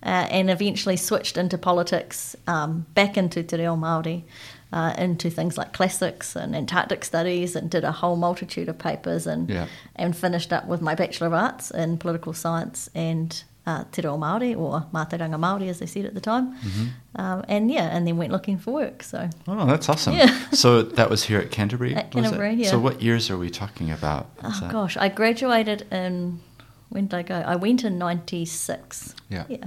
Uh, 0.03 0.29
and 0.31 0.51
eventually 0.51 0.97
switched 0.97 1.39
into 1.39 1.57
politics, 1.57 2.37
um, 2.47 2.85
back 2.95 3.17
into 3.17 3.43
Te 3.43 3.57
Reo 3.57 3.75
Māori, 3.75 4.25
uh, 4.73 4.95
into 4.99 5.31
things 5.31 5.57
like 5.57 5.73
classics 5.73 6.37
and 6.37 6.55
Antarctic 6.55 7.03
studies, 7.03 7.57
and 7.57 7.71
did 7.71 7.83
a 7.83 7.91
whole 7.91 8.15
multitude 8.15 8.69
of 8.69 8.79
papers, 8.79 9.27
and 9.27 9.49
yeah. 9.49 9.67
and 9.97 10.15
finished 10.15 10.53
up 10.53 10.67
with 10.67 10.83
my 10.83 10.95
Bachelor 10.95 11.29
of 11.29 11.33
Arts 11.33 11.71
in 11.71 11.97
Political 11.97 12.35
Science 12.35 12.91
and 12.95 13.43
uh, 13.67 13.85
Te 13.91 14.03
Reo 14.03 14.17
Māori 14.17 14.57
or 14.57 14.87
Mātauranga 14.93 15.37
Māori 15.37 15.69
as 15.69 15.81
they 15.81 15.87
said 15.87 16.05
at 16.05 16.15
the 16.15 16.21
time. 16.21 16.55
Mm-hmm. 16.55 17.21
Um, 17.21 17.45
and 17.49 17.71
yeah, 17.71 17.95
and 17.97 18.07
then 18.07 18.17
went 18.17 18.33
looking 18.33 18.59
for 18.59 18.73
work. 18.73 19.03
So 19.03 19.29
Oh, 19.49 19.67
that's 19.67 19.89
awesome. 19.89 20.15
Yeah. 20.15 20.49
so 20.53 20.83
that 20.83 21.11
was 21.11 21.25
here 21.25 21.41
at 21.41 21.51
Canterbury? 21.51 21.95
At 21.95 22.11
Canterbury, 22.13 22.55
yeah. 22.55 22.71
So 22.71 22.79
what 22.79 23.03
years 23.03 23.31
are 23.31 23.39
we 23.39 23.51
talking 23.51 23.91
about? 23.91 24.29
oh 24.43 24.59
that? 24.61 24.71
gosh, 24.73 24.97
I 24.97 25.09
graduated 25.09 25.87
in 25.91 26.41
when 26.89 27.09
did 27.09 27.17
I 27.19 27.23
go? 27.23 27.35
I 27.35 27.57
went 27.57 27.85
in 27.85 27.99
96. 27.99 29.15
Yeah. 29.29 29.45
Yeah. 29.49 29.65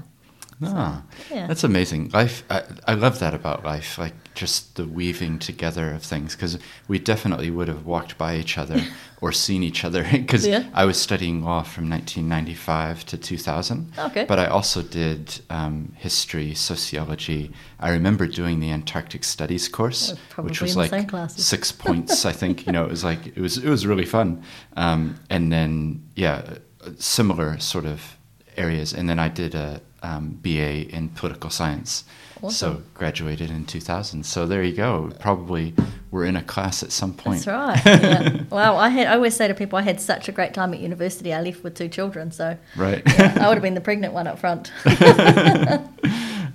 Ah, 0.62 1.04
so, 1.28 1.36
yeah. 1.36 1.48
that's 1.48 1.64
amazing. 1.64 2.10
Life, 2.10 2.44
I, 2.50 2.64
I 2.86 2.94
love 2.94 3.20
that 3.20 3.34
about 3.34 3.64
life, 3.64 3.98
like 3.98 4.14
just 4.34 4.76
the 4.76 4.86
weaving 4.86 5.40
together 5.40 5.92
of 5.92 6.04
things. 6.04 6.36
Because 6.36 6.60
we 6.88 7.00
definitely 7.00 7.50
would 7.50 7.70
have 7.70 7.86
walked 7.86 8.18
by 8.18 8.36
each 8.36 8.58
other 8.58 8.82
or 9.22 9.32
seen 9.32 9.64
each 9.64 9.86
other. 9.86 10.04
Because 10.04 10.46
yeah. 10.46 10.66
I 10.74 10.84
was 10.84 11.00
studying 11.00 11.44
law 11.44 11.64
from 11.64 11.90
1995 11.90 13.06
to 13.06 13.18
2000. 13.18 13.94
Okay. 13.98 14.26
But 14.26 14.40
I 14.40 14.48
also 14.48 14.82
did 14.82 15.40
um, 15.50 15.94
history, 15.96 16.54
sociology. 16.54 17.52
I 17.80 17.92
remember 17.92 18.28
doing 18.28 18.60
the 18.60 18.72
Antarctic 18.72 19.24
Studies 19.24 19.70
course, 19.70 20.14
which 20.38 20.62
was 20.62 20.76
like 20.76 20.92
six 21.30 21.72
points. 21.72 22.26
I 22.26 22.34
think 22.34 22.66
you 22.66 22.74
know 22.74 22.84
it 22.84 22.90
was 22.90 23.04
like 23.04 23.28
it 23.28 23.38
was 23.38 23.58
it 23.58 23.70
was 23.70 23.88
really 23.88 24.06
fun. 24.06 24.44
Um, 24.76 25.16
and 25.30 25.52
then 25.54 26.04
yeah, 26.16 26.58
similar 26.98 27.60
sort 27.60 27.86
of 27.86 28.18
areas. 28.60 28.94
And 28.94 29.08
then 29.10 29.20
I 29.20 29.28
did 29.30 29.56
a 29.56 29.82
um, 30.04 30.38
BA 30.42 30.88
in 30.96 31.10
political 31.10 31.50
science. 31.50 32.04
Awesome. 32.42 32.52
So 32.78 32.82
graduated 32.94 33.50
in 33.50 33.66
2000. 33.66 34.26
So 34.26 34.46
there 34.46 34.64
you 34.64 34.74
go. 34.76 35.12
Probably 35.20 35.74
we're 36.12 36.26
in 36.26 36.36
a 36.38 36.44
class 36.44 36.84
at 36.84 36.92
some 36.92 37.14
point. 37.14 37.44
That's 37.46 37.86
right. 37.86 38.02
Yeah. 38.02 38.44
wow, 38.50 38.78
I 38.78 38.90
had. 38.90 39.08
I 39.08 39.16
always 39.16 39.36
say 39.36 39.48
to 39.48 39.54
people, 39.54 39.78
I 39.78 39.82
had 39.82 40.00
such 40.00 40.30
a 40.30 40.32
great 40.32 40.54
time 40.54 40.74
at 40.74 40.80
university. 40.80 41.34
I 41.34 41.42
left 41.42 41.64
with 41.64 41.76
two 41.76 41.90
children, 41.90 42.32
so 42.32 42.58
Right. 42.78 43.02
yeah, 43.06 43.38
I 43.42 43.48
would 43.48 43.56
have 43.56 43.62
been 43.70 43.74
the 43.76 43.82
pregnant 43.82 44.14
one 44.14 44.28
up 44.28 44.40
front. 44.40 44.72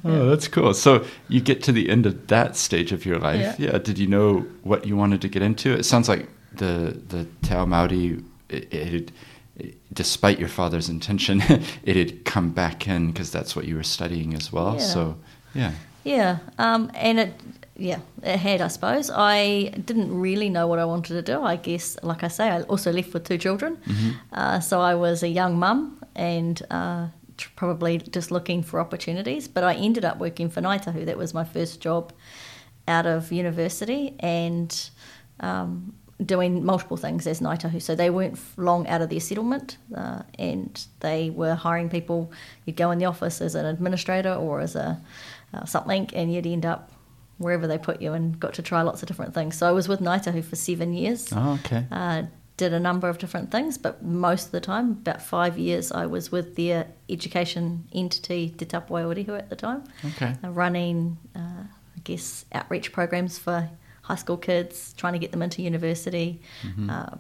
Oh, 0.06 0.28
that's 0.28 0.48
cool. 0.48 0.74
So 0.74 1.02
you 1.28 1.40
get 1.40 1.62
to 1.62 1.72
the 1.72 1.88
end 1.88 2.04
of 2.04 2.26
that 2.26 2.56
stage 2.56 2.92
of 2.92 3.06
your 3.06 3.18
life. 3.18 3.58
Yeah. 3.58 3.70
Yeah. 3.72 3.78
Did 3.78 3.98
you 3.98 4.06
know 4.06 4.40
what 4.62 4.86
you 4.86 4.96
wanted 4.98 5.22
to 5.22 5.28
get 5.28 5.40
into? 5.40 5.72
It 5.72 5.84
sounds 5.84 6.10
like 6.10 6.28
the 6.52 7.00
the 7.08 7.24
Te 7.42 7.54
Ao 7.54 7.64
Māori, 7.64 8.22
it, 8.50 8.64
it, 8.74 8.94
it, 8.94 9.12
despite 9.94 10.38
your 10.38 10.48
father's 10.48 10.88
intention, 10.88 11.40
it 11.85 11.96
had 11.96 12.24
come 12.24 12.50
back 12.50 12.88
in 12.88 13.12
because 13.12 13.30
that's 13.30 13.57
what 13.57 13.64
you 13.64 13.76
were 13.76 13.83
studying 13.83 14.35
as 14.35 14.52
well. 14.52 14.74
Yeah. 14.74 14.80
So 14.80 15.16
yeah. 15.54 15.72
Yeah, 16.04 16.38
um, 16.59 16.90
and 16.94 17.18
it, 17.18 17.35
yeah, 17.76 18.00
it 18.22 18.37
had, 18.37 18.61
I 18.61 18.68
suppose. 18.68 19.11
I 19.11 19.72
didn't 19.85 20.14
really 20.14 20.50
know 20.50 20.66
what 20.66 20.78
I 20.78 20.85
wanted 20.85 21.14
to 21.14 21.22
do. 21.22 21.42
I 21.42 21.57
guess, 21.57 21.96
like 22.02 22.22
I 22.22 22.28
say, 22.28 22.50
I 22.50 22.62
also 22.62 22.92
left 22.92 23.14
with 23.14 23.24
two 23.24 23.38
children, 23.38 23.78
uh, 24.33 24.61
so 24.61 24.80
I 24.80 24.94
was 24.94 25.22
a 25.22 25.28
young 25.28 25.59
mum 25.59 25.98
and 26.14 26.61
uh, 26.70 27.09
tr- 27.38 27.48
probably 27.57 27.98
just 27.98 28.30
looking 28.30 28.62
for 28.62 28.80
opportunities. 28.80 29.48
But 29.48 29.64
I 29.64 29.74
ended 29.74 30.04
up 30.04 30.18
working 30.18 30.50
for 30.50 30.61
Ngāi 30.61 30.85
Tahu. 30.85 31.07
That 31.07 31.16
was 31.16 31.33
my 31.33 31.44
first 31.44 31.80
job 31.80 32.12
out 32.87 33.07
of 33.07 33.33
university, 33.33 34.14
and 34.20 34.90
um, 35.40 35.94
doing 36.24 36.64
multiple 36.64 36.96
things 36.96 37.27
as 37.27 37.40
Ngāi 37.40 37.59
Tahu. 37.61 37.81
So 37.83 37.94
they 37.94 38.11
weren't 38.11 38.38
long 38.57 38.87
out 38.87 39.03
of 39.03 39.11
their 39.11 39.20
settlement, 39.20 39.79
uh, 39.96 40.22
and 40.38 40.85
they 41.00 41.31
were 41.31 41.55
hiring 41.55 41.88
people. 41.90 42.31
You'd 42.64 42.77
go 42.77 42.90
in 42.90 42.98
the 42.98 43.07
office 43.07 43.40
as 43.40 43.55
an 43.55 43.66
administrator 43.66 44.33
or 44.35 44.61
as 44.61 44.77
a 44.77 45.00
uh, 45.53 45.64
something, 45.64 46.09
and 46.14 46.33
you'd 46.33 46.46
end 46.46 46.64
up 46.66 46.90
wherever 47.38 47.66
they 47.66 47.79
put 47.79 48.00
you, 48.00 48.12
and 48.12 48.38
got 48.38 48.55
to 48.55 48.62
try 48.62 48.83
lots 48.83 49.03
of 49.03 49.09
different 49.09 49.35
things. 49.35 49.57
So 49.57 49.68
I 49.68 49.72
was 49.72 49.88
with 49.88 50.00
Ngāi 50.00 50.22
Tahu 50.24 50.42
for 50.44 50.57
seven 50.57 50.92
years. 50.92 51.33
Oh, 51.33 51.59
okay. 51.64 51.85
Uh, 51.90 52.22
did 52.57 52.72
a 52.72 52.79
number 52.79 53.09
of 53.09 53.18
different 53.18 53.50
things, 53.50 53.77
but 53.77 54.05
most 54.05 54.46
of 54.46 54.53
the 54.53 54.61
time, 54.61 54.92
about 54.92 55.20
five 55.20 55.59
years, 55.59 55.90
I 55.90 56.07
was 56.07 56.31
with 56.31 56.55
their 56.55 56.87
education 57.09 57.88
entity, 57.92 58.50
Te 58.57 58.64
Tapuae 58.64 59.03
o 59.03 59.12
Rehua 59.12 59.38
at 59.38 59.50
the 59.50 59.57
time 59.57 59.83
Okay. 60.05 60.37
uh, 60.44 60.50
running, 60.50 61.18
uh, 61.35 61.64
I 61.96 62.00
guess, 62.05 62.44
outreach 62.53 62.92
programs 62.92 63.38
for 63.38 63.68
high 64.08 64.14
school 64.24 64.36
kids, 64.36 64.94
trying 64.96 65.14
to 65.14 65.18
get 65.18 65.30
them 65.32 65.42
into 65.42 65.62
university, 65.62 66.40
uh, 66.88 67.10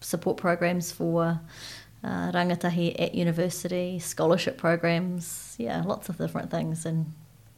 support 0.00 0.36
programs 0.36 0.90
for 0.92 1.40
uh, 2.02 2.32
rangatahi 2.32 2.94
at 2.98 3.14
university, 3.14 3.98
scholarship 3.98 4.56
programs, 4.58 5.54
yeah, 5.58 5.82
lots 5.84 6.08
of 6.10 6.18
different 6.18 6.50
things, 6.50 6.84
and 6.86 7.12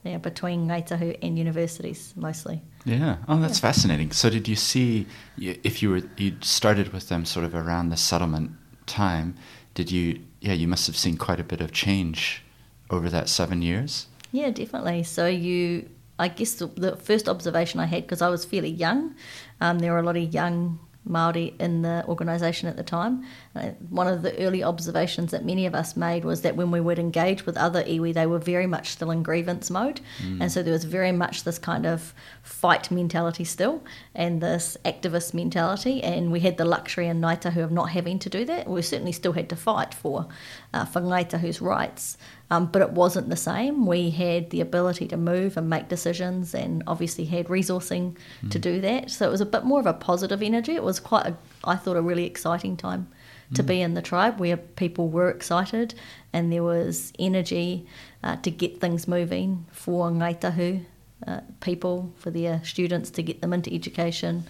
yeah, 0.04 0.18
between 0.18 0.68
Ngaitahu 0.68 1.18
and 1.22 1.36
universities 1.36 2.12
mostly. 2.16 2.60
Yeah. 2.84 3.16
Oh, 3.28 3.40
that's 3.40 3.58
Yeah. 3.58 3.68
fascinating. 3.68 4.12
So, 4.12 4.30
did 4.30 4.46
you 4.46 4.54
see 4.56 5.06
if 5.38 5.82
you 5.82 5.90
were 5.90 6.02
you 6.16 6.36
started 6.42 6.92
with 6.92 7.08
them 7.08 7.24
sort 7.24 7.44
of 7.44 7.54
around 7.54 7.88
the 7.90 7.96
settlement 7.96 8.52
time? 8.86 9.34
Did 9.74 9.90
you? 9.90 10.20
Yeah, 10.40 10.52
you 10.62 10.68
must 10.68 10.86
have 10.86 10.96
seen 10.96 11.16
quite 11.16 11.40
a 11.40 11.44
bit 11.44 11.60
of 11.60 11.72
change 11.72 12.42
over 12.88 13.08
that 13.10 13.28
seven 13.28 13.62
years. 13.62 14.06
Yeah, 14.30 14.50
definitely. 14.50 15.02
So 15.02 15.26
you, 15.26 15.88
I 16.18 16.28
guess 16.28 16.54
the, 16.54 16.66
the 16.66 16.96
first 16.96 17.28
observation 17.28 17.80
I 17.80 17.86
had 17.86 18.02
because 18.02 18.22
I 18.22 18.28
was 18.28 18.44
fairly 18.44 18.70
young, 18.70 19.14
um, 19.60 19.78
there 19.80 19.92
were 19.92 19.98
a 19.98 20.02
lot 20.02 20.16
of 20.16 20.32
young 20.32 20.78
Maori 21.06 21.54
in 21.58 21.82
the 21.82 22.04
organisation 22.08 22.68
at 22.68 22.76
the 22.76 22.82
time. 22.82 23.24
Uh, 23.54 23.70
one 23.88 24.08
of 24.08 24.22
the 24.22 24.36
early 24.38 24.62
observations 24.62 25.30
that 25.30 25.44
many 25.44 25.66
of 25.66 25.74
us 25.74 25.96
made 25.96 26.24
was 26.24 26.42
that 26.42 26.56
when 26.56 26.70
we 26.70 26.80
would 26.80 26.98
engage 26.98 27.46
with 27.46 27.56
other 27.56 27.82
iwi, 27.84 28.12
they 28.12 28.26
were 28.26 28.38
very 28.38 28.66
much 28.66 28.90
still 28.90 29.10
in 29.10 29.22
grievance 29.22 29.70
mode, 29.70 30.00
and 30.42 30.50
so 30.50 30.62
there 30.62 30.72
was 30.72 30.84
very 30.84 31.12
much 31.12 31.44
this 31.44 31.58
kind 31.58 31.86
of 31.86 32.12
fight 32.42 32.90
mentality 32.90 33.44
still, 33.44 33.82
and 34.14 34.40
this 34.40 34.76
activist 34.84 35.32
mentality. 35.32 36.02
And 36.02 36.32
we 36.32 36.40
had 36.40 36.56
the 36.56 36.64
luxury 36.64 37.06
in 37.06 37.20
Ngaitahu 37.20 37.62
of 37.62 37.72
not 37.72 37.90
having 37.90 38.18
to 38.20 38.28
do 38.28 38.44
that. 38.44 38.68
We 38.68 38.82
certainly 38.82 39.12
still 39.12 39.32
had 39.32 39.48
to 39.50 39.56
fight 39.56 39.94
for 39.94 40.26
uh, 40.74 40.84
for 40.84 41.00
rights, 41.02 42.18
um, 42.50 42.66
but 42.66 42.82
it 42.82 42.90
wasn't 42.90 43.28
the 43.28 43.36
same. 43.36 43.86
We 43.86 44.10
had 44.10 44.50
the 44.50 44.60
ability 44.60 45.08
to 45.08 45.16
move 45.16 45.56
and 45.56 45.68
make 45.68 45.88
decisions, 45.88 46.54
and 46.54 46.82
obviously 46.86 47.24
had 47.24 47.46
resourcing 47.46 48.16
to 48.50 48.58
do 48.58 48.80
that. 48.80 49.10
So 49.10 49.26
it 49.26 49.30
was 49.30 49.40
a 49.40 49.46
bit 49.46 49.64
more 49.64 49.80
of 49.80 49.86
a 49.86 49.92
positive 49.92 50.42
energy. 50.42 50.74
It 50.74 50.84
was 50.84 51.00
quite, 51.00 51.26
a, 51.26 51.36
I 51.64 51.76
thought, 51.76 51.96
a 51.96 52.02
really 52.02 52.24
exciting 52.24 52.76
time 52.76 53.08
to 53.54 53.62
be 53.62 53.80
in 53.80 53.94
the 53.94 54.02
tribe 54.02 54.40
where 54.40 54.56
people 54.56 55.08
were 55.08 55.30
excited 55.30 55.94
and 56.32 56.52
there 56.52 56.64
was 56.64 57.12
energy 57.18 57.86
uh, 58.24 58.36
to 58.36 58.50
get 58.50 58.80
things 58.80 59.06
moving 59.06 59.64
for 59.70 60.10
Ngaitahu 60.10 60.84
uh, 61.26 61.40
people, 61.60 62.12
for 62.16 62.30
their 62.30 62.62
students 62.64 63.08
to 63.10 63.22
get 63.22 63.40
them 63.40 63.52
into 63.52 63.72
education, 63.72 64.44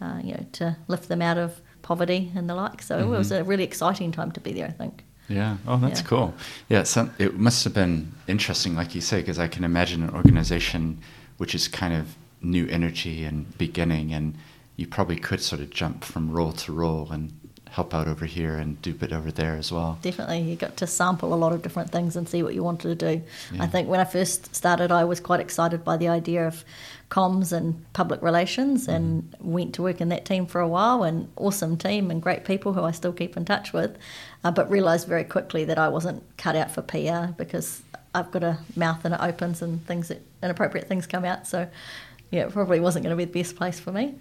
uh, 0.00 0.20
you 0.22 0.34
know, 0.34 0.46
to 0.52 0.76
lift 0.86 1.08
them 1.08 1.22
out 1.22 1.38
of 1.38 1.60
poverty 1.80 2.30
and 2.36 2.48
the 2.48 2.54
like. 2.54 2.82
So 2.82 2.98
it 2.98 3.06
was 3.06 3.32
a 3.32 3.42
really 3.42 3.64
exciting 3.64 4.12
time 4.12 4.32
to 4.32 4.40
be 4.40 4.52
there, 4.52 4.66
I 4.66 4.72
think. 4.72 5.04
Yeah. 5.32 5.56
Oh, 5.66 5.78
that's 5.78 6.00
Yeah. 6.00 6.06
cool. 6.06 6.34
Yeah. 6.68 6.82
Some, 6.82 7.12
it 7.18 7.38
must 7.38 7.64
have 7.64 7.74
been 7.74 8.12
interesting, 8.28 8.74
like 8.74 8.94
you 8.94 9.00
say, 9.00 9.20
because 9.20 9.38
I 9.38 9.48
can 9.48 9.64
imagine 9.64 10.02
an 10.02 10.10
organization 10.10 10.98
which 11.38 11.54
is 11.54 11.68
kind 11.68 11.94
of 11.94 12.16
new 12.40 12.66
energy 12.68 13.24
and 13.24 13.56
beginning, 13.58 14.12
and 14.12 14.36
you 14.76 14.86
probably 14.86 15.16
could 15.16 15.40
sort 15.40 15.60
of 15.60 15.70
jump 15.70 16.04
from 16.04 16.30
role 16.30 16.52
to 16.52 16.72
role 16.72 17.10
and 17.10 17.32
help 17.72 17.94
out 17.94 18.06
over 18.06 18.26
here 18.26 18.56
and 18.56 18.80
do 18.82 18.90
a 18.90 18.94
bit 18.94 19.12
over 19.14 19.32
there 19.32 19.54
as 19.54 19.72
well. 19.72 19.98
Definitely, 20.02 20.42
you 20.42 20.56
got 20.56 20.76
to 20.76 20.86
sample 20.86 21.32
a 21.32 21.36
lot 21.36 21.52
of 21.54 21.62
different 21.62 21.90
things 21.90 22.16
and 22.16 22.28
see 22.28 22.42
what 22.42 22.54
you 22.54 22.62
wanted 22.62 22.98
to 22.98 23.16
do. 23.16 23.22
Yeah. 23.50 23.62
I 23.62 23.66
think 23.66 23.88
when 23.88 23.98
I 23.98 24.04
first 24.04 24.54
started, 24.54 24.92
I 24.92 25.04
was 25.04 25.20
quite 25.20 25.40
excited 25.40 25.82
by 25.82 25.96
the 25.96 26.06
idea 26.08 26.46
of 26.46 26.66
comms 27.08 27.50
and 27.50 27.82
public 27.94 28.20
relations, 28.20 28.88
and 28.88 29.34
went 29.40 29.74
to 29.74 29.82
work 29.82 30.02
in 30.02 30.10
that 30.10 30.26
team 30.26 30.44
for 30.44 30.60
a 30.60 30.68
while. 30.68 31.02
And 31.02 31.30
awesome 31.36 31.78
team 31.78 32.10
and 32.10 32.20
great 32.20 32.44
people 32.44 32.74
who 32.74 32.82
I 32.82 32.90
still 32.90 33.12
keep 33.12 33.38
in 33.38 33.46
touch 33.46 33.72
with, 33.72 33.96
uh, 34.44 34.50
but 34.50 34.70
realised 34.70 35.08
very 35.08 35.24
quickly 35.24 35.64
that 35.64 35.78
I 35.78 35.88
wasn't 35.88 36.22
cut 36.36 36.54
out 36.54 36.70
for 36.70 36.82
PR 36.82 37.32
because 37.38 37.82
I've 38.14 38.30
got 38.30 38.42
a 38.42 38.58
mouth 38.76 39.02
and 39.06 39.14
it 39.14 39.20
opens 39.22 39.62
and 39.62 39.84
things 39.86 40.08
that 40.08 40.20
inappropriate 40.42 40.88
things 40.88 41.06
come 41.06 41.24
out. 41.24 41.46
So. 41.46 41.68
Yeah, 42.32 42.46
it 42.46 42.52
probably 42.52 42.80
wasn't 42.80 43.04
going 43.04 43.16
to 43.16 43.16
be 43.16 43.30
the 43.30 43.38
best 43.42 43.56
place 43.56 43.78
for 43.78 43.92
me. 43.92 44.14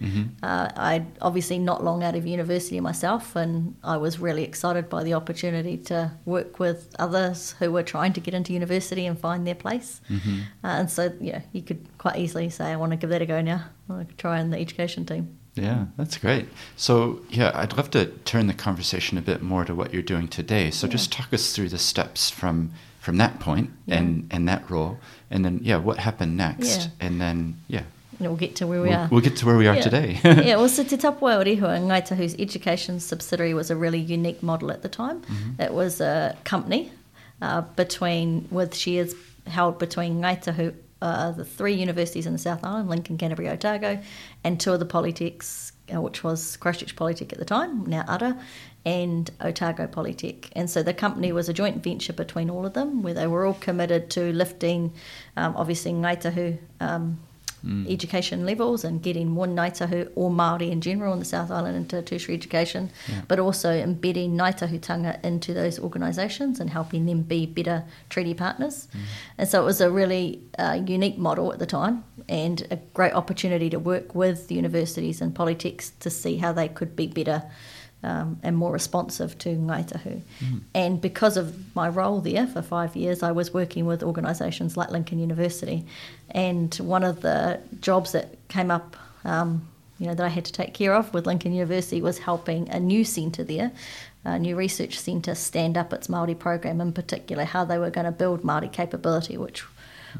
Uh, 0.44 0.70
I 0.76 1.06
obviously 1.22 1.58
not 1.58 1.82
long 1.82 2.04
out 2.04 2.14
of 2.14 2.28
university 2.28 2.78
myself, 2.82 3.38
and 3.38 3.76
I 3.86 3.96
was 3.96 4.20
really 4.20 4.44
excited 4.44 4.90
by 4.90 5.04
the 5.04 5.14
opportunity 5.14 5.78
to 5.90 6.12
work 6.26 6.60
with 6.60 6.94
others 7.00 7.56
who 7.60 7.72
were 7.72 7.84
trying 7.84 8.12
to 8.14 8.20
get 8.20 8.34
into 8.34 8.52
university 8.52 9.06
and 9.06 9.18
find 9.18 9.48
their 9.48 9.56
place. 9.56 10.02
Uh, 10.12 10.18
and 10.64 10.92
so, 10.92 11.14
yeah, 11.22 11.42
you 11.54 11.62
could 11.62 11.88
quite 11.98 12.18
easily 12.18 12.50
say, 12.50 12.66
"I 12.74 12.76
want 12.76 12.92
to 12.92 12.98
give 12.98 13.10
that 13.12 13.22
a 13.22 13.26
go 13.26 13.40
now. 13.42 13.64
I 13.90 14.04
to 14.04 14.14
try 14.18 14.42
in 14.42 14.50
the 14.50 14.60
education 14.60 15.06
team." 15.06 15.38
Yeah, 15.56 15.86
that's 15.98 16.18
great. 16.18 16.48
So, 16.76 17.22
yeah, 17.30 17.52
I'd 17.54 17.76
love 17.78 17.92
to 17.92 18.06
turn 18.26 18.48
the 18.48 18.54
conversation 18.54 19.18
a 19.18 19.22
bit 19.22 19.42
more 19.42 19.64
to 19.66 19.74
what 19.76 19.94
you're 19.94 20.02
doing 20.04 20.28
today. 20.28 20.70
So, 20.72 20.86
Yeah. 20.88 20.92
just 20.92 21.12
talk 21.14 21.34
us 21.34 21.54
through 21.54 21.70
the 21.70 21.78
steps 21.80 22.30
from 22.30 22.72
from 23.00 23.18
that 23.18 23.40
point 23.40 23.70
Yeah. 23.86 23.98
and 24.00 24.28
and 24.32 24.48
that 24.48 24.70
role, 24.70 25.00
and 25.32 25.44
then 25.46 25.60
yeah, 25.64 25.78
what 25.78 25.98
happened 26.00 26.36
next, 26.38 26.78
Yeah. 26.82 26.88
and 27.08 27.20
then 27.22 27.56
yeah, 27.68 27.84
And 28.22 28.30
we'll 28.30 28.38
get 28.38 28.56
to 28.58 28.68
where 28.68 28.82
we 28.82 28.90
we'll, 28.90 28.98
are. 28.98 29.08
we'll 29.12 29.22
get 29.22 29.36
to 29.38 29.46
where 29.48 29.58
we 29.58 29.68
are 29.68 29.76
Yeah. 29.76 29.82
today. 29.82 30.20
yeah, 30.24 30.56
well, 30.58 30.70
so 30.78 30.84
Te 30.84 30.96
Tapuae 30.98 31.36
o 31.38 31.44
Rehua, 31.44 31.80
Ngaitahu's 31.82 32.36
education 32.38 33.00
subsidiary 33.00 33.54
was 33.54 33.72
a 33.72 33.76
really 33.76 34.00
unique 34.00 34.44
model 34.44 34.72
at 34.72 34.84
the 34.84 34.90
time. 34.90 35.24
It 35.60 35.74
was 35.74 36.00
a 36.02 36.38
company 36.44 36.92
uh, 37.42 37.62
between 37.76 38.48
with 38.52 38.76
shares 38.76 39.16
held 39.48 39.80
between 39.80 40.22
Ngaitahu, 40.22 40.76
uh, 41.02 41.32
the 41.32 41.44
three 41.46 41.74
universities 41.74 42.28
in 42.28 42.34
the 42.34 42.40
South 42.40 42.64
Island, 42.64 42.90
Lincoln, 42.90 43.18
Canterbury, 43.18 43.50
Otago, 43.50 44.00
and 44.44 44.60
two 44.60 44.72
of 44.74 44.80
the 44.80 44.86
polytechs, 44.86 45.72
uh, 45.92 46.00
which 46.00 46.24
was 46.24 46.58
Christchurch 46.58 46.96
Polytech 46.96 47.34
at 47.34 47.40
the 47.40 47.46
time, 47.46 47.86
now 47.88 48.06
Ara, 48.08 48.40
and 48.86 49.32
Otago 49.42 49.88
Polytech. 49.88 50.50
And 50.56 50.70
so 50.70 50.84
the 50.84 50.94
company 50.94 51.32
was 51.32 51.50
a 51.50 51.54
joint 51.54 51.84
venture 51.84 52.14
between 52.14 52.52
all 52.52 52.68
of 52.68 52.74
them, 52.74 53.02
where 53.02 53.16
they 53.16 53.26
were 53.26 53.46
all 53.48 53.56
committed 53.56 54.12
to 54.12 54.32
lifting, 54.32 54.94
um, 55.38 55.56
obviously, 55.58 55.92
Ngaitahu. 55.92 56.60
Um, 56.80 57.20
education 57.88 58.46
levels 58.46 58.84
and 58.84 59.02
getting 59.04 59.30
more 59.30 59.46
Ngaitahu 59.46 60.12
or 60.16 60.30
Māori 60.32 60.72
in 60.72 60.82
general 60.82 61.14
in 61.14 61.20
the 61.20 61.26
South 61.26 61.52
Island 61.52 61.76
into 61.78 62.02
tertiary 62.02 62.36
education, 62.36 62.90
Yeah. 63.08 63.22
but 63.28 63.40
also 63.40 63.72
embedding 63.72 64.36
Ngaitahutanga 64.38 65.24
into 65.24 65.54
those 65.54 65.80
organisations 65.80 66.60
and 66.60 66.70
helping 66.72 67.06
them 67.06 67.22
be 67.22 67.46
better 67.46 67.84
treaty 68.10 68.34
partners. 68.34 68.88
And 69.38 69.48
so 69.48 69.62
it 69.62 69.66
was 69.66 69.82
a 69.82 69.92
really 69.92 70.42
uh, 70.58 70.80
unique 70.86 71.18
model 71.18 71.54
at 71.54 71.60
the 71.60 71.66
time 71.66 72.04
and 72.28 72.66
a 72.72 72.78
great 72.94 73.14
opportunity 73.14 73.70
to 73.70 73.78
work 73.80 74.16
with 74.16 74.48
the 74.48 74.56
universities 74.56 75.22
and 75.22 75.34
polytechs 75.34 75.92
to 76.00 76.10
see 76.10 76.38
how 76.38 76.52
they 76.54 76.68
could 76.68 76.96
be 76.96 77.08
better 77.08 77.44
um, 78.04 78.40
and 78.44 78.58
more 78.58 78.72
responsive 78.72 79.38
to 79.40 79.50
Ngaitahu. 79.50 80.22
And 80.74 81.00
because 81.02 81.38
of 81.38 81.76
my 81.76 81.88
role 81.90 82.20
there 82.20 82.48
for 82.48 82.62
five 82.62 82.96
years, 82.96 83.22
I 83.24 83.32
was 83.32 83.54
working 83.54 83.86
with 83.86 84.04
organisations 84.04 84.76
like 84.76 84.90
Lincoln 84.90 85.20
University. 85.20 85.86
And 86.30 86.74
one 86.76 87.04
of 87.04 87.22
the 87.22 87.60
jobs 87.80 88.12
that 88.14 88.36
came 88.48 88.72
up, 88.72 88.98
um, 89.24 89.68
you 90.00 90.08
know, 90.08 90.16
that 90.16 90.26
I 90.26 90.30
had 90.30 90.46
to 90.46 90.54
take 90.54 90.74
care 90.74 90.96
of 90.96 91.14
with 91.14 91.28
Lincoln 91.28 91.54
University 91.54 92.02
was 92.02 92.18
helping 92.20 92.70
a 92.70 92.80
new 92.80 93.04
centre 93.04 93.44
there, 93.44 93.72
a 94.24 94.40
new 94.40 94.56
research 94.56 95.00
centre, 95.00 95.36
stand 95.36 95.78
up 95.78 95.94
its 95.94 96.08
Māori 96.08 96.38
program 96.38 96.82
in 96.82 96.94
particular, 96.94 97.44
how 97.44 97.66
they 97.66 97.78
were 97.78 97.92
going 97.92 98.06
to 98.06 98.12
build 98.12 98.42
Māori 98.42 98.72
capability, 98.72 99.38
which 99.38 99.64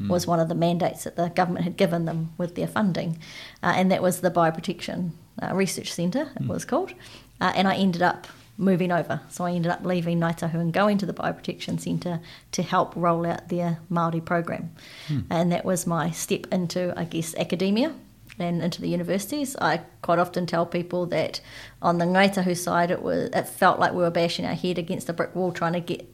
was 0.08 0.26
one 0.26 0.40
of 0.40 0.48
the 0.48 0.54
mandates 0.54 1.04
that 1.04 1.16
the 1.16 1.28
government 1.28 1.64
had 1.64 1.76
given 1.76 2.06
them 2.06 2.32
with 2.38 2.54
their 2.54 2.66
funding, 2.66 3.18
uh, 3.62 3.74
and 3.76 3.90
that 3.90 4.02
was 4.02 4.20
the 4.20 4.30
Bioprotection 4.30 5.10
uh, 5.42 5.54
Research 5.54 5.92
Centre, 5.92 6.30
it 6.36 6.46
was 6.46 6.64
called. 6.64 6.94
Uh, 7.42 7.52
and 7.56 7.66
I 7.66 7.74
ended 7.74 8.02
up 8.02 8.28
moving 8.56 8.92
over. 8.92 9.20
So 9.28 9.44
I 9.44 9.50
ended 9.50 9.72
up 9.72 9.84
leaving 9.84 10.20
Ngāi 10.20 10.38
Tahu 10.38 10.60
and 10.60 10.72
going 10.72 10.96
to 10.98 11.06
the 11.06 11.12
Bioprotection 11.12 11.80
Centre 11.80 12.20
to 12.52 12.62
help 12.62 12.94
roll 12.94 13.26
out 13.26 13.48
their 13.48 13.80
Māori 13.90 14.24
program. 14.24 14.70
And 15.28 15.50
that 15.50 15.64
was 15.64 15.84
my 15.84 16.12
step 16.12 16.46
into, 16.52 16.94
I 16.96 17.02
guess, 17.02 17.34
academia 17.34 17.92
and 18.38 18.62
into 18.62 18.80
the 18.80 18.88
universities. 18.88 19.56
I 19.56 19.78
quite 20.02 20.20
often 20.20 20.46
tell 20.46 20.66
people 20.66 21.06
that 21.06 21.40
on 21.82 21.98
the 21.98 22.04
Ngāi 22.04 22.32
Tahu 22.32 22.54
side, 22.56 22.92
it 22.92 23.02
was 23.02 23.30
it 23.34 23.48
felt 23.48 23.80
like 23.80 23.92
we 23.92 24.02
were 24.02 24.10
bashing 24.10 24.46
our 24.46 24.54
head 24.54 24.78
against 24.78 25.08
a 25.08 25.12
brick 25.12 25.34
wall 25.34 25.50
trying 25.50 25.72
to 25.72 25.80
get 25.80 26.08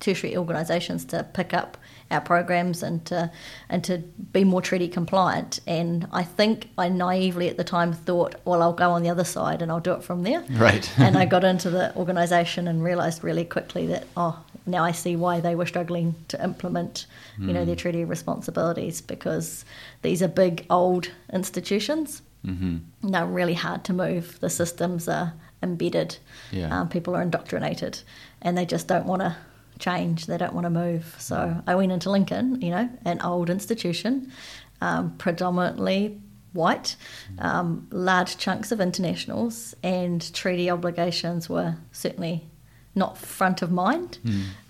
tertiary 0.00 0.36
organisations 0.36 1.04
to 1.06 1.22
pick 1.34 1.52
up 1.52 1.76
our 2.12 2.20
programs 2.20 2.82
and 2.82 3.04
to 3.06 3.30
and 3.68 3.82
to 3.84 3.98
be 4.32 4.44
more 4.44 4.62
treaty 4.62 4.88
compliant. 4.88 5.60
And 5.66 6.06
I 6.12 6.22
think 6.22 6.68
I 6.78 6.88
naively 6.88 7.48
at 7.48 7.56
the 7.56 7.64
time 7.64 7.92
thought, 7.92 8.36
well, 8.44 8.62
I'll 8.62 8.72
go 8.72 8.90
on 8.90 9.02
the 9.02 9.10
other 9.10 9.24
side 9.24 9.62
and 9.62 9.72
I'll 9.72 9.80
do 9.80 9.92
it 9.92 10.04
from 10.04 10.22
there. 10.22 10.44
Right. 10.50 10.90
and 10.98 11.16
I 11.16 11.24
got 11.34 11.44
into 11.44 11.70
the 11.70 11.94
organisation 11.96 12.68
and 12.68 12.82
realised 12.82 13.24
really 13.24 13.44
quickly 13.44 13.86
that 13.88 14.06
oh, 14.16 14.42
now 14.66 14.84
I 14.84 14.92
see 14.92 15.16
why 15.16 15.40
they 15.40 15.54
were 15.54 15.66
struggling 15.66 16.14
to 16.28 16.42
implement, 16.42 17.06
you 17.38 17.52
know, 17.52 17.64
their 17.64 17.74
treaty 17.74 18.04
responsibilities 18.04 19.00
because 19.00 19.64
these 20.02 20.22
are 20.22 20.28
big 20.28 20.66
old 20.70 21.10
institutions. 21.32 22.22
Mm-hmm. 22.46 23.10
They're 23.10 23.26
really 23.26 23.54
hard 23.54 23.84
to 23.84 23.92
move. 23.92 24.38
The 24.40 24.50
systems 24.50 25.08
are 25.08 25.32
embedded. 25.62 26.18
Yeah. 26.50 26.80
Um, 26.80 26.88
people 26.88 27.16
are 27.16 27.22
indoctrinated, 27.22 28.00
and 28.40 28.56
they 28.56 28.66
just 28.66 28.88
don't 28.88 29.06
want 29.06 29.22
to 29.22 29.36
change. 29.82 30.26
They 30.26 30.38
don't 30.38 30.54
want 30.54 30.64
to 30.64 30.70
move. 30.70 31.14
So 31.18 31.62
I 31.66 31.74
went 31.74 31.92
into 31.92 32.10
Lincoln, 32.10 32.60
you 32.62 32.70
know, 32.70 32.88
an 33.04 33.20
old 33.20 33.50
institution, 33.50 34.32
um, 34.80 35.14
predominantly 35.18 36.20
white, 36.52 36.96
um, 37.38 37.86
large 37.90 38.36
chunks 38.38 38.70
of 38.72 38.80
internationals, 38.80 39.74
and 39.82 40.32
treaty 40.34 40.70
obligations 40.70 41.48
were 41.48 41.74
certainly 41.92 42.44
not 42.94 43.16
front 43.18 43.62
of 43.62 43.72
mind. 43.72 44.18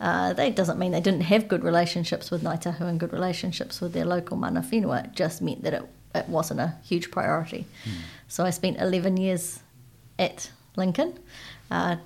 Uh, 0.01 0.33
that 0.33 0.55
doesn't 0.55 0.79
mean 0.79 0.93
they 0.93 1.01
didn't 1.01 1.23
have 1.23 1.49
good 1.49 1.65
relationships 1.65 2.31
with 2.31 2.43
Ngāi 2.43 2.63
Tahu 2.63 2.87
and 2.87 3.01
good 3.01 3.13
relationships 3.13 3.81
with 3.81 3.93
their 3.93 4.05
local 4.05 4.37
mana 4.37 4.63
whenua. 4.63 5.05
It 5.07 5.13
just 5.13 5.43
meant 5.43 5.63
that 5.65 5.75
it, 5.75 5.83
it 6.15 6.29
wasn't 6.29 6.61
a 6.61 6.77
huge 6.85 7.11
priority. 7.11 7.67
So 8.29 8.45
I 8.45 8.51
spent 8.51 8.79
11 8.81 9.17
years 9.17 9.59
at 10.19 10.51
Lincoln, 10.77 11.19
uh, 11.71 11.97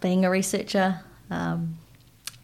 being 0.00 0.24
a 0.24 0.30
researcher, 0.30 1.00
um, 1.30 1.78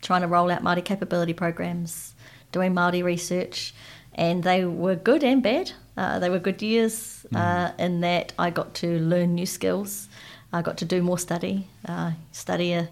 trying 0.02 0.20
to 0.20 0.28
roll 0.28 0.50
out 0.50 0.62
Māori 0.62 0.84
capability 0.84 1.32
programs, 1.32 2.14
doing 2.50 2.74
Māori 2.74 3.02
research, 3.02 3.74
and 4.14 4.42
they 4.42 4.64
were 4.64 4.94
good 4.94 5.24
and 5.24 5.42
bad. 5.42 5.72
Uh, 5.96 6.18
they 6.18 6.28
were 6.28 6.38
good 6.38 6.60
years 6.60 7.24
uh, 7.34 7.70
in 7.78 8.00
that 8.00 8.32
I 8.38 8.50
got 8.50 8.74
to 8.74 8.98
learn 8.98 9.34
new 9.34 9.46
skills. 9.46 10.08
I 10.52 10.60
got 10.62 10.76
to 10.78 10.84
do 10.84 11.02
more 11.02 11.18
study, 11.18 11.68
uh, 11.86 12.12
study 12.32 12.72
a 12.72 12.88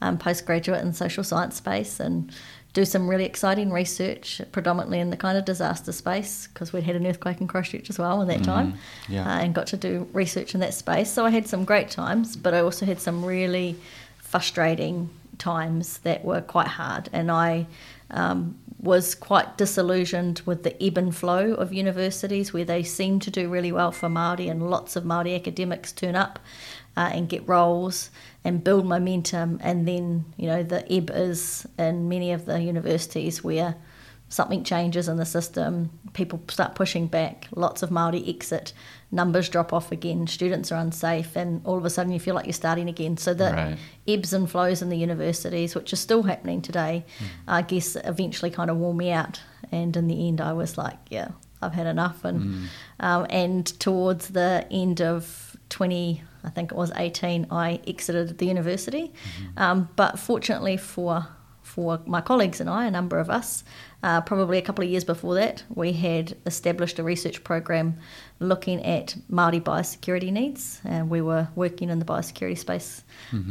um, 0.00 0.18
postgraduate 0.18 0.82
in 0.82 0.92
social 0.92 1.24
science 1.24 1.56
space, 1.56 2.00
and 2.00 2.32
do 2.72 2.84
some 2.84 3.08
really 3.08 3.24
exciting 3.24 3.72
research, 3.72 4.42
predominantly 4.52 5.00
in 5.00 5.10
the 5.10 5.16
kind 5.16 5.38
of 5.38 5.44
disaster 5.44 5.92
space, 5.92 6.48
because 6.48 6.72
we'd 6.72 6.82
had 6.82 6.96
an 6.96 7.06
earthquake 7.06 7.40
in 7.40 7.46
Christchurch 7.46 7.88
as 7.88 7.98
well 7.98 8.20
in 8.20 8.28
that 8.28 8.44
time, 8.44 8.74
yeah. 9.08 9.22
uh, 9.22 9.38
and 9.38 9.54
got 9.54 9.66
to 9.68 9.76
do 9.76 10.06
research 10.12 10.52
in 10.52 10.60
that 10.60 10.74
space. 10.74 11.10
So 11.10 11.24
I 11.24 11.30
had 11.30 11.46
some 11.46 11.64
great 11.64 11.90
times, 11.90 12.36
but 12.36 12.52
I 12.54 12.60
also 12.60 12.84
had 12.84 13.00
some 13.00 13.24
really 13.24 13.76
frustrating 14.18 15.08
times 15.38 15.98
that 15.98 16.24
were 16.24 16.40
quite 16.40 16.68
hard, 16.68 17.08
and 17.12 17.30
I 17.30 17.66
um, 18.10 18.58
was 18.80 19.14
quite 19.14 19.56
disillusioned 19.56 20.42
with 20.44 20.62
the 20.62 20.82
ebb 20.82 20.98
and 20.98 21.14
flow 21.14 21.54
of 21.54 21.72
universities 21.72 22.52
where 22.52 22.64
they 22.64 22.82
seem 22.82 23.18
to 23.20 23.30
do 23.30 23.48
really 23.48 23.72
well 23.72 23.90
for 23.90 24.08
Māori 24.08 24.50
and 24.50 24.70
lots 24.70 24.96
of 24.96 25.04
Māori 25.04 25.34
academics 25.34 25.92
turn 25.92 26.14
up 26.14 26.38
uh, 26.96 27.10
and 27.12 27.28
get 27.28 27.46
roles 27.48 28.10
and 28.44 28.62
build 28.62 28.86
momentum. 28.86 29.58
And 29.62 29.88
then 29.88 30.26
you 30.36 30.46
know 30.46 30.62
the 30.62 30.90
ebb 30.92 31.10
is 31.12 31.66
in 31.78 32.08
many 32.08 32.32
of 32.32 32.46
the 32.46 32.60
universities 32.60 33.42
where 33.42 33.76
something 34.28 34.64
changes 34.64 35.08
in 35.08 35.16
the 35.16 35.24
system 35.24 35.88
people 36.12 36.40
start 36.48 36.74
pushing 36.74 37.06
back 37.06 37.46
lots 37.54 37.82
of 37.82 37.90
Māori 37.90 38.28
exit 38.28 38.72
numbers 39.12 39.48
drop 39.48 39.72
off 39.72 39.92
again 39.92 40.26
students 40.26 40.72
are 40.72 40.80
unsafe 40.80 41.36
and 41.36 41.60
all 41.64 41.78
of 41.78 41.84
a 41.84 41.90
sudden 41.90 42.12
you 42.12 42.18
feel 42.18 42.34
like 42.34 42.44
you're 42.46 42.52
starting 42.52 42.88
again 42.88 43.16
so 43.16 43.32
the 43.34 43.52
Right. 43.52 43.78
ebbs 44.08 44.32
and 44.32 44.50
flows 44.50 44.82
in 44.82 44.88
the 44.88 44.96
universities, 44.96 45.74
which 45.76 45.92
are 45.92 45.96
still 45.96 46.24
happening 46.24 46.60
today, 46.60 47.04
I 47.46 47.62
guess 47.62 47.96
eventually 48.04 48.50
kind 48.50 48.68
of 48.70 48.76
wore 48.78 48.94
me 48.94 49.10
out. 49.12 49.40
And 49.72 49.96
in 49.96 50.06
the 50.08 50.28
end, 50.28 50.40
I 50.40 50.52
was 50.52 50.76
like, 50.76 50.98
yeah, 51.10 51.28
I've 51.62 51.72
had 51.72 51.86
enough. 51.86 52.24
And 52.24 52.68
um, 53.00 53.26
and 53.30 53.64
towards 53.80 54.28
the 54.28 54.66
end 54.70 55.00
of 55.00 55.56
20, 55.70 56.22
I 56.44 56.50
think 56.50 56.72
it 56.72 56.76
was 56.76 56.90
18, 56.96 57.46
I 57.50 57.80
exited 57.86 58.38
the 58.38 58.46
university. 58.46 59.12
Um, 59.56 59.88
but 59.96 60.18
fortunately 60.18 60.76
for 60.76 61.26
for 61.62 62.00
my 62.06 62.20
colleagues 62.20 62.60
and 62.60 62.70
I, 62.70 62.86
a 62.86 62.90
number 62.90 63.18
of 63.18 63.28
us, 63.28 63.64
uh, 64.02 64.20
probably 64.20 64.58
a 64.58 64.62
couple 64.62 64.84
of 64.84 64.90
years 64.90 65.04
before 65.04 65.34
that, 65.34 65.64
we 65.74 65.92
had 65.92 66.36
established 66.46 66.98
a 66.98 67.02
research 67.02 67.42
program 67.42 67.98
looking 68.38 68.84
at 68.84 69.16
Māori 69.30 69.60
biosecurity 69.60 70.30
needs, 70.30 70.80
and 70.84 71.10
we 71.10 71.20
were 71.20 71.48
working 71.54 71.90
in 71.90 71.98
the 71.98 72.04
biosecurity 72.04 72.58
space 72.58 73.02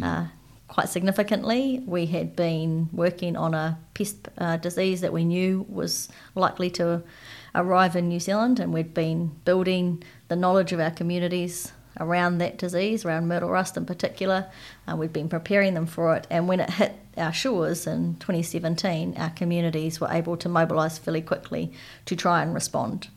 uh, 0.03 0.27
quite 0.67 0.89
significantly. 0.89 1.81
We 1.86 2.05
had 2.05 2.36
been 2.36 2.89
working 2.91 3.36
on 3.36 3.53
a 3.53 3.77
pest 3.93 4.29
uh, 4.38 4.58
disease 4.58 5.01
that 5.01 5.13
we 5.13 5.25
knew 5.25 5.65
was 5.67 6.10
likely 6.36 6.69
to 6.71 7.03
arrive 7.53 7.95
in 7.95 8.08
New 8.08 8.19
Zealand, 8.19 8.60
and 8.60 8.73
we'd 8.73 8.93
been 8.93 9.27
building 9.45 10.03
the 10.27 10.36
knowledge 10.36 10.73
of 10.73 10.79
our 10.79 10.91
communities 10.91 11.71
around 11.99 12.39
that 12.39 12.58
disease, 12.58 13.05
around 13.05 13.27
myrtle 13.27 13.49
rust 13.49 13.77
in 13.77 13.86
particular. 13.86 14.47
Uh, 14.88 14.95
we'd 14.95 15.13
been 15.13 15.29
preparing 15.29 15.73
them 15.73 15.86
for 15.86 16.15
it, 16.15 16.27
and 16.29 16.47
when 16.47 16.60
it 16.60 16.69
hit 16.69 16.93
our 17.17 17.34
shores 17.34 17.88
in 17.88 18.15
2017, 18.15 19.15
our 19.17 19.30
communities 19.30 19.99
were 19.99 20.10
able 20.12 20.38
to 20.38 20.49
mobilise 20.49 20.97
fairly 20.97 21.21
quickly 21.21 21.71
to 22.06 22.15
try 22.15 22.41
and 22.41 22.54
respond. 22.54 23.08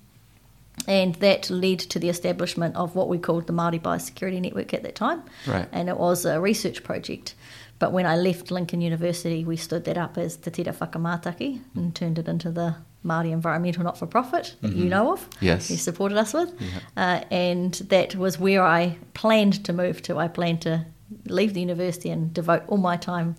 And 0.87 1.17
that 1.17 1.51
led 1.51 1.81
to 1.81 1.99
the 1.99 2.09
establishment 2.09 2.77
of 2.77 2.95
what 2.95 3.09
we 3.09 3.19
called 3.19 3.47
the 3.47 3.53
Māori 3.53 3.81
Biosecurity 3.81 4.41
Network 4.41 4.73
at 4.73 4.83
that 4.85 4.95
time. 4.95 5.23
Right. 5.47 5.69
And 5.73 5.89
it 5.89 5.99
was 5.99 6.25
a 6.25 6.41
research 6.41 6.85
project. 6.85 7.35
But 7.79 7.93
when 7.93 8.07
I 8.07 8.17
left 8.17 8.51
Lincoln 8.51 8.81
University, 8.81 9.45
we 9.45 9.57
stood 9.57 9.85
that 9.85 9.99
up 9.99 10.19
as 10.19 10.37
Te 10.37 10.51
Tira 10.51 10.73
Whakamātaki 10.73 11.61
and 11.75 11.95
turned 11.95 12.19
it 12.19 12.29
into 12.29 12.51
the 12.51 12.77
Māori 13.05 13.33
Environmental 13.33 13.85
Not 13.85 13.99
for 13.99 14.07
Profit 14.07 14.57
that 14.61 14.73
you 14.73 14.87
know 14.87 15.13
of. 15.13 15.29
Yes. 15.41 15.71
You 15.71 15.77
supported 15.77 16.19
us 16.19 16.35
with. 16.35 16.53
Uh, 16.97 17.23
and 17.31 17.75
that 17.75 18.17
was 18.17 18.39
where 18.39 18.63
I 18.63 18.99
planned 19.15 19.65
to 19.65 19.73
move 19.73 20.03
to. 20.03 20.19
I 20.19 20.29
planned 20.29 20.63
to 20.63 20.87
leave 21.27 21.55
the 21.55 21.61
university 21.61 22.11
and 22.11 22.35
devote 22.35 22.65
all 22.67 22.79
my 22.79 22.97
time 22.97 23.37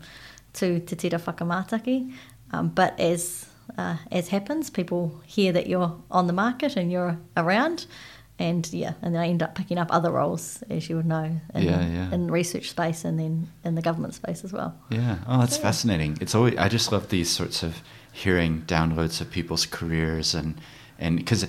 to 0.60 0.80
Te 0.80 0.96
Tira 0.96 1.20
Whakamātaki. 1.20 2.12
Um, 2.52 2.70
but 2.70 3.00
as 3.00 3.46
uh, 3.78 3.98
as 4.12 4.30
happens, 4.30 4.70
people 4.70 5.22
hear 5.26 5.52
that 5.54 5.68
you're 5.68 5.96
on 6.10 6.28
the 6.28 6.34
market 6.34 6.76
and 6.76 6.92
you're 6.92 7.18
around, 7.38 7.86
and 8.40 8.68
yeah, 8.74 8.94
and 9.02 9.14
then 9.14 9.22
I 9.22 9.28
end 9.28 9.44
up 9.44 9.54
picking 9.56 9.78
up 9.78 9.88
other 9.92 10.12
roles, 10.12 10.64
as 10.70 10.90
you 10.90 10.96
would 10.98 11.06
know, 11.06 11.40
in, 11.54 11.64
Yeah, 11.64 11.88
yeah. 11.88 12.12
in 12.12 12.32
research 12.32 12.70
space 12.70 13.06
and 13.06 13.20
then 13.20 13.50
in 13.64 13.76
the 13.76 13.82
government 13.82 14.16
space 14.16 14.44
as 14.44 14.52
well. 14.52 14.74
Yeah. 14.90 15.18
Oh, 15.28 15.40
that's 15.40 15.58
fascinating. 15.58 16.18
It's 16.22 16.34
always 16.36 16.58
I 16.58 16.68
just 16.70 16.92
love 16.92 17.10
these 17.10 17.30
sorts 17.30 17.64
of 17.64 17.82
hearing 18.12 18.64
downloads 18.66 19.22
of 19.22 19.30
people's 19.30 19.66
careers 19.68 20.34
and 20.34 20.56
and 20.98 21.18
because 21.18 21.46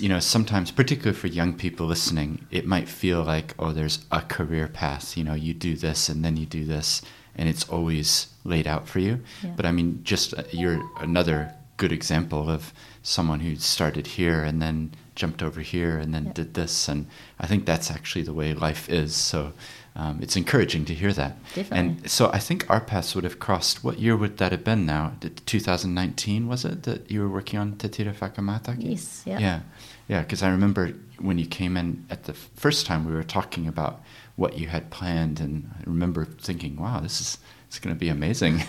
you 0.00 0.08
know 0.08 0.20
sometimes 0.20 0.70
particularly 0.70 1.18
for 1.18 1.26
young 1.26 1.52
people 1.52 1.86
listening 1.86 2.46
it 2.50 2.64
might 2.66 2.88
feel 2.88 3.22
like 3.22 3.52
oh 3.58 3.72
there's 3.72 4.06
a 4.10 4.20
career 4.22 4.68
path 4.68 5.16
you 5.16 5.24
know 5.24 5.34
you 5.34 5.52
do 5.52 5.74
this 5.74 6.08
and 6.08 6.24
then 6.24 6.36
you 6.36 6.46
do 6.46 6.64
this 6.64 7.02
and 7.36 7.48
it's 7.48 7.68
always 7.68 8.28
laid 8.44 8.66
out 8.66 8.88
for 8.88 8.98
you 9.00 9.20
Yeah. 9.42 9.50
but 9.56 9.64
i 9.66 9.72
mean 9.72 10.00
just 10.04 10.34
uh, 10.34 10.42
you're 10.52 10.80
another 11.00 11.52
good 11.76 11.92
example 11.92 12.48
of 12.50 12.72
someone 13.02 13.40
who 13.40 13.56
started 13.56 14.06
here 14.06 14.44
and 14.44 14.60
then 14.62 14.90
jumped 15.16 15.42
over 15.42 15.60
here 15.60 15.98
and 15.98 16.12
then 16.14 16.24
Yeah. 16.26 16.32
did 16.34 16.54
this 16.54 16.88
and 16.88 17.06
i 17.40 17.46
think 17.46 17.64
that's 17.66 17.90
actually 17.90 18.24
the 18.24 18.32
way 18.34 18.54
life 18.54 18.88
is 18.88 19.14
so 19.14 19.52
um, 19.96 20.18
it's 20.20 20.36
encouraging 20.36 20.84
to 20.86 20.94
hear 20.94 21.12
that 21.12 21.36
Definitely. 21.54 21.78
and 21.78 22.10
so 22.10 22.28
I 22.32 22.40
think 22.40 22.68
our 22.68 22.80
paths 22.80 23.14
would 23.14 23.22
have 23.22 23.38
crossed. 23.38 23.84
What 23.84 24.00
year 24.00 24.16
would 24.16 24.38
that 24.38 24.50
have 24.50 24.64
been 24.64 24.84
now? 24.84 25.12
Did- 25.20 25.40
2019 25.46 26.48
was 26.48 26.64
it 26.64 26.82
that 26.82 27.08
you 27.12 27.20
were 27.20 27.28
working 27.28 27.60
on 27.60 27.76
Te 27.76 27.88
Tira 27.88 28.12
Whakamātaki? 28.12 28.90
Yes, 28.90 29.22
yeah. 29.24 29.38
Yeah, 29.38 29.60
yeah. 30.08 30.22
Because 30.22 30.42
I 30.42 30.50
remember 30.50 30.94
when 31.20 31.38
you 31.38 31.46
came 31.46 31.76
in 31.76 32.04
at 32.10 32.24
the 32.24 32.32
f- 32.32 32.50
first 32.56 32.86
time, 32.86 33.04
we 33.04 33.12
were 33.12 33.22
talking 33.22 33.68
about 33.68 34.00
what 34.36 34.58
you 34.58 34.66
had 34.68 34.90
planned, 34.90 35.40
and 35.40 35.70
I 35.78 35.82
remember 35.86 36.24
thinking, 36.24 36.76
"Wow, 36.76 37.00
this 37.00 37.20
is 37.20 37.38
it's 37.68 37.78
going 37.78 37.94
to 37.94 37.98
be 37.98 38.08
amazing." 38.08 38.60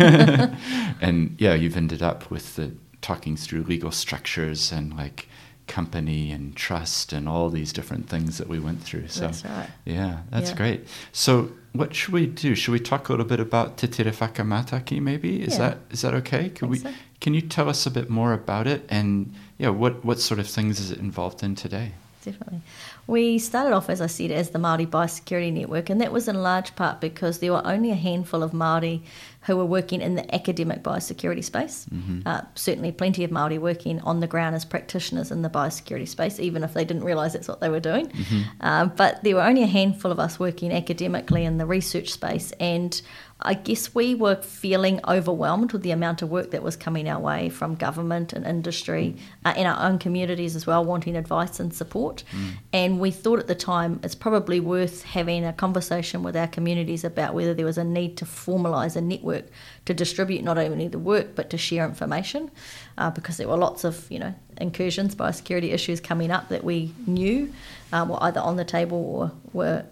and 1.01 1.35
yeah, 1.39 1.53
you've 1.53 1.77
ended 1.77 2.01
up 2.01 2.29
with 2.31 2.55
the 2.55 2.71
talking 3.01 3.35
through 3.37 3.63
legal 3.63 3.91
structures 3.91 4.71
and 4.71 4.95
like 4.95 5.27
company 5.67 6.31
and 6.31 6.55
trust 6.55 7.11
and 7.11 7.27
all 7.27 7.49
these 7.49 7.73
different 7.73 8.07
things 8.07 8.37
that 8.37 8.47
we 8.47 8.59
went 8.59 8.81
through. 8.83 9.07
So 9.07 9.21
That's 9.21 9.43
right. 9.45 9.69
yeah, 9.83 10.19
that's 10.29 10.51
Yeah. 10.51 10.55
great. 10.57 10.87
So 11.11 11.51
what 11.73 11.95
should 11.95 12.13
we 12.13 12.27
do? 12.27 12.53
Should 12.55 12.71
we 12.71 12.79
talk 12.79 13.09
a 13.09 13.13
little 13.13 13.25
bit 13.25 13.39
about 13.39 13.77
Te 13.77 13.87
Whakamataki 13.87 15.01
maybe? 15.01 15.41
Is 15.41 15.53
Yeah. 15.53 15.57
that 15.69 15.77
is 15.91 16.01
that 16.01 16.13
okay? 16.15 16.49
Think 16.49 16.71
we 16.71 16.77
so. 16.79 16.93
can 17.19 17.33
you 17.33 17.41
tell 17.41 17.67
us 17.67 17.85
a 17.87 17.91
bit 17.91 18.09
more 18.09 18.31
about 18.33 18.67
it 18.67 18.85
and 18.89 19.33
yeah, 19.57 19.69
what 19.69 20.05
what 20.05 20.19
sort 20.19 20.39
of 20.39 20.47
things 20.47 20.79
is 20.79 20.91
it 20.91 20.99
involved 20.99 21.41
in 21.43 21.55
today? 21.55 21.93
Definitely. 22.23 22.61
We 23.07 23.37
started 23.37 23.73
off, 23.73 23.89
as 23.89 24.01
I 24.01 24.07
said, 24.07 24.31
as 24.31 24.49
the 24.49 24.59
Māori 24.59 24.87
Biosecurity 24.87 25.53
Network, 25.53 25.89
and 25.89 26.01
that 26.01 26.11
was 26.11 26.27
in 26.27 26.41
large 26.41 26.75
part 26.75 26.99
because 27.01 27.39
there 27.39 27.51
were 27.51 27.65
only 27.65 27.91
a 27.91 27.95
handful 27.95 28.41
of 28.41 28.51
Māori 28.51 29.01
who 29.41 29.55
were 29.55 29.65
working 29.65 30.01
in 30.01 30.15
the 30.15 30.33
academic 30.33 30.81
biosecurity 30.81 31.43
space. 31.43 31.85
Uh, 32.25 32.41
certainly, 32.55 32.91
plenty 32.91 33.23
of 33.23 33.29
Māori 33.29 33.59
working 33.59 33.99
on 34.01 34.19
the 34.19 34.27
ground 34.27 34.55
as 34.55 34.65
practitioners 34.65 35.29
in 35.31 35.43
the 35.43 35.49
biosecurity 35.49 36.07
space, 36.07 36.39
even 36.39 36.63
if 36.63 36.73
they 36.73 36.83
didn't 36.83 37.03
realise 37.03 37.33
that's 37.33 37.47
what 37.47 37.59
they 37.59 37.69
were 37.69 37.79
doing. 37.79 38.11
Uh, 38.61 38.85
but 38.85 39.23
there 39.23 39.35
were 39.35 39.43
only 39.43 39.61
a 39.61 39.67
handful 39.67 40.11
of 40.11 40.19
us 40.19 40.39
working 40.39 40.71
academically 40.71 41.45
in 41.45 41.59
the 41.59 41.65
research 41.67 42.09
space, 42.09 42.53
and 42.59 43.03
I 43.41 43.53
guess 43.53 43.93
we 43.93 44.15
were 44.15 44.35
feeling 44.35 45.01
overwhelmed 45.05 45.73
with 45.73 45.81
the 45.81 45.91
amount 45.91 46.21
of 46.21 46.29
work 46.29 46.51
that 46.51 46.63
was 46.63 46.77
coming 46.77 47.09
our 47.09 47.19
way 47.19 47.49
from 47.49 47.75
government 47.75 48.31
and 48.31 48.45
industry 48.45 49.17
uh, 49.43 49.53
in 49.57 49.67
our 49.67 49.85
own 49.85 49.99
communities 49.99 50.55
as 50.55 50.65
well, 50.65 50.85
wanting 50.85 51.17
advice 51.17 51.59
and 51.59 51.73
support. 51.73 52.23
And 52.71 52.99
we 52.99 53.11
thought 53.11 53.39
at 53.39 53.47
the 53.47 53.55
time 53.55 53.99
it's 54.03 54.15
probably 54.15 54.61
worth 54.61 55.03
having 55.03 55.43
a 55.43 55.51
conversation 55.51 56.23
with 56.23 56.37
our 56.37 56.47
communities 56.47 57.03
about 57.03 57.33
whether 57.33 57.53
there 57.53 57.65
was 57.65 57.77
a 57.77 57.83
need 57.83 58.15
to 58.17 58.25
formalise 58.25 58.95
a 58.95 59.01
network 59.01 59.45
to 59.85 59.93
distribute 59.93 60.43
not 60.43 60.57
only 60.57 60.87
the 60.87 60.99
work 60.99 61.35
but 61.35 61.49
to 61.49 61.57
share 61.57 61.85
information, 61.85 62.49
uh, 62.97 63.09
because 63.11 63.35
there 63.35 63.49
were 63.49 63.57
lots 63.57 63.83
of 63.83 64.09
you 64.09 64.19
know 64.19 64.33
incursions, 64.59 65.15
biosecurity 65.15 65.73
issues 65.73 65.99
coming 65.99 66.31
up 66.31 66.49
that 66.49 66.63
we 66.63 66.93
knew 67.05 67.53
um, 67.91 68.09
were 68.09 68.21
either 68.23 68.39
on 68.39 68.55
the 68.55 68.65
table 68.65 68.97
or 68.97 69.31
were 69.53 69.85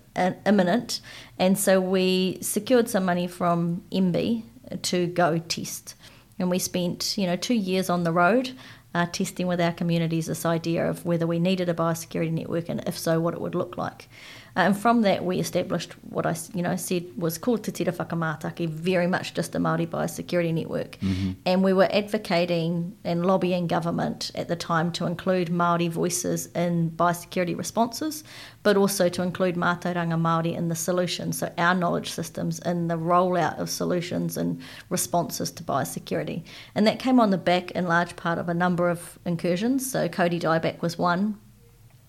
imminent. 0.46 1.02
And 1.40 1.58
so 1.58 1.80
we 1.80 2.38
secured 2.42 2.90
some 2.90 3.06
money 3.06 3.28
from 3.28 3.84
MBIE 3.92 4.44
to 4.84 5.08
go 5.08 5.38
test. 5.38 5.96
And 6.40 6.50
we 6.50 6.60
spent, 6.60 7.18
you 7.18 7.28
know, 7.28 7.36
two 7.36 7.54
years 7.54 7.90
on 7.90 8.04
the 8.04 8.12
road 8.12 8.52
uh, 8.96 9.06
testing 9.08 9.48
with 9.48 9.60
our 9.60 9.72
communities 9.72 10.28
this 10.28 10.46
idea 10.46 10.88
of 10.88 11.06
whether 11.06 11.26
we 11.26 11.40
needed 11.40 11.70
a 11.70 11.74
biosecurity 11.74 12.32
network 12.32 12.70
and 12.70 12.84
if 12.88 12.98
so, 12.98 13.20
what 13.20 13.34
it 13.34 13.42
would 13.42 13.56
look 13.56 13.78
like. 13.78 14.08
And 14.56 14.78
from 14.78 15.02
that, 15.02 15.26
we 15.26 15.40
established 15.40 15.94
what 16.10 16.28
I, 16.28 16.36
you 16.54 16.62
know, 16.62 16.76
said 16.76 17.06
was 17.18 17.40
called 17.40 17.64
Te 17.64 17.72
Tira 17.72 17.92
Whakamātaki, 17.92 18.70
very 18.70 19.08
much 19.08 19.34
just 19.34 19.56
a 19.56 19.60
Māori 19.60 19.88
biosecurity 19.88 20.54
network. 20.54 21.00
Mm-hmm. 21.00 21.32
And 21.46 21.64
we 21.64 21.74
were 21.74 21.90
advocating 21.92 22.96
and 23.04 23.26
lobbying 23.26 23.66
government 23.66 24.30
at 24.36 24.48
the 24.50 24.56
time 24.56 24.92
to 24.94 25.08
include 25.08 25.48
Māori 25.48 25.90
voices 25.90 26.48
in 26.48 26.92
biosecurity 26.92 27.58
responses, 27.58 28.24
but 28.62 28.78
also 28.78 29.10
to 29.10 29.24
include 29.24 29.56
Mātauranga 29.56 30.22
Māori 30.22 30.56
in 30.56 30.70
the 30.70 30.76
solutions, 30.76 31.40
so 31.40 31.52
our 31.58 31.74
knowledge 31.74 32.12
systems 32.12 32.60
in 32.60 32.88
the 32.88 32.98
rollout 32.98 33.58
of 33.58 33.70
solutions 33.72 34.38
and 34.38 34.62
responses 34.90 35.52
to 35.52 35.64
biosecurity. 35.64 36.44
And 36.76 36.86
that 36.86 37.00
came 37.00 37.20
on 37.20 37.32
the 37.32 37.38
back 37.40 37.72
in 37.72 37.88
large 37.88 38.16
part 38.16 38.38
of 38.38 38.50
a 38.50 38.54
number 38.54 38.90
of 38.90 39.18
incursions. 39.26 39.90
So 39.92 40.08
kauri 40.08 40.40
dieback 40.40 40.82
was 40.82 40.98
one, 40.98 41.40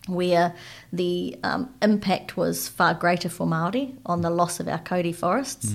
where 0.06 0.54
the 0.92 1.36
um, 1.42 1.72
impact 1.80 2.36
was 2.36 2.68
far 2.68 2.94
greater 2.94 3.28
for 3.28 3.46
Māori 3.46 3.96
on 4.04 4.20
the 4.20 4.30
loss 4.30 4.60
of 4.60 4.68
our 4.68 4.78
kauri 4.78 5.12
forests, 5.12 5.74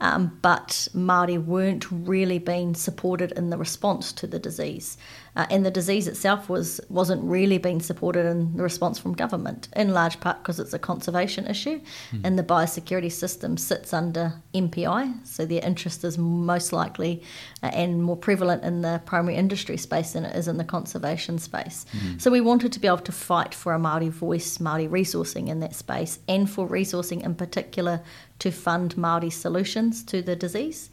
um, 0.00 0.38
but 0.42 0.88
Māori 0.94 1.42
weren't 1.42 1.90
really 1.90 2.38
being 2.38 2.74
supported 2.74 3.32
in 3.32 3.50
the 3.50 3.56
response 3.56 4.12
to 4.14 4.26
the 4.26 4.38
disease. 4.38 4.98
Uh, 5.38 5.46
and 5.50 5.64
the 5.64 5.70
disease 5.70 6.08
itself 6.08 6.48
was, 6.48 6.80
wasn't 6.88 7.22
really 7.22 7.58
being 7.58 7.80
supported 7.80 8.26
in 8.26 8.56
the 8.56 8.62
response 8.62 8.98
from 8.98 9.12
government, 9.12 9.68
in 9.76 9.94
large 9.94 10.18
part 10.18 10.42
because 10.42 10.58
it's 10.58 10.74
a 10.74 10.78
conservation 10.80 11.46
issue 11.46 11.80
and 12.24 12.36
the 12.36 12.42
biosecurity 12.42 13.10
system 13.10 13.56
sits 13.56 13.94
under 13.94 14.34
MPI, 14.52 15.24
so 15.24 15.46
their 15.46 15.64
interest 15.64 16.02
is 16.02 16.18
most 16.18 16.72
likely 16.72 17.22
uh, 17.62 17.66
and 17.66 18.02
more 18.02 18.16
prevalent 18.16 18.64
in 18.64 18.82
the 18.82 19.00
primary 19.06 19.36
industry 19.36 19.76
space 19.76 20.12
than 20.12 20.24
it 20.24 20.34
is 20.34 20.48
in 20.48 20.56
the 20.56 20.64
conservation 20.64 21.38
space. 21.38 21.86
So 22.18 22.32
we 22.32 22.40
wanted 22.40 22.72
to 22.72 22.80
be 22.80 22.88
able 22.88 22.98
to 22.98 23.12
fight 23.12 23.54
for 23.54 23.72
a 23.72 23.78
Māori 23.78 24.10
voice, 24.10 24.58
Māori 24.58 24.88
resourcing 24.88 25.48
in 25.48 25.60
that 25.60 25.74
space, 25.76 26.18
and 26.26 26.50
for 26.50 26.66
resourcing 26.68 27.22
in 27.24 27.36
particular 27.36 28.02
to 28.40 28.50
fund 28.50 28.96
Māori 28.96 29.32
solutions 29.32 30.02
to 30.04 30.20
the 30.20 30.34
disease. 30.34 30.90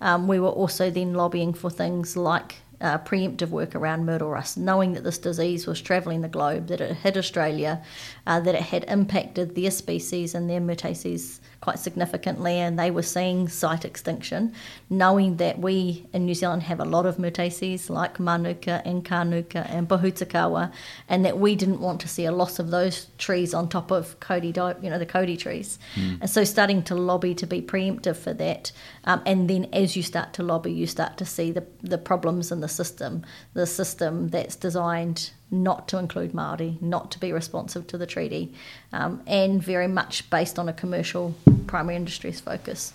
Um, 0.00 0.28
we 0.28 0.38
were 0.38 0.48
also 0.48 0.90
then 0.90 1.14
lobbying 1.14 1.52
for 1.52 1.70
things 1.70 2.16
like 2.16 2.56
uh, 2.80 2.98
preemptive 2.98 3.48
work 3.48 3.74
around 3.74 4.06
myrtle 4.06 4.30
rust, 4.30 4.56
knowing 4.56 4.92
that 4.92 5.04
this 5.04 5.18
disease 5.18 5.66
was 5.66 5.80
travelling 5.80 6.20
the 6.20 6.28
globe, 6.28 6.68
that 6.68 6.80
it 6.80 6.96
hit 6.96 7.16
Australia, 7.16 7.82
uh, 8.26 8.40
that 8.40 8.54
it 8.54 8.62
had 8.62 8.84
impacted 8.84 9.54
their 9.54 9.70
species 9.70 10.34
and 10.34 10.48
their 10.48 10.60
Myrtaceae 10.60 11.40
quite 11.60 11.78
significantly, 11.78 12.54
and 12.58 12.78
they 12.78 12.90
were 12.90 13.02
seeing 13.02 13.48
site 13.48 13.84
extinction, 13.84 14.52
knowing 14.88 15.36
that 15.38 15.58
we 15.58 16.06
in 16.12 16.24
New 16.24 16.34
Zealand 16.34 16.62
have 16.62 16.78
a 16.78 16.84
lot 16.84 17.04
of 17.04 17.16
Myrtaceae 17.16 17.90
like 17.90 18.20
Manuka 18.20 18.80
and 18.84 19.04
Kanuka 19.04 19.68
and 19.68 19.88
Pohutukawa, 19.88 20.72
and 21.08 21.24
that 21.24 21.38
we 21.38 21.56
didn't 21.56 21.80
want 21.80 22.00
to 22.00 22.08
see 22.08 22.24
a 22.24 22.32
loss 22.32 22.58
of 22.58 22.70
those 22.70 23.08
trees 23.18 23.54
on 23.54 23.68
top 23.68 23.90
of 23.90 24.18
kauri, 24.20 24.52
you 24.82 24.90
know, 24.90 24.98
the 24.98 25.06
kauri 25.06 25.36
trees. 25.36 25.78
And 26.20 26.30
so 26.30 26.44
starting 26.44 26.82
to 26.84 26.94
lobby 26.94 27.34
to 27.34 27.46
be 27.46 27.60
preemptive 27.60 28.16
for 28.16 28.32
that, 28.34 28.72
um, 29.04 29.20
and 29.26 29.50
then 29.50 29.68
as 29.72 29.96
you 29.96 30.02
start 30.02 30.32
to 30.34 30.42
lobby, 30.42 30.72
you 30.72 30.86
start 30.86 31.16
to 31.18 31.24
see 31.24 31.50
the, 31.50 31.66
the 31.82 31.98
problems 31.98 32.52
in 32.52 32.60
the 32.60 32.68
system, 32.68 33.24
the 33.54 33.66
system 33.66 34.28
that's 34.28 34.56
designed 34.56 35.30
not 35.50 35.88
to 35.88 35.98
include 35.98 36.32
Māori, 36.32 36.80
not 36.82 37.10
to 37.12 37.18
be 37.18 37.32
responsive 37.32 37.86
to 37.88 37.98
the 37.98 38.06
treaty, 38.06 38.52
um, 38.92 39.22
and 39.26 39.62
very 39.62 39.88
much 39.88 40.28
based 40.30 40.58
on 40.58 40.68
a 40.68 40.72
commercial 40.72 41.34
primary 41.66 41.96
industries 41.96 42.40
focus. 42.40 42.92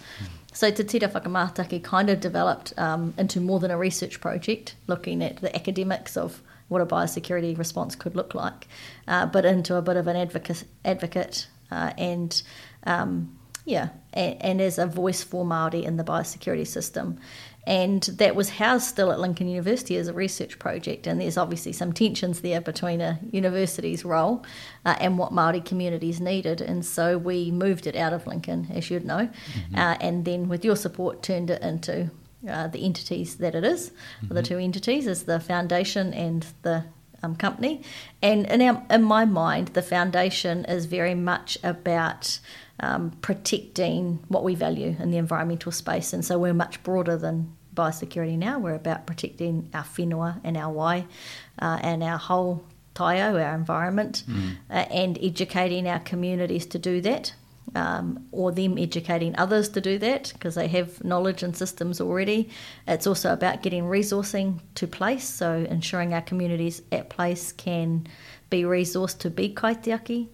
So 0.54 0.70
Te 0.70 0.84
Tira 0.84 1.10
Whakamātaki 1.10 1.84
kind 1.84 2.10
of 2.10 2.20
developed 2.20 2.74
um, 2.78 3.14
into 3.18 3.42
more 3.42 3.60
than 3.60 3.72
a 3.72 3.78
research 3.78 4.22
project, 4.22 4.76
looking 4.86 5.24
at 5.24 5.38
the 5.38 5.54
academics 5.56 6.16
of 6.16 6.42
what 6.68 6.82
a 6.82 6.86
biosecurity 6.86 7.58
response 7.58 7.96
could 7.96 8.16
look 8.16 8.36
like, 8.36 8.68
uh, 9.08 9.26
but 9.26 9.46
into 9.46 9.76
a 9.76 9.82
bit 9.82 9.98
of 9.98 10.08
an 10.08 10.16
advocate, 10.16 10.64
advocate 10.86 11.48
uh, 11.72 11.92
and 11.98 12.44
um, 12.86 13.38
yeah, 13.66 13.90
and, 14.14 14.42
and 14.42 14.62
as 14.62 14.78
a 14.78 14.86
voice 14.86 15.24
for 15.24 15.46
Māori 15.46 15.84
in 15.84 15.98
the 15.98 16.04
biosecurity 16.04 16.68
system. 16.68 17.18
And 17.66 18.04
that 18.04 18.36
was 18.36 18.50
housed 18.50 18.88
still 18.88 19.12
at 19.12 19.20
Lincoln 19.20 19.48
University 19.48 19.96
as 19.96 20.08
a 20.08 20.14
research 20.14 20.60
project. 20.60 21.08
And 21.08 21.22
there's 21.22 21.38
obviously 21.38 21.72
some 21.72 21.94
tensions 21.94 22.42
there 22.42 22.60
between 22.60 23.00
a 23.00 23.20
university's 23.32 24.04
role 24.04 24.46
uh, 24.86 24.96
and 25.00 25.18
what 25.18 25.32
Māori 25.32 25.64
communities 25.64 26.20
needed. 26.20 26.60
And 26.60 26.86
so 26.86 27.18
we 27.18 27.52
moved 27.52 27.88
it 27.88 27.96
out 27.96 28.12
of 28.12 28.28
Lincoln, 28.28 28.68
as 28.74 28.90
you'd 28.90 29.06
know, 29.06 29.30
uh, 29.76 29.96
and 30.02 30.26
then 30.26 30.50
with 30.50 30.66
your 30.66 30.76
support 30.76 31.24
turned 31.24 31.50
it 31.50 31.62
into 31.62 32.12
uh, 32.50 32.68
the 32.68 32.84
entities 32.84 33.38
that 33.38 33.56
it 33.56 33.64
is. 33.64 33.92
The 34.24 34.44
two 34.44 34.58
entities 34.58 35.08
is 35.08 35.24
the 35.24 35.40
foundation 35.40 36.14
and 36.14 36.46
the 36.64 36.84
um, 37.24 37.36
company. 37.36 37.82
And 38.22 38.46
in, 38.48 38.62
our, 38.62 38.84
in 38.90 39.04
my 39.04 39.26
mind, 39.26 39.70
the 39.70 39.82
foundation 39.82 40.66
is 40.66 40.86
very 40.86 41.16
much 41.16 41.58
about 41.64 42.40
um, 42.80 43.12
protecting 43.22 44.20
what 44.28 44.44
we 44.44 44.56
value 44.56 44.96
in 45.00 45.12
the 45.12 45.18
environmental 45.18 45.72
space. 45.72 46.14
And 46.14 46.26
so 46.26 46.38
we're 46.38 46.54
much 46.54 46.82
broader 46.84 47.18
than 47.18 47.56
biosecurity 47.76 48.38
now. 48.38 48.60
We're 48.60 48.76
about 48.76 49.06
protecting 49.06 49.70
our 49.74 49.84
whenua 49.84 50.40
and 50.44 50.58
our 50.58 50.72
wai 50.72 51.06
uh, 51.60 51.80
and 51.82 52.04
our 52.04 52.18
whole 52.18 52.64
taio, 52.96 53.44
our 53.44 53.56
environment, 53.56 54.24
uh, 54.70 54.74
and 54.74 55.18
educating 55.22 55.88
our 55.88 56.00
communities 56.00 56.66
to 56.68 56.80
do 56.80 57.02
that. 57.02 57.34
Um, 57.76 58.28
or 58.32 58.52
them 58.52 58.78
educating 58.78 59.36
others 59.38 59.70
to 59.70 59.82
do 59.82 59.98
that 59.98 60.32
because 60.34 60.54
they 60.54 60.68
have 60.68 61.04
knowledge 61.04 61.42
and 61.42 61.58
systems 61.58 62.00
already. 62.02 62.50
It's 62.88 63.08
also 63.08 63.34
about 63.34 63.64
getting 63.64 63.86
resourcing 63.86 64.60
to 64.76 64.86
place, 64.86 65.24
so 65.24 65.66
ensuring 65.68 66.14
our 66.14 66.22
communities 66.22 66.84
at 66.92 67.10
place 67.10 67.52
can 67.52 68.06
be 68.52 68.64
resourced 68.64 69.18
to 69.20 69.32
be 69.32 69.56
kaitiaki, 69.56 70.28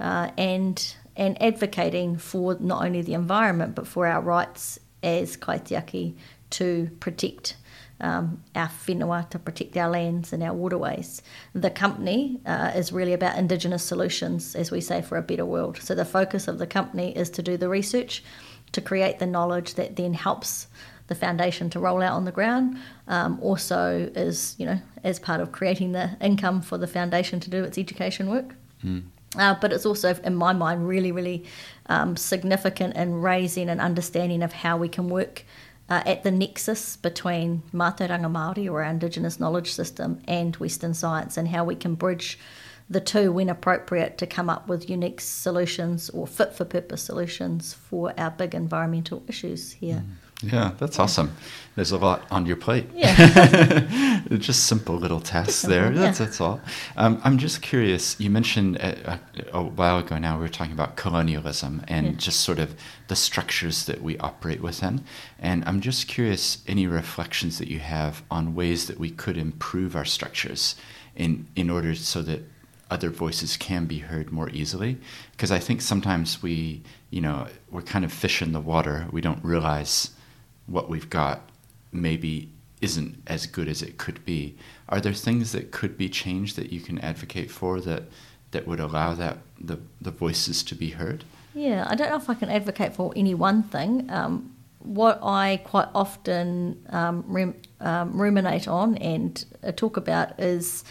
uh, 0.00 0.30
and 0.38 0.96
and 1.16 1.40
advocating 1.42 2.16
for 2.16 2.56
not 2.60 2.84
only 2.84 3.02
the 3.02 3.14
environment 3.14 3.74
but 3.74 3.86
for 3.86 4.06
our 4.06 4.20
rights 4.20 4.78
as 5.02 5.36
kaitiaki 5.36 6.14
to 6.50 6.90
protect 7.00 7.56
um, 8.00 8.42
our 8.54 8.68
whenua, 8.68 9.28
to 9.30 9.38
protect 9.38 9.76
our 9.76 9.88
lands 9.88 10.32
and 10.32 10.42
our 10.42 10.52
waterways. 10.52 11.22
The 11.54 11.70
company 11.70 12.40
uh, 12.44 12.72
is 12.74 12.92
really 12.92 13.12
about 13.12 13.38
Indigenous 13.38 13.82
solutions, 13.82 14.54
as 14.54 14.70
we 14.70 14.80
say, 14.80 15.00
for 15.00 15.16
a 15.16 15.22
better 15.22 15.46
world. 15.46 15.78
So 15.80 15.94
the 15.94 16.04
focus 16.04 16.46
of 16.46 16.58
the 16.58 16.66
company 16.66 17.16
is 17.16 17.30
to 17.30 17.42
do 17.42 17.56
the 17.56 17.68
research, 17.68 18.22
to 18.72 18.80
create 18.80 19.18
the 19.18 19.26
knowledge 19.26 19.74
that 19.74 19.96
then 19.96 20.14
helps 20.14 20.66
the 21.06 21.14
foundation 21.14 21.70
to 21.70 21.80
roll 21.80 22.02
out 22.02 22.12
on 22.12 22.24
the 22.24 22.32
ground. 22.32 22.78
Um, 23.08 23.38
also, 23.40 24.10
is 24.14 24.56
you 24.58 24.66
know 24.66 24.80
as 25.04 25.18
part 25.18 25.40
of 25.40 25.52
creating 25.52 25.92
the 25.92 26.16
income 26.20 26.60
for 26.62 26.76
the 26.78 26.86
foundation 26.86 27.40
to 27.40 27.50
do 27.50 27.64
its 27.64 27.78
education 27.78 28.28
work. 28.28 28.56
Uh, 29.36 29.54
but 29.60 29.72
it's 29.72 29.86
also, 29.86 30.14
in 30.24 30.34
my 30.34 30.52
mind, 30.52 30.88
really, 30.88 31.12
really 31.12 31.44
um, 31.86 32.16
significant 32.16 32.96
in 32.96 33.20
raising 33.20 33.68
an 33.68 33.80
understanding 33.80 34.42
of 34.42 34.52
how 34.52 34.76
we 34.76 34.88
can 34.88 35.08
work 35.08 35.44
uh, 35.88 36.02
at 36.04 36.22
the 36.22 36.30
nexus 36.30 36.96
between 36.96 37.62
Mātauranga 37.72 38.30
Māori 38.30 38.70
or 38.70 38.82
our 38.82 38.90
Indigenous 38.90 39.38
knowledge 39.38 39.72
system 39.72 40.20
and 40.26 40.56
Western 40.56 40.94
science 40.94 41.36
and 41.36 41.48
how 41.48 41.64
we 41.64 41.76
can 41.76 41.94
bridge 41.94 42.38
the 42.88 43.00
two 43.00 43.32
when 43.32 43.48
appropriate 43.48 44.16
to 44.18 44.26
come 44.26 44.48
up 44.48 44.68
with 44.68 44.88
unique 44.88 45.20
solutions 45.20 46.08
or 46.10 46.26
fit 46.26 46.54
for 46.54 46.64
purpose 46.64 47.02
solutions 47.02 47.74
for 47.74 48.12
our 48.18 48.30
big 48.30 48.54
environmental 48.54 49.22
issues 49.28 49.72
here. 49.72 50.04
Mm. 50.06 50.25
Yeah, 50.42 50.72
that's 50.78 50.98
awesome. 50.98 51.34
There's 51.76 51.92
a 51.92 51.98
lot 51.98 52.26
on 52.30 52.44
your 52.46 52.56
plate. 52.56 52.88
Yeah. 52.94 54.22
just 54.38 54.66
simple 54.66 54.96
little 54.96 55.20
tasks 55.20 55.62
there. 55.62 55.90
That's, 55.90 56.20
yeah. 56.20 56.26
that's 56.26 56.40
all. 56.40 56.60
Um, 56.96 57.20
I'm 57.24 57.38
just 57.38 57.62
curious. 57.62 58.18
You 58.20 58.28
mentioned 58.28 58.76
a, 58.76 59.12
uh, 59.12 59.18
a, 59.52 59.58
a, 59.58 59.62
while 59.62 59.98
ago 59.98 60.18
now 60.18 60.36
we 60.36 60.42
were 60.42 60.48
talking 60.48 60.72
about 60.72 60.96
colonialism 60.96 61.82
and 61.88 62.06
yeah. 62.06 62.12
just 62.12 62.40
sort 62.40 62.58
of 62.58 62.74
the 63.08 63.16
structures 63.16 63.86
that 63.86 64.02
we 64.02 64.18
operate 64.18 64.60
within. 64.60 65.04
And 65.38 65.64
I'm 65.64 65.80
just 65.80 66.06
curious 66.06 66.62
any 66.66 66.86
reflections 66.86 67.58
that 67.58 67.68
you 67.68 67.78
have 67.78 68.22
on 68.30 68.54
ways 68.54 68.86
that 68.88 68.98
we 68.98 69.10
could 69.10 69.38
improve 69.38 69.96
our 69.96 70.04
structures 70.04 70.76
in, 71.14 71.46
in 71.56 71.70
order 71.70 71.94
so 71.94 72.20
that 72.22 72.42
other 72.90 73.10
voices 73.10 73.56
can 73.56 73.86
be 73.86 73.98
heard 73.98 74.30
more 74.30 74.48
easily 74.50 74.96
because 75.32 75.50
i 75.50 75.58
think 75.58 75.80
sometimes 75.80 76.40
we 76.40 76.80
you 77.10 77.20
know 77.20 77.44
we're 77.68 77.82
kind 77.82 78.04
of 78.04 78.12
fish 78.12 78.40
in 78.40 78.52
the 78.52 78.60
water 78.60 79.08
we 79.10 79.20
don't 79.20 79.44
realize 79.44 80.10
what 80.66 80.88
we've 80.88 81.10
got 81.10 81.40
maybe 81.92 82.50
isn't 82.80 83.22
as 83.26 83.46
good 83.46 83.68
as 83.68 83.82
it 83.82 83.98
could 83.98 84.24
be. 84.24 84.56
Are 84.88 85.00
there 85.00 85.12
things 85.12 85.52
that 85.52 85.70
could 85.70 85.96
be 85.96 86.08
changed 86.08 86.56
that 86.56 86.72
you 86.72 86.80
can 86.80 86.98
advocate 87.00 87.50
for 87.50 87.80
that 87.80 88.04
that 88.50 88.66
would 88.66 88.80
allow 88.80 89.14
that 89.14 89.38
the 89.60 89.78
the 90.00 90.10
voices 90.10 90.62
to 90.64 90.74
be 90.74 90.90
heard? 90.90 91.24
Yeah, 91.54 91.86
I 91.88 91.94
don't 91.94 92.10
know 92.10 92.16
if 92.16 92.28
I 92.28 92.34
can 92.34 92.50
advocate 92.50 92.94
for 92.94 93.12
any 93.16 93.34
one 93.34 93.62
thing. 93.62 94.10
Um, 94.10 94.54
what 94.78 95.18
I 95.22 95.60
quite 95.64 95.88
often 95.94 96.84
um, 96.90 97.54
um, 97.80 98.20
ruminate 98.20 98.68
on 98.68 98.96
and 98.98 99.44
uh, 99.64 99.72
talk 99.72 99.96
about 99.96 100.38
is 100.38 100.84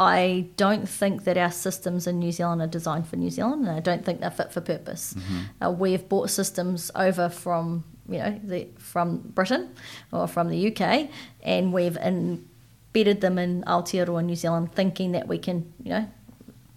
I 0.00 0.46
don't 0.56 0.88
think 0.88 1.24
that 1.24 1.36
our 1.36 1.50
systems 1.50 2.06
in 2.06 2.18
New 2.18 2.32
Zealand 2.32 2.62
are 2.62 2.66
designed 2.66 3.06
for 3.08 3.16
New 3.16 3.30
Zealand, 3.30 3.66
and 3.66 3.76
I 3.76 3.80
don't 3.80 4.04
think 4.04 4.20
they're 4.20 4.30
fit 4.30 4.52
for 4.52 4.60
purpose. 4.60 5.14
Mm-hmm. 5.14 5.64
Uh, 5.64 5.70
we've 5.70 6.08
bought 6.08 6.30
systems 6.30 6.90
over 6.94 7.28
from 7.28 7.84
you 8.08 8.18
know, 8.18 8.40
the, 8.42 8.68
from 8.78 9.18
Britain 9.18 9.74
or 10.12 10.26
from 10.26 10.48
the 10.48 10.68
UK, 10.68 11.08
and 11.42 11.72
we've 11.72 11.96
embedded 11.96 13.20
them 13.20 13.38
in 13.38 13.62
Aotearoa 13.64 14.24
New 14.24 14.36
Zealand, 14.36 14.72
thinking 14.72 15.12
that 15.12 15.28
we 15.28 15.38
can, 15.38 15.72
you 15.82 15.90
know, 15.90 16.08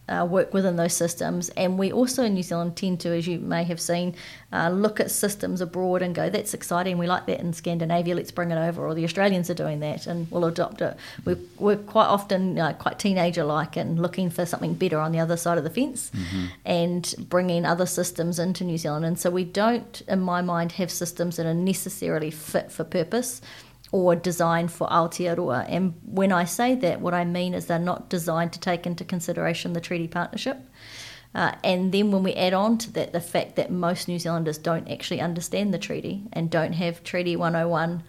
uh, 0.09 0.25
work 0.25 0.53
within 0.53 0.75
those 0.75 0.93
systems. 0.93 1.49
And 1.49 1.77
we 1.77 1.91
also 1.91 2.23
in 2.23 2.33
New 2.33 2.43
Zealand 2.43 2.75
tend 2.75 2.99
to, 3.01 3.09
as 3.09 3.27
you 3.27 3.39
may 3.39 3.63
have 3.63 3.79
seen, 3.79 4.15
uh, 4.51 4.69
look 4.69 4.99
at 4.99 5.09
systems 5.11 5.61
abroad 5.61 6.01
and 6.01 6.13
go, 6.13 6.29
that's 6.29 6.53
exciting, 6.53 6.97
we 6.97 7.07
like 7.07 7.27
that 7.27 7.39
in 7.39 7.53
Scandinavia, 7.53 8.15
let's 8.15 8.31
bring 8.31 8.51
it 8.51 8.57
over. 8.57 8.85
Or 8.85 8.93
the 8.93 9.03
Australians 9.03 9.49
are 9.49 9.55
doing 9.55 9.79
that 9.79 10.07
and 10.07 10.29
we'll 10.29 10.45
adopt 10.45 10.81
it. 10.81 10.97
We're, 11.23 11.37
we're 11.57 11.77
quite 11.77 12.07
often 12.07 12.59
uh, 12.59 12.73
quite 12.73 12.99
teenager 12.99 13.43
like 13.43 13.77
and 13.77 14.01
looking 14.01 14.29
for 14.29 14.45
something 14.45 14.73
better 14.73 14.99
on 14.99 15.11
the 15.11 15.19
other 15.19 15.37
side 15.37 15.57
of 15.57 15.63
the 15.63 15.69
fence 15.69 16.11
mm-hmm. 16.13 16.45
and 16.65 17.13
bringing 17.29 17.65
other 17.65 17.85
systems 17.85 18.39
into 18.39 18.63
New 18.63 18.77
Zealand. 18.77 19.05
And 19.05 19.17
so 19.17 19.29
we 19.29 19.45
don't, 19.45 20.01
in 20.07 20.19
my 20.19 20.41
mind, 20.41 20.73
have 20.73 20.91
systems 20.91 21.37
that 21.37 21.45
are 21.45 21.53
necessarily 21.53 22.31
fit 22.31 22.71
for 22.71 22.83
purpose 22.83 23.41
or 23.91 24.15
designed 24.15 24.71
for 24.71 24.87
Aotearoa. 24.87 25.65
And 25.67 25.95
when 26.05 26.31
I 26.31 26.45
say 26.45 26.75
that, 26.75 27.01
what 27.01 27.13
I 27.13 27.25
mean 27.25 27.53
is 27.53 27.65
they're 27.65 27.79
not 27.79 28.09
designed 28.09 28.53
to 28.53 28.59
take 28.59 28.85
into 28.85 29.03
consideration 29.03 29.73
the 29.73 29.81
treaty 29.81 30.07
partnership. 30.07 30.57
Uh, 31.33 31.53
and 31.63 31.91
then 31.91 32.11
when 32.11 32.23
we 32.23 32.33
add 32.33 32.53
on 32.53 32.77
to 32.77 32.91
that 32.91 33.13
the 33.13 33.21
fact 33.21 33.55
that 33.55 33.71
most 33.71 34.07
New 34.07 34.19
Zealanders 34.19 34.57
don't 34.57 34.89
actually 34.89 35.21
understand 35.21 35.73
the 35.73 35.79
treaty 35.79 36.23
and 36.33 36.49
don't 36.49 36.73
have 36.73 37.03
Treaty 37.03 37.35
101 37.35 38.03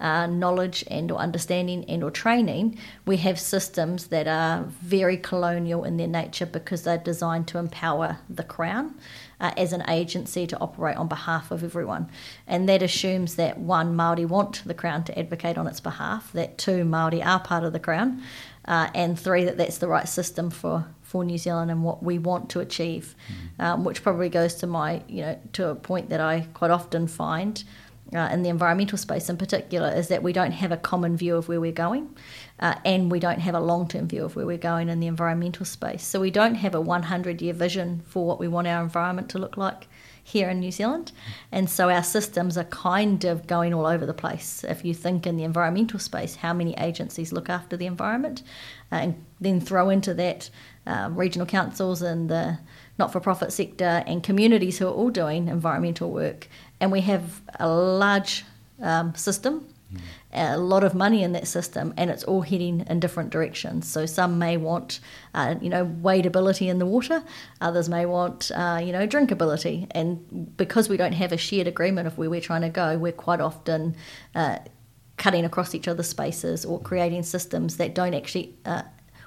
uh, 0.00 0.26
knowledge 0.26 0.84
and 0.88 1.10
or 1.10 1.18
understanding 1.18 1.84
and 1.86 2.04
or 2.04 2.10
training, 2.10 2.78
we 3.06 3.16
have 3.16 3.38
systems 3.38 4.08
that 4.08 4.28
are 4.28 4.64
very 4.80 5.16
colonial 5.16 5.84
in 5.84 5.96
their 5.96 6.06
nature 6.06 6.46
because 6.46 6.84
they're 6.84 6.98
designed 6.98 7.48
to 7.48 7.58
empower 7.58 8.18
the 8.28 8.44
Crown 8.44 8.94
uh, 9.40 9.52
as 9.56 9.72
an 9.72 9.88
agency 9.88 10.46
to 10.46 10.58
operate 10.58 10.96
on 10.96 11.08
behalf 11.08 11.50
of 11.50 11.64
everyone. 11.64 12.08
And 12.46 12.68
that 12.68 12.82
assumes 12.82 13.36
that 13.36 13.58
one, 13.58 13.96
Māori 13.96 14.26
want 14.26 14.62
the 14.64 14.74
Crown 14.74 15.04
to 15.04 15.18
advocate 15.18 15.58
on 15.58 15.66
its 15.66 15.80
behalf, 15.80 16.32
that 16.32 16.58
two, 16.58 16.84
Māori 16.84 17.24
are 17.24 17.40
part 17.40 17.64
of 17.64 17.72
the 17.72 17.80
Crown, 17.80 18.22
uh, 18.66 18.90
and 18.94 19.18
three, 19.18 19.44
that 19.44 19.56
that's 19.56 19.78
the 19.78 19.88
right 19.88 20.08
system 20.08 20.50
for, 20.50 20.86
for 21.02 21.24
New 21.24 21.38
Zealand 21.38 21.70
and 21.70 21.82
what 21.82 22.02
we 22.02 22.18
want 22.18 22.50
to 22.50 22.60
achieve, 22.60 23.16
mm. 23.32 23.64
um, 23.64 23.84
which 23.84 24.02
probably 24.02 24.28
goes 24.28 24.54
to 24.56 24.66
my, 24.66 25.02
you 25.08 25.22
know, 25.22 25.38
to 25.54 25.68
a 25.68 25.74
point 25.74 26.10
that 26.10 26.20
I 26.20 26.46
quite 26.52 26.70
often 26.70 27.06
find 27.06 27.64
uh, 28.14 28.28
in 28.32 28.42
the 28.42 28.48
environmental 28.48 28.96
space 28.96 29.28
in 29.28 29.36
particular 29.36 29.90
is 29.90 30.08
that 30.08 30.22
we 30.22 30.32
don't 30.32 30.52
have 30.52 30.72
a 30.72 30.76
common 30.76 31.16
view 31.16 31.36
of 31.36 31.48
where 31.48 31.60
we're 31.60 31.72
going 31.72 32.08
uh, 32.60 32.74
and 32.84 33.10
we 33.10 33.20
don't 33.20 33.40
have 33.40 33.54
a 33.54 33.60
long 33.60 33.86
term 33.86 34.08
view 34.08 34.24
of 34.24 34.36
where 34.36 34.46
we're 34.46 34.56
going 34.56 34.88
in 34.88 35.00
the 35.00 35.06
environmental 35.06 35.66
space. 35.66 36.04
So 36.04 36.20
we 36.20 36.30
don't 36.30 36.56
have 36.56 36.74
a 36.74 36.80
100 36.80 37.42
year 37.42 37.52
vision 37.52 38.02
for 38.06 38.26
what 38.26 38.38
we 38.38 38.48
want 38.48 38.66
our 38.66 38.82
environment 38.82 39.28
to 39.30 39.38
look 39.38 39.56
like 39.56 39.88
here 40.28 40.50
in 40.50 40.60
New 40.60 40.70
Zealand. 40.70 41.12
And 41.50 41.70
so 41.70 41.88
our 41.88 42.02
systems 42.02 42.58
are 42.58 42.64
kind 42.64 43.24
of 43.24 43.46
going 43.46 43.72
all 43.72 43.86
over 43.86 44.04
the 44.04 44.14
place. 44.14 44.62
If 44.62 44.84
you 44.84 44.92
think 44.92 45.26
in 45.26 45.36
the 45.36 45.44
environmental 45.44 45.98
space, 45.98 46.36
how 46.36 46.52
many 46.52 46.74
agencies 46.74 47.32
look 47.32 47.48
after 47.48 47.76
the 47.76 47.86
environment, 47.86 48.42
uh, 48.92 48.96
and 48.96 49.24
then 49.40 49.60
throw 49.60 49.88
into 49.88 50.12
that 50.14 50.50
uh, 50.86 51.08
regional 51.12 51.46
councils 51.46 52.02
and 52.02 52.28
the 52.28 52.58
not 52.98 53.12
for 53.12 53.20
profit 53.20 53.52
sector 53.52 54.02
and 54.06 54.22
communities 54.22 54.78
who 54.78 54.86
are 54.86 54.92
all 54.92 55.10
doing 55.10 55.48
environmental 55.48 56.10
work. 56.10 56.48
And 56.80 56.92
we 56.92 57.00
have 57.02 57.40
a 57.58 57.68
large 57.68 58.44
um, 58.80 59.14
system, 59.14 59.66
mm. 59.92 60.00
a 60.32 60.56
lot 60.56 60.84
of 60.84 60.94
money 60.94 61.22
in 61.22 61.32
that 61.32 61.48
system, 61.48 61.92
and 61.96 62.10
it's 62.10 62.24
all 62.24 62.42
heading 62.42 62.84
in 62.88 63.00
different 63.00 63.30
directions. 63.30 63.88
So 63.88 64.06
some 64.06 64.38
may 64.38 64.56
want, 64.56 65.00
uh, 65.34 65.56
you 65.60 65.68
know, 65.68 65.84
wadeability 65.84 66.68
in 66.68 66.78
the 66.78 66.86
water, 66.86 67.22
others 67.60 67.88
may 67.88 68.06
want, 68.06 68.50
uh, 68.54 68.80
you 68.82 68.92
know, 68.92 69.06
drinkability. 69.06 69.88
And 69.90 70.56
because 70.56 70.88
we 70.88 70.96
don't 70.96 71.14
have 71.14 71.32
a 71.32 71.36
shared 71.38 71.66
agreement 71.66 72.06
of 72.06 72.18
where 72.18 72.30
we're 72.30 72.40
trying 72.40 72.62
to 72.62 72.68
go, 72.68 72.96
we're 72.96 73.12
quite 73.12 73.40
often 73.40 73.96
uh, 74.34 74.58
cutting 75.16 75.44
across 75.44 75.74
each 75.74 75.88
other's 75.88 76.08
spaces 76.08 76.64
or 76.64 76.80
creating 76.80 77.24
systems 77.24 77.76
that 77.76 77.94
don't 77.94 78.14
actually 78.14 78.54
uh, 78.64 78.82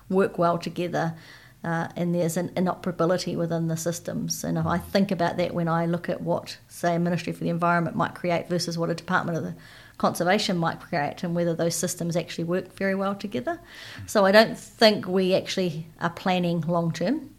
work 0.10 0.38
well 0.38 0.58
together 0.58 1.16
uh, 1.64 1.88
and 1.96 2.14
there's 2.14 2.38
an 2.38 2.52
inoperability 2.56 3.36
within 3.36 3.68
the 3.68 3.78
systems. 3.78 4.44
And 4.44 4.58
if 4.58 4.66
I 4.66 4.78
think 4.78 5.12
about 5.12 5.38
that 5.38 5.54
when 5.54 5.68
I 5.68 5.86
look 5.86 6.10
at 6.10 6.22
what, 6.22 6.58
say, 6.68 6.96
a 6.96 7.00
Ministry 7.00 7.34
for 7.34 7.44
the 7.44 7.50
Environment 7.50 7.96
might 7.96 8.16
create 8.16 8.48
versus 8.50 8.78
what 8.78 8.90
a 8.90 8.96
Department 8.96 9.38
of 9.38 9.44
the 9.44 9.56
Conservation 9.98 10.58
might 10.58 10.80
create, 10.80 11.24
and 11.24 11.36
whether 11.36 11.54
those 11.54 11.76
systems 11.76 12.16
actually 12.16 12.46
work 12.46 12.74
very 12.76 12.96
well 12.96 13.14
together. 13.14 13.60
So 14.08 14.26
I 14.26 14.32
don't 14.32 14.58
think 14.58 15.08
we 15.08 15.36
actually 15.36 15.88
are 16.00 16.10
planning 16.10 16.62
long 16.62 16.92
term 16.92 17.31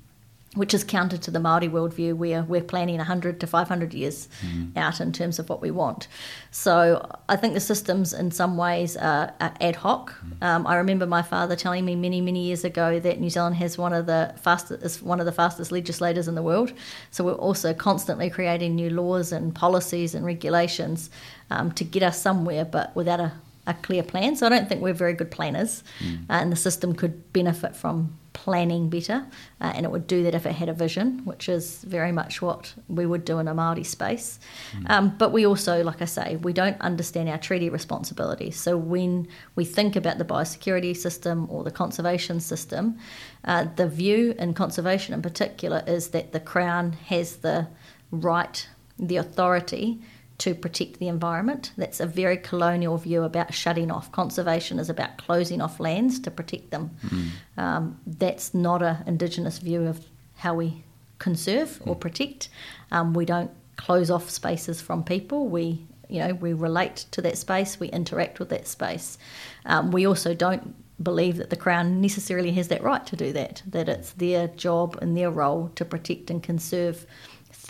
which 0.54 0.74
is 0.74 0.84
counter 0.84 1.16
to 1.16 1.30
the 1.30 1.40
Maori 1.40 1.68
worldview, 1.68 2.14
where 2.14 2.42
we're 2.42 2.62
planning 2.62 2.98
100 2.98 3.40
to 3.40 3.46
500 3.46 3.94
years 3.94 4.28
mm. 4.44 4.76
out 4.76 5.00
in 5.00 5.10
terms 5.10 5.38
of 5.38 5.48
what 5.48 5.62
we 5.62 5.70
want. 5.70 6.08
So 6.50 7.10
I 7.28 7.36
think 7.36 7.54
the 7.54 7.60
systems, 7.60 8.12
in 8.12 8.30
some 8.30 8.58
ways, 8.58 8.94
are, 8.96 9.32
are 9.40 9.54
ad 9.62 9.76
hoc. 9.76 10.12
Mm. 10.12 10.46
Um, 10.46 10.66
I 10.66 10.76
remember 10.76 11.06
my 11.06 11.22
father 11.22 11.56
telling 11.56 11.86
me 11.86 11.96
many, 11.96 12.20
many 12.20 12.44
years 12.44 12.64
ago 12.64 13.00
that 13.00 13.18
New 13.18 13.30
Zealand 13.30 13.56
has 13.56 13.78
one 13.78 13.94
of 13.94 14.04
the 14.04 14.34
fastest, 14.42 14.82
is 14.82 15.02
one 15.02 15.20
of 15.20 15.26
the 15.26 15.32
fastest 15.32 15.72
legislators 15.72 16.28
in 16.28 16.34
the 16.34 16.42
world. 16.42 16.72
So 17.10 17.24
we're 17.24 17.32
also 17.32 17.72
constantly 17.72 18.28
creating 18.28 18.74
new 18.74 18.90
laws 18.90 19.32
and 19.32 19.54
policies 19.54 20.14
and 20.14 20.24
regulations 20.24 21.08
um, 21.50 21.72
to 21.72 21.84
get 21.84 22.02
us 22.02 22.20
somewhere, 22.20 22.66
but 22.66 22.94
without 22.94 23.20
a 23.20 23.32
a 23.66 23.74
clear 23.74 24.02
plan. 24.02 24.36
So 24.36 24.46
I 24.46 24.48
don't 24.48 24.68
think 24.68 24.82
we're 24.82 24.92
very 24.92 25.12
good 25.12 25.30
planners, 25.30 25.84
mm. 26.00 26.22
uh, 26.28 26.32
and 26.32 26.52
the 26.52 26.56
system 26.56 26.94
could 26.94 27.32
benefit 27.32 27.76
from 27.76 28.18
planning 28.32 28.88
better, 28.88 29.26
uh, 29.60 29.72
and 29.74 29.84
it 29.84 29.92
would 29.92 30.06
do 30.06 30.22
that 30.22 30.34
if 30.34 30.46
it 30.46 30.52
had 30.52 30.68
a 30.68 30.72
vision, 30.72 31.20
which 31.24 31.48
is 31.48 31.82
very 31.82 32.12
much 32.12 32.40
what 32.40 32.74
we 32.88 33.06
would 33.06 33.24
do 33.24 33.38
in 33.38 33.46
a 33.46 33.54
Maori 33.54 33.84
space. 33.84 34.40
Mm. 34.72 34.90
Um, 34.90 35.14
but 35.18 35.32
we 35.32 35.46
also, 35.46 35.84
like 35.84 36.02
I 36.02 36.06
say, 36.06 36.36
we 36.36 36.52
don't 36.52 36.80
understand 36.80 37.28
our 37.28 37.38
treaty 37.38 37.68
responsibilities. 37.68 38.58
So 38.58 38.76
when 38.76 39.28
we 39.54 39.64
think 39.64 39.96
about 39.96 40.18
the 40.18 40.24
biosecurity 40.24 40.96
system 40.96 41.46
or 41.50 41.62
the 41.62 41.70
conservation 41.70 42.40
system, 42.40 42.98
uh, 43.44 43.66
the 43.76 43.86
view 43.86 44.34
in 44.38 44.54
conservation 44.54 45.14
in 45.14 45.22
particular 45.22 45.82
is 45.86 46.08
that 46.08 46.32
the 46.32 46.40
Crown 46.40 46.92
has 47.06 47.36
the 47.36 47.68
right, 48.10 48.66
the 48.98 49.16
authority 49.16 50.00
to 50.42 50.56
protect 50.56 50.98
the 50.98 51.06
environment. 51.06 51.70
That's 51.76 52.00
a 52.00 52.06
very 52.06 52.36
colonial 52.36 52.98
view 52.98 53.22
about 53.22 53.54
shutting 53.54 53.92
off. 53.92 54.10
Conservation 54.10 54.80
is 54.80 54.90
about 54.90 55.16
closing 55.16 55.60
off 55.60 55.78
lands 55.78 56.18
to 56.18 56.32
protect 56.32 56.72
them. 56.72 56.90
Mm. 57.06 57.28
Um, 57.56 58.00
that's 58.04 58.52
not 58.52 58.82
an 58.82 59.04
Indigenous 59.06 59.58
view 59.58 59.86
of 59.86 60.04
how 60.38 60.54
we 60.54 60.82
conserve 61.20 61.80
or 61.86 61.94
mm. 61.94 62.00
protect. 62.00 62.48
Um, 62.90 63.14
we 63.14 63.24
don't 63.24 63.52
close 63.76 64.10
off 64.10 64.28
spaces 64.30 64.80
from 64.80 65.04
people. 65.04 65.46
We 65.46 65.86
you 66.08 66.18
know 66.18 66.34
we 66.34 66.54
relate 66.54 67.06
to 67.12 67.22
that 67.22 67.38
space. 67.38 67.78
We 67.78 67.86
interact 67.90 68.40
with 68.40 68.48
that 68.48 68.66
space. 68.66 69.18
Um, 69.64 69.92
we 69.92 70.04
also 70.04 70.34
don't 70.34 70.74
believe 71.00 71.36
that 71.36 71.50
the 71.50 71.56
Crown 71.56 72.00
necessarily 72.00 72.50
has 72.50 72.66
that 72.66 72.82
right 72.82 73.06
to 73.06 73.14
do 73.14 73.32
that. 73.32 73.62
That 73.64 73.88
it's 73.88 74.10
their 74.14 74.48
job 74.48 74.98
and 75.00 75.16
their 75.16 75.30
role 75.30 75.70
to 75.76 75.84
protect 75.84 76.30
and 76.30 76.42
conserve 76.42 77.06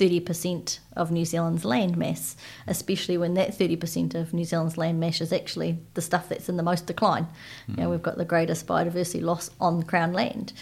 30% 0.02 0.80
of 0.96 1.12
New 1.12 1.24
Zealand's 1.24 1.64
land 1.64 1.96
mass, 1.96 2.36
especially 2.66 3.16
when 3.16 3.34
that 3.34 3.56
30% 3.56 4.14
of 4.14 4.34
New 4.34 4.44
Zealand's 4.44 4.76
land 4.76 4.98
mass 4.98 5.20
is 5.20 5.32
actually 5.32 5.78
the 5.94 6.02
stuff 6.02 6.28
that's 6.28 6.48
in 6.48 6.56
the 6.56 6.62
most 6.62 6.86
decline. 6.86 7.28
Mm. 7.68 7.76
You 7.76 7.82
know, 7.84 7.90
we've 7.90 8.02
got 8.02 8.18
the 8.18 8.24
greatest 8.24 8.66
biodiversity 8.66 9.22
loss 9.22 9.50
on 9.60 9.84
Crown 9.84 10.12
land. 10.12 10.52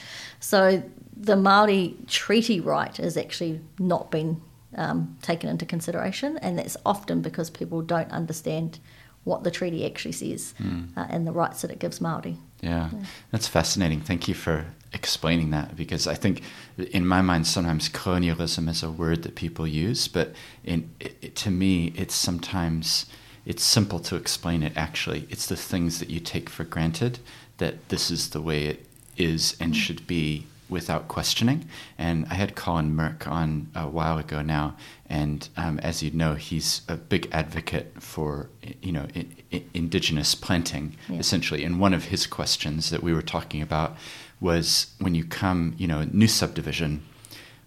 So 0.40 0.82
the 1.16 1.36
Maori 1.36 1.96
treaty 2.06 2.60
right 2.60 2.94
has 2.98 3.16
actually 3.16 3.60
not 3.78 4.10
been 4.10 4.42
um, 4.76 5.16
taken 5.22 5.48
into 5.48 5.64
consideration, 5.64 6.36
and 6.38 6.58
that's 6.58 6.76
often 6.84 7.22
because 7.22 7.48
people 7.48 7.80
don't 7.80 8.10
understand 8.10 8.78
what 9.24 9.42
the 9.42 9.50
treaty 9.50 9.86
actually 9.86 10.12
says 10.12 10.54
mm. 10.60 10.88
uh, 10.96 11.06
and 11.08 11.26
the 11.26 11.32
rights 11.32 11.62
that 11.62 11.70
it 11.70 11.78
gives 11.78 12.00
Maori. 12.00 12.36
Yeah. 12.60 12.90
yeah, 12.92 13.04
that's 13.30 13.48
fascinating. 13.48 14.00
Thank 14.02 14.28
you 14.28 14.34
for 14.34 14.66
explaining 14.92 15.50
that 15.50 15.76
because 15.76 16.06
I 16.06 16.14
think 16.14 16.42
in 16.76 17.06
my 17.06 17.22
mind 17.22 17.46
sometimes 17.46 17.88
colonialism 17.88 18.68
is 18.68 18.82
a 18.82 18.90
word 18.90 19.22
that 19.22 19.34
people 19.34 19.66
use, 19.66 20.08
but 20.08 20.32
in 20.64 20.90
it, 21.00 21.36
to 21.36 21.50
me 21.50 21.92
it's 21.96 22.14
sometimes 22.14 23.06
it's 23.46 23.64
simple 23.64 24.00
to 24.00 24.16
explain 24.16 24.62
it. 24.62 24.72
Actually, 24.76 25.26
it's 25.30 25.46
the 25.46 25.56
things 25.56 25.98
that 25.98 26.10
you 26.10 26.20
take 26.20 26.48
for 26.48 26.64
granted 26.64 27.18
that 27.58 27.88
this 27.88 28.10
is 28.10 28.30
the 28.30 28.40
way 28.40 28.66
it 28.66 28.86
is 29.16 29.56
and 29.60 29.72
mm. 29.72 29.76
should 29.76 30.06
be 30.06 30.46
without 30.70 31.08
questioning. 31.08 31.68
And 31.98 32.26
I 32.30 32.34
had 32.34 32.54
Colin 32.54 32.94
Meurk 32.94 33.26
on 33.26 33.68
a 33.74 33.88
while 33.88 34.18
ago 34.18 34.42
now, 34.42 34.76
and 35.08 35.48
um, 35.56 35.78
as 35.80 36.02
you 36.02 36.10
know, 36.10 36.34
he's 36.34 36.82
a 36.88 36.96
big 36.96 37.28
advocate 37.32 38.00
for 38.00 38.48
you 38.80 38.92
know 38.92 39.06
I- 39.14 39.26
I- 39.52 39.64
indigenous 39.74 40.34
planting, 40.34 40.96
yeah. 41.08 41.18
essentially. 41.18 41.64
And 41.64 41.80
one 41.80 41.94
of 41.94 42.04
his 42.04 42.26
questions 42.26 42.90
that 42.90 43.02
we 43.02 43.12
were 43.12 43.22
talking 43.22 43.60
about 43.60 43.96
was 44.40 44.94
when 44.98 45.14
you 45.14 45.24
come, 45.24 45.74
you 45.76 45.86
know, 45.86 46.04
new 46.12 46.28
subdivision, 46.28 47.02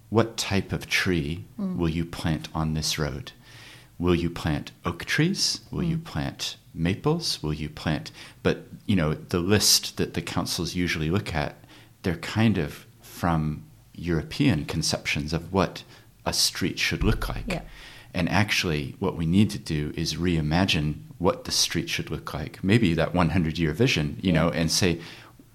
what 0.10 0.38
type 0.38 0.72
of 0.72 0.88
tree 0.88 1.44
mm. 1.60 1.78
will 1.78 1.90
you 1.90 2.06
plant 2.06 2.48
on 2.54 2.74
this 2.74 2.98
road? 2.98 3.32
Will 4.00 4.16
you 4.16 4.30
plant 4.30 4.72
oak 4.86 5.06
trees? 5.06 5.62
Will 5.72 5.84
mm. 5.84 5.90
you 5.90 5.98
plant 5.98 6.58
maples? 6.74 7.42
Will 7.42 7.54
you 7.54 7.70
plant? 7.70 8.12
But 8.42 8.68
you 8.86 8.96
know, 8.96 9.14
the 9.14 9.40
list 9.40 9.98
that 9.98 10.14
the 10.14 10.22
councils 10.22 10.76
usually 10.76 11.10
look 11.10 11.34
at, 11.34 11.56
they're 12.04 12.18
kind 12.18 12.58
of 12.58 12.86
from 13.24 13.64
European 13.96 14.66
conceptions 14.66 15.32
of 15.32 15.54
what 15.54 15.84
a 16.26 16.34
street 16.34 16.78
should 16.78 17.06
look 17.06 17.30
like. 17.30 17.46
Yeah. 17.48 17.62
And 18.14 18.28
actually, 18.28 18.98
what 19.00 19.16
we 19.16 19.26
need 19.26 19.50
to 19.52 19.58
do 19.58 19.94
is 19.96 20.16
reimagine 20.16 20.96
what 21.20 21.46
the 21.46 21.52
street 21.54 21.90
should 21.90 22.12
look 22.12 22.34
like. 22.34 22.62
Maybe 22.62 22.94
that 22.96 23.16
100 23.16 23.58
year 23.58 23.72
vision, 23.72 24.18
you 24.22 24.34
yeah. 24.34 24.42
know, 24.42 24.50
and 24.50 24.70
say, 24.70 25.00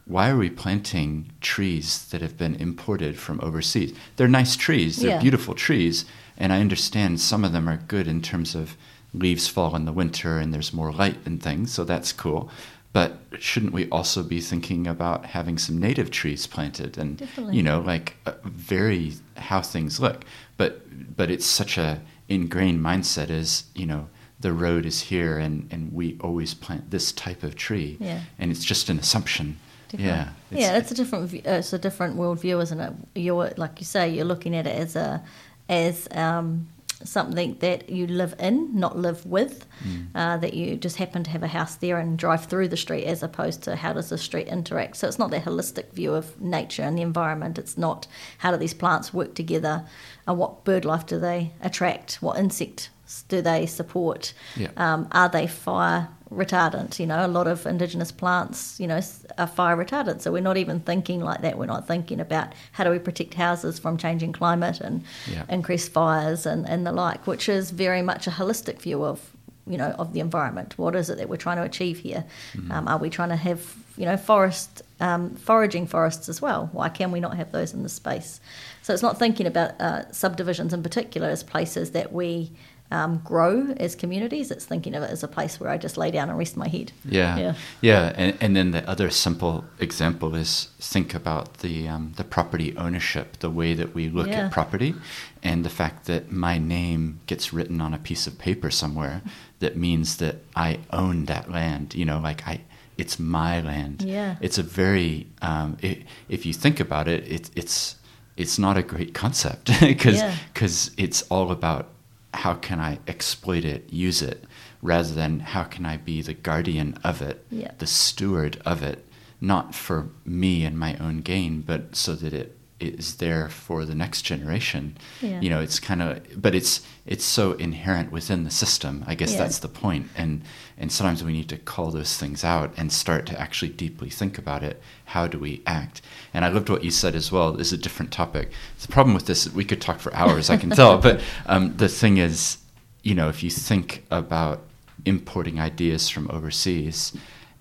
why 0.07 0.31
are 0.31 0.39
we 0.39 0.49
planting 0.49 1.31
trees 1.43 2.07
that 2.11 2.23
have 2.23 2.39
been 2.39 2.55
imported 2.55 3.19
from 3.19 3.39
overseas? 3.43 3.93
They're 4.17 4.29
nice 4.29 4.57
trees, 4.57 4.97
they're 4.97 5.17
yeah. 5.17 5.21
beautiful 5.21 5.53
trees, 5.53 6.07
and 6.39 6.55
I 6.55 6.61
understand 6.61 7.21
some 7.21 7.45
of 7.45 7.53
them 7.53 7.69
are 7.69 7.85
good 7.87 8.09
in 8.09 8.23
terms 8.23 8.55
of 8.55 8.79
leaves 9.13 9.47
fall 9.47 9.77
in 9.77 9.85
the 9.85 9.93
winter 9.93 10.39
and 10.39 10.55
there's 10.55 10.73
more 10.73 10.91
light 10.91 11.19
and 11.27 11.43
things, 11.43 11.71
so 11.71 11.85
that's 11.85 12.15
cool. 12.15 12.49
But 12.93 13.19
shouldn't 13.39 13.73
we 13.73 13.89
also 13.91 14.23
be 14.23 14.41
thinking 14.41 14.87
about 14.87 15.27
having 15.27 15.59
some 15.59 15.79
native 15.79 16.11
trees 16.11 16.47
planted 16.47 16.97
and 16.97 17.19
Definitely. 17.19 17.57
you 17.57 17.63
know 17.63 17.81
like 17.81 18.17
uh, 18.27 18.33
very 18.45 19.15
how 19.37 19.61
things 19.61 20.01
look? 20.01 20.25
But 20.57 21.17
but 21.17 21.31
it's 21.31 21.47
such 21.47 21.77
a 21.79 22.01
ingrained 22.29 22.81
mindset 22.81 23.31
is 23.31 23.65
you 23.75 23.87
know 23.87 24.09
the 24.41 24.53
road 24.53 24.87
is 24.87 25.03
here 25.03 25.39
and 25.39 25.69
and 25.71 25.93
we 25.93 26.17
always 26.21 26.55
plant 26.55 26.91
this 26.91 27.13
type 27.13 27.43
of 27.43 27.57
tree 27.57 27.97
yeah. 28.01 28.21
and 28.39 28.51
it's 28.51 28.65
just 28.65 28.89
an 28.89 28.99
assumption. 28.99 29.59
Different. 29.89 30.07
Yeah, 30.07 30.29
it's, 30.51 30.61
yeah, 30.61 30.77
it's 30.77 30.91
a 30.91 30.95
different 30.95 31.35
uh, 31.35 31.51
it's 31.51 31.73
a 31.73 31.79
different 31.79 32.17
worldview, 32.17 32.63
isn't 32.63 32.81
it? 32.81 32.93
You're 33.15 33.53
like 33.57 33.81
you 33.81 33.87
say, 33.87 34.11
you're 34.11 34.27
looking 34.27 34.55
at 34.55 34.67
it 34.67 34.77
as 34.77 34.97
a 34.97 35.23
as 35.69 36.09
um, 36.13 36.69
something 37.05 37.57
that 37.61 37.89
you 37.89 38.07
live 38.07 38.35
in, 38.39 38.79
not 38.79 38.97
live 38.97 39.25
with, 39.25 39.67
mm. 39.85 40.07
uh, 40.15 40.37
that 40.39 40.55
you 40.55 40.77
just 40.77 40.97
happen 40.97 41.23
to 41.25 41.31
have 41.31 41.43
a 41.43 41.49
house 41.49 41.77
there 41.77 41.99
and 41.99 42.19
drive 42.19 42.47
through 42.47 42.69
the 42.69 42.77
street 42.77 43.05
as 43.05 43.23
opposed 43.23 43.63
to 43.63 43.77
how 43.77 43.93
does 43.93 44.09
the 44.09 44.19
street 44.19 44.49
interact. 44.49 44.97
So 44.97 45.07
it's 45.07 45.19
not 45.19 45.31
that 45.31 45.45
holistic 45.45 45.93
view 45.93 46.15
of 46.15 46.41
nature 46.41 46.83
and 46.83 46.99
the 46.99 47.03
environment. 47.03 47.59
It's 47.59 47.79
not 47.79 48.07
how 48.39 48.51
do 48.51 48.57
these 48.57 48.75
plants 48.75 49.15
work 49.15 49.35
together 49.35 49.87
and 50.27 50.39
what 50.39 50.65
bird 50.65 50.85
life 50.85 51.07
do 51.07 51.19
they 51.19 51.53
attract, 51.61 52.15
what 52.21 52.39
insect 52.39 52.91
do 53.29 53.41
they 53.41 53.65
support, 53.65 54.35
yeah. 54.57 54.69
um, 54.77 55.09
are 55.13 55.29
they 55.29 55.47
fire 55.47 56.09
retardant. 56.31 56.99
You 56.99 57.07
know, 57.07 57.25
a 57.25 57.29
lot 57.29 57.47
of 57.47 57.67
indigenous 57.67 58.13
plants, 58.13 58.79
you 58.79 58.87
know, 58.87 59.01
are 59.39 59.47
fire 59.47 59.77
retardant. 59.77 60.21
So 60.21 60.33
we're 60.33 60.43
not 60.43 60.57
even 60.57 60.81
thinking 60.81 61.21
like 61.21 61.43
that. 61.43 61.59
We're 61.59 61.67
not 61.67 61.87
thinking 61.87 62.21
about 62.21 62.53
how 62.73 62.85
do 62.85 62.91
we 62.91 62.99
protect 62.99 63.35
houses 63.35 63.79
from 63.79 63.97
changing 63.97 64.33
climate 64.33 64.81
and 64.81 65.05
yeah. 65.31 65.45
increased 65.49 65.93
fires 65.93 66.47
and, 66.47 66.69
and 66.69 66.87
the 66.87 66.93
like, 66.93 67.27
which 67.27 67.49
is 67.49 67.71
very 67.71 68.03
much 68.03 68.27
a 68.27 68.31
holistic 68.31 68.81
view 68.81 69.05
of 69.05 69.33
you 69.69 69.77
know 69.77 69.91
of 69.99 70.13
the 70.13 70.21
environment. 70.21 70.79
What 70.79 70.97
is 70.97 71.11
it 71.11 71.19
that 71.19 71.29
we're 71.29 71.37
trying 71.37 71.59
to 71.59 71.63
achieve 71.63 71.99
here? 71.99 72.25
Mm-hmm. 72.55 72.73
Um, 72.73 72.89
are 72.89 72.99
we 72.99 73.11
trying 73.11 73.29
to 73.29 73.37
have 73.37 73.75
you 73.97 74.07
know 74.07 74.17
forest 74.17 74.83
um, 75.01 75.35
foraging 75.37 75.87
forests 75.87 76.29
as 76.29 76.41
well? 76.41 76.71
Why 76.73 76.89
can 76.89 77.13
we 77.13 77.21
not 77.21 77.37
have 77.37 77.53
those 77.53 77.75
in 77.75 77.83
the 77.83 77.89
space? 77.89 78.41
So 78.83 78.95
it's 78.95 79.03
not 79.03 79.19
thinking 79.19 79.47
about 79.47 79.79
uh, 79.81 80.11
subdivisions 80.13 80.73
in 80.73 80.83
particular 80.83 81.29
as 81.29 81.43
places 81.43 81.91
that 81.93 82.13
we 82.13 82.51
um, 82.91 83.21
grow 83.25 83.75
as 83.77 83.95
communities. 83.95 84.51
It's 84.51 84.65
thinking 84.65 84.95
of 84.95 85.03
it 85.03 85.11
as 85.11 85.23
a 85.23 85.29
place 85.29 85.61
where 85.61 85.71
I 85.71 85.77
just 85.77 85.97
lay 85.97 86.11
down 86.11 86.31
and 86.31 86.39
rest 86.39 86.57
my 86.57 86.69
head. 86.69 86.93
Yeah, 87.05 87.39
yeah, 87.39 87.55
yeah. 87.81 88.13
And, 88.17 88.37
and 88.41 88.57
then 88.57 88.71
the 88.71 88.89
other 88.89 89.11
simple 89.11 89.65
example 89.79 90.35
is 90.35 90.69
think 90.79 91.15
about 91.15 91.59
the 91.59 91.89
um, 91.89 92.13
the 92.17 92.25
property 92.25 92.77
ownership, 92.77 93.39
the 93.39 93.51
way 93.51 93.75
that 93.75 93.95
we 93.95 94.09
look 94.09 94.29
yeah. 94.29 94.47
at 94.47 94.53
property, 94.53 94.95
and 95.43 95.65
the 95.65 95.71
fact 95.71 96.07
that 96.07 96.33
my 96.33 96.59
name 96.59 97.21
gets 97.27 97.53
written 97.53 97.81
on 97.81 97.93
a 97.93 97.99
piece 97.99 98.27
of 98.27 98.39
paper 98.39 98.71
somewhere 98.71 99.23
that 99.61 99.77
means 99.77 100.17
that 100.17 100.37
I 100.57 100.81
own 100.91 101.27
that 101.27 101.51
land. 101.51 101.95
You 101.95 102.05
know, 102.05 102.19
like 102.19 102.47
I. 102.47 102.63
It's 102.97 103.17
my 103.17 103.61
land. 103.61 104.03
Yeah. 104.03 104.35
It's 104.41 104.59
a 104.59 104.63
very, 104.65 105.29
um, 105.41 105.77
it, 105.81 106.03
if 106.29 106.45
you 106.45 106.53
think 106.53 106.81
about 106.81 107.07
it, 107.07 107.31
it, 107.31 107.49
it's 107.55 107.95
it's 108.37 108.59
not 108.59 108.77
a 108.77 108.83
great 108.83 109.15
concept 109.15 109.71
because 109.81 110.21
because 110.53 110.91
yeah. 110.97 111.05
it's 111.05 111.23
all 111.31 111.53
about 111.53 111.91
how 112.35 112.55
can 112.55 112.81
I 112.81 112.99
exploit 113.07 113.65
it, 113.65 113.93
use 113.93 114.23
it, 114.23 114.45
rather 114.83 115.13
than 115.13 115.41
how 115.41 115.65
can 115.65 115.87
I 115.87 115.97
be 115.97 116.23
the 116.23 116.35
guardian 116.35 116.99
of 117.03 117.23
it, 117.23 117.45
yeah. 117.51 117.73
the 117.79 117.87
steward 117.87 118.61
of 118.65 118.83
it, 118.83 119.05
not 119.41 119.75
for 119.75 120.09
me 120.25 120.65
and 120.65 120.79
my 120.79 120.97
own 120.97 121.21
gain, 121.21 121.63
but 121.63 121.97
so 121.97 122.15
that 122.15 122.33
it 122.33 122.57
is 122.81 123.17
there 123.17 123.49
for 123.49 123.85
the 123.85 123.95
next 123.95 124.23
generation. 124.23 124.97
Yeah. 125.21 125.41
You 125.41 125.51
know, 125.51 125.61
it's 125.61 125.81
kind 125.81 126.03
of, 126.03 126.41
but 126.41 126.55
it's 126.55 126.83
it's 127.07 127.25
so 127.25 127.53
inherent 127.53 128.13
within 128.13 128.45
the 128.45 128.51
system. 128.51 129.05
I 129.07 129.15
guess 129.15 129.33
yeah. 129.33 129.39
that's 129.39 129.59
the 129.59 129.69
point. 129.69 130.09
And 130.17 130.43
and 130.79 130.93
sometimes 130.93 131.25
we 131.25 131.33
need 131.33 131.49
to 131.49 131.59
call 131.59 131.91
those 131.91 132.17
things 132.17 132.45
out 132.45 132.73
and 132.77 132.93
start 132.93 133.27
to 133.27 133.41
actually 133.41 133.71
deeply 133.71 134.09
think 134.09 134.39
about 134.39 134.63
it. 134.63 134.81
How 135.07 135.27
do 135.27 135.39
we 135.39 135.61
act? 135.67 136.01
And 136.33 136.45
I 136.45 136.49
loved 136.49 136.71
what 136.71 136.85
you 136.85 136.93
said 136.93 137.17
as 137.17 137.33
well. 137.33 137.53
This 137.53 137.69
is 137.69 137.79
a 137.79 137.83
different 137.83 138.13
topic. 138.13 138.53
The 138.81 138.89
problem 138.89 139.15
with 139.15 139.27
this, 139.27 139.53
we 139.53 139.65
could 139.65 139.81
talk 139.81 139.99
for 139.99 140.15
hours. 140.15 140.51
I 140.51 140.57
can 140.57 140.71
tell. 140.71 140.99
But 141.09 141.21
um, 141.47 141.77
the 141.77 141.89
thing 141.89 142.19
is, 142.19 142.59
you 143.03 143.15
know, 143.15 143.29
if 143.29 143.43
you 143.43 143.51
think 143.51 144.05
about 144.11 144.63
importing 145.05 145.59
ideas 145.59 146.09
from 146.09 146.31
overseas 146.31 147.17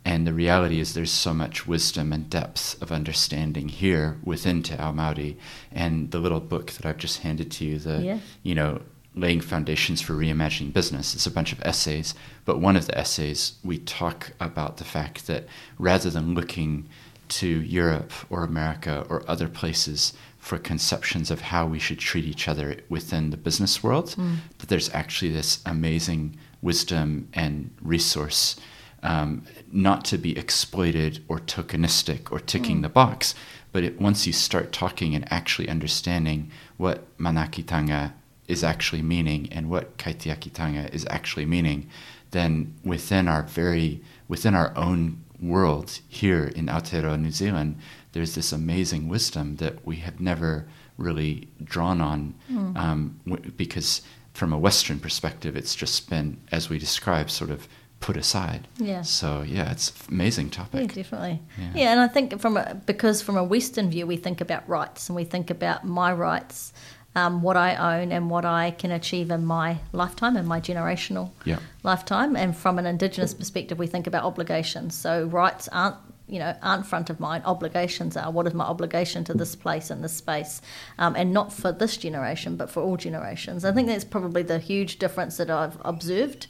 and 0.05 0.25
the 0.25 0.33
reality 0.33 0.79
is, 0.79 0.93
there's 0.93 1.11
so 1.11 1.33
much 1.33 1.67
wisdom 1.67 2.13
and 2.13 2.29
depth 2.29 2.81
of 2.81 2.91
understanding 2.91 3.67
here 3.67 4.17
within 4.23 4.63
Te 4.63 4.75
Ao 4.75 4.93
Māori. 4.93 5.35
And 5.71 6.11
the 6.11 6.19
little 6.19 6.39
book 6.39 6.71
that 6.71 6.85
I've 6.85 6.97
just 6.97 7.21
handed 7.23 7.51
to 7.51 7.65
you, 7.65 7.77
the 7.77 8.01
yeah. 8.01 8.19
you 8.41 8.55
know 8.55 8.81
laying 9.17 9.41
foundations 9.41 10.01
for 10.01 10.13
reimagining 10.13 10.73
business. 10.73 11.15
It's 11.15 11.25
a 11.25 11.31
bunch 11.31 11.51
of 11.51 11.61
essays, 11.61 12.13
but 12.45 12.59
one 12.59 12.75
of 12.75 12.87
the 12.87 12.97
essays 12.97 13.53
we 13.63 13.79
talk 13.79 14.31
about 14.39 14.77
the 14.77 14.83
fact 14.83 15.27
that 15.27 15.47
rather 15.77 16.09
than 16.09 16.33
looking 16.33 16.87
to 17.29 17.47
Europe 17.47 18.13
or 18.29 18.43
America 18.43 19.05
or 19.09 19.23
other 19.27 19.47
places 19.47 20.13
for 20.37 20.57
conceptions 20.57 21.29
of 21.29 21.41
how 21.41 21.65
we 21.65 21.79
should 21.79 21.99
treat 21.99 22.25
each 22.25 22.47
other 22.47 22.77
within 22.87 23.31
the 23.31 23.37
business 23.37 23.83
world, 23.83 24.09
mm. 24.11 24.37
that 24.59 24.69
there's 24.69 24.93
actually 24.93 25.31
this 25.31 25.59
amazing 25.65 26.37
wisdom 26.61 27.27
and 27.33 27.69
resource 27.81 28.55
um, 29.03 29.43
not 29.71 30.05
to 30.05 30.17
be 30.17 30.37
exploited 30.37 31.23
or 31.27 31.39
tokenistic 31.39 32.31
or 32.31 32.39
ticking 32.39 32.79
mm. 32.79 32.83
the 32.83 32.89
box. 32.89 33.35
But 33.71 33.83
it, 33.83 33.99
once 34.01 34.25
you 34.25 34.33
start 34.33 34.71
talking 34.71 35.13
and 35.13 35.31
actually 35.31 35.69
understanding 35.69 36.51
what 36.77 37.17
manaakitanga 37.17 38.13
is 38.47 38.63
actually 38.63 39.01
meaning 39.01 39.51
and 39.51 39.69
what 39.69 39.97
kaitiakitanga 39.97 40.93
is 40.93 41.05
actually 41.09 41.45
meaning, 41.45 41.89
then 42.31 42.73
within 42.83 43.27
our 43.27 43.43
very 43.43 44.01
within 44.27 44.55
our 44.55 44.75
own 44.75 45.23
world 45.39 45.99
here 46.07 46.45
in 46.55 46.65
Aotearoa, 46.65 47.19
New 47.19 47.31
Zealand, 47.31 47.77
there's 48.13 48.35
this 48.35 48.51
amazing 48.51 49.07
wisdom 49.07 49.57
that 49.57 49.85
we 49.85 49.97
have 49.97 50.19
never 50.19 50.67
really 50.97 51.47
drawn 51.63 52.01
on 52.01 52.33
mm. 52.51 52.75
um, 52.75 53.19
w- 53.27 53.51
because 53.51 54.01
from 54.33 54.53
a 54.53 54.57
Western 54.57 54.99
perspective, 54.99 55.55
it's 55.55 55.75
just 55.75 56.09
been, 56.09 56.39
as 56.51 56.69
we 56.69 56.77
described, 56.77 57.29
sort 57.29 57.49
of 57.49 57.67
put 57.99 58.17
aside. 58.17 58.67
Yeah. 58.77 59.01
So 59.01 59.41
yeah, 59.41 59.71
it's 59.71 59.91
amazing 60.09 60.51
topic. 60.51 60.81
Yeah, 60.81 61.03
definitely. 61.03 61.41
Yeah. 61.57 61.71
yeah, 61.75 61.91
and 61.91 61.99
I 61.99 62.07
think 62.07 62.39
from 62.39 62.57
a, 62.57 62.75
because 62.85 63.21
from 63.21 63.37
a 63.37 63.43
Western 63.43 63.89
view, 63.89 64.05
we 64.05 64.17
think 64.17 64.41
about 64.41 64.67
rights 64.69 65.09
and 65.09 65.15
we 65.15 65.23
think 65.23 65.49
about 65.49 65.85
my 65.85 66.13
rights. 66.13 66.73
Um, 67.17 67.41
what 67.41 67.57
I 67.57 67.99
own 67.99 68.11
and 68.11 68.29
what 68.29 68.45
I 68.45 68.71
can 68.71 68.91
achieve 68.91 69.31
in 69.31 69.43
my 69.43 69.79
lifetime, 69.91 70.37
in 70.37 70.45
my 70.45 70.61
generational 70.61 71.31
Yeah. 71.45 71.57
lifetime. 71.81 72.35
And 72.35 72.55
from 72.55 72.77
an 72.77 72.85
Indigenous 72.85 73.33
perspective, 73.33 73.79
we 73.79 73.87
think 73.87 74.05
about 74.05 74.23
obligations. 74.23 74.93
So 74.93 75.25
rights 75.25 75.67
aren't 75.71 75.95
you 76.29 76.39
know 76.39 76.53
aren't 76.61 76.85
front 76.85 77.09
of 77.09 77.19
mind. 77.19 77.43
Obligations 77.45 78.17
are 78.17 78.29
what 78.29 78.45
is 78.47 78.53
my 78.53 78.65
obligation 78.65 79.23
to 79.23 79.33
this 79.33 79.55
place 79.55 79.89
and 79.89 80.03
this 80.03 80.13
space, 80.13 80.61
um, 80.99 81.15
and 81.15 81.31
not 81.31 81.53
for 81.53 81.71
this 81.71 81.95
generation, 81.97 82.57
but 82.57 82.69
for 82.69 82.83
all 82.83 82.97
generations. 82.97 83.63
I 83.63 83.71
think 83.71 83.87
that's 83.87 84.03
probably 84.03 84.43
the 84.43 84.59
huge 84.59 84.99
difference 84.99 85.37
that 85.37 85.49
I've 85.49 85.77
observed. 85.85 86.47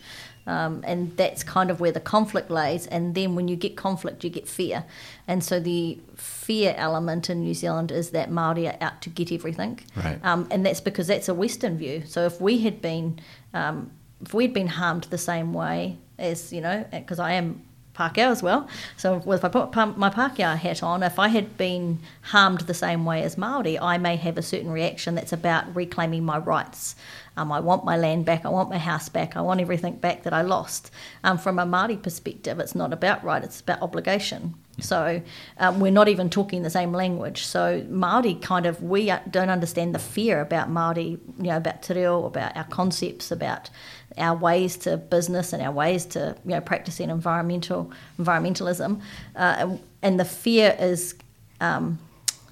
Um, 0.48 0.82
and 0.88 1.16
that's 1.18 1.44
kind 1.44 1.70
of 1.70 1.80
where 1.80 1.92
the 1.92 2.00
conflict 2.00 2.50
lays. 2.50 2.88
And 2.88 3.14
then 3.14 3.36
when 3.36 3.48
you 3.48 3.56
get 3.56 3.76
conflict, 3.76 4.24
you 4.24 4.30
get 4.30 4.48
fear. 4.48 4.86
And 5.28 5.44
so 5.44 5.60
the 5.60 6.00
fear 6.16 6.74
element 6.78 7.30
in 7.30 7.42
New 7.42 7.54
Zealand 7.54 7.92
is 7.92 8.12
that 8.12 8.32
Maori 8.32 8.68
are 8.68 8.78
out 8.80 9.02
to 9.02 9.10
get 9.10 9.32
everything. 9.32 9.80
Right. 9.96 10.20
Um, 10.24 10.48
and 10.50 10.66
that's 10.66 10.82
because 10.82 11.08
that's 11.08 11.28
a 11.28 11.34
Western 11.34 11.78
view. 11.78 12.04
So 12.08 12.26
if 12.26 12.40
we 12.40 12.60
had 12.60 12.82
been, 12.82 13.20
um, 13.54 13.92
if 14.22 14.34
we'd 14.34 14.54
been 14.54 14.68
harmed 14.68 15.04
the 15.06 15.18
same 15.18 15.54
way 15.54 15.98
as 16.18 16.52
you 16.52 16.62
know, 16.62 16.86
because 16.92 17.20
I 17.20 17.34
am 17.34 17.62
Pākehā 17.98 18.30
as 18.30 18.44
well. 18.44 18.68
So 18.96 19.22
if 19.32 19.44
I 19.44 19.50
put 19.50 19.76
my 19.98 20.10
Pākehā 20.10 20.58
hat 20.58 20.84
on, 20.84 21.04
if 21.04 21.18
I 21.18 21.30
had 21.30 21.58
been 21.58 22.00
harmed 22.22 22.62
the 22.62 22.74
same 22.74 23.06
way 23.06 23.24
as 23.24 23.38
Maori, 23.38 23.80
I 23.80 23.98
may 23.98 24.16
have 24.16 24.38
a 24.38 24.42
certain 24.42 24.72
reaction 24.72 25.16
that's 25.16 25.34
about 25.34 25.76
reclaiming 25.76 26.24
my 26.24 26.38
rights. 26.38 26.96
Um, 27.38 27.52
I 27.52 27.60
want 27.60 27.86
my 27.86 27.96
land 27.96 28.26
back. 28.26 28.46
I 28.46 28.50
want 28.50 28.70
my 28.70 28.80
house 28.80 29.10
back. 29.10 29.38
I 29.38 29.42
want 29.42 29.62
everything 29.62 29.98
back 29.98 30.24
that 30.24 30.34
I 30.34 30.42
lost. 30.42 30.90
Um, 31.24 31.38
from 31.38 31.60
a 31.60 31.66
Maori 31.66 31.98
perspective, 31.98 32.60
it's 32.60 32.74
not 32.74 32.92
about 32.92 33.24
right. 33.24 33.44
It's 33.44 33.62
about 33.62 33.82
obligation. 33.82 34.56
So 34.80 35.22
um, 35.58 35.80
we're 35.80 35.92
not 35.92 36.08
even 36.08 36.30
talking 36.30 36.64
the 36.64 36.70
same 36.70 36.92
language. 36.92 37.44
So 37.44 37.86
Maori 37.90 38.36
kind 38.36 38.66
of 38.66 38.82
we 38.82 39.12
don't 39.30 39.50
understand 39.50 39.94
the 39.94 40.00
fear 40.00 40.42
about 40.42 40.70
Maori, 40.70 41.20
you 41.38 41.44
know, 41.44 41.58
about 41.58 41.82
te 41.84 41.94
reo, 41.94 42.26
about 42.26 42.56
our 42.56 42.66
concepts, 42.66 43.32
about 43.32 43.70
our 44.18 44.36
ways 44.36 44.78
to 44.78 44.98
business 44.98 45.54
and 45.54 45.62
our 45.62 45.72
ways 45.72 46.06
to 46.06 46.36
you 46.46 46.52
know 46.52 46.62
practicing 46.62 47.10
environmental 47.10 47.92
environmentalism, 48.20 49.02
uh, 49.36 49.78
and, 50.02 50.20
the 50.20 50.26
fear 50.26 50.76
is 50.80 51.16
um, 51.62 52.00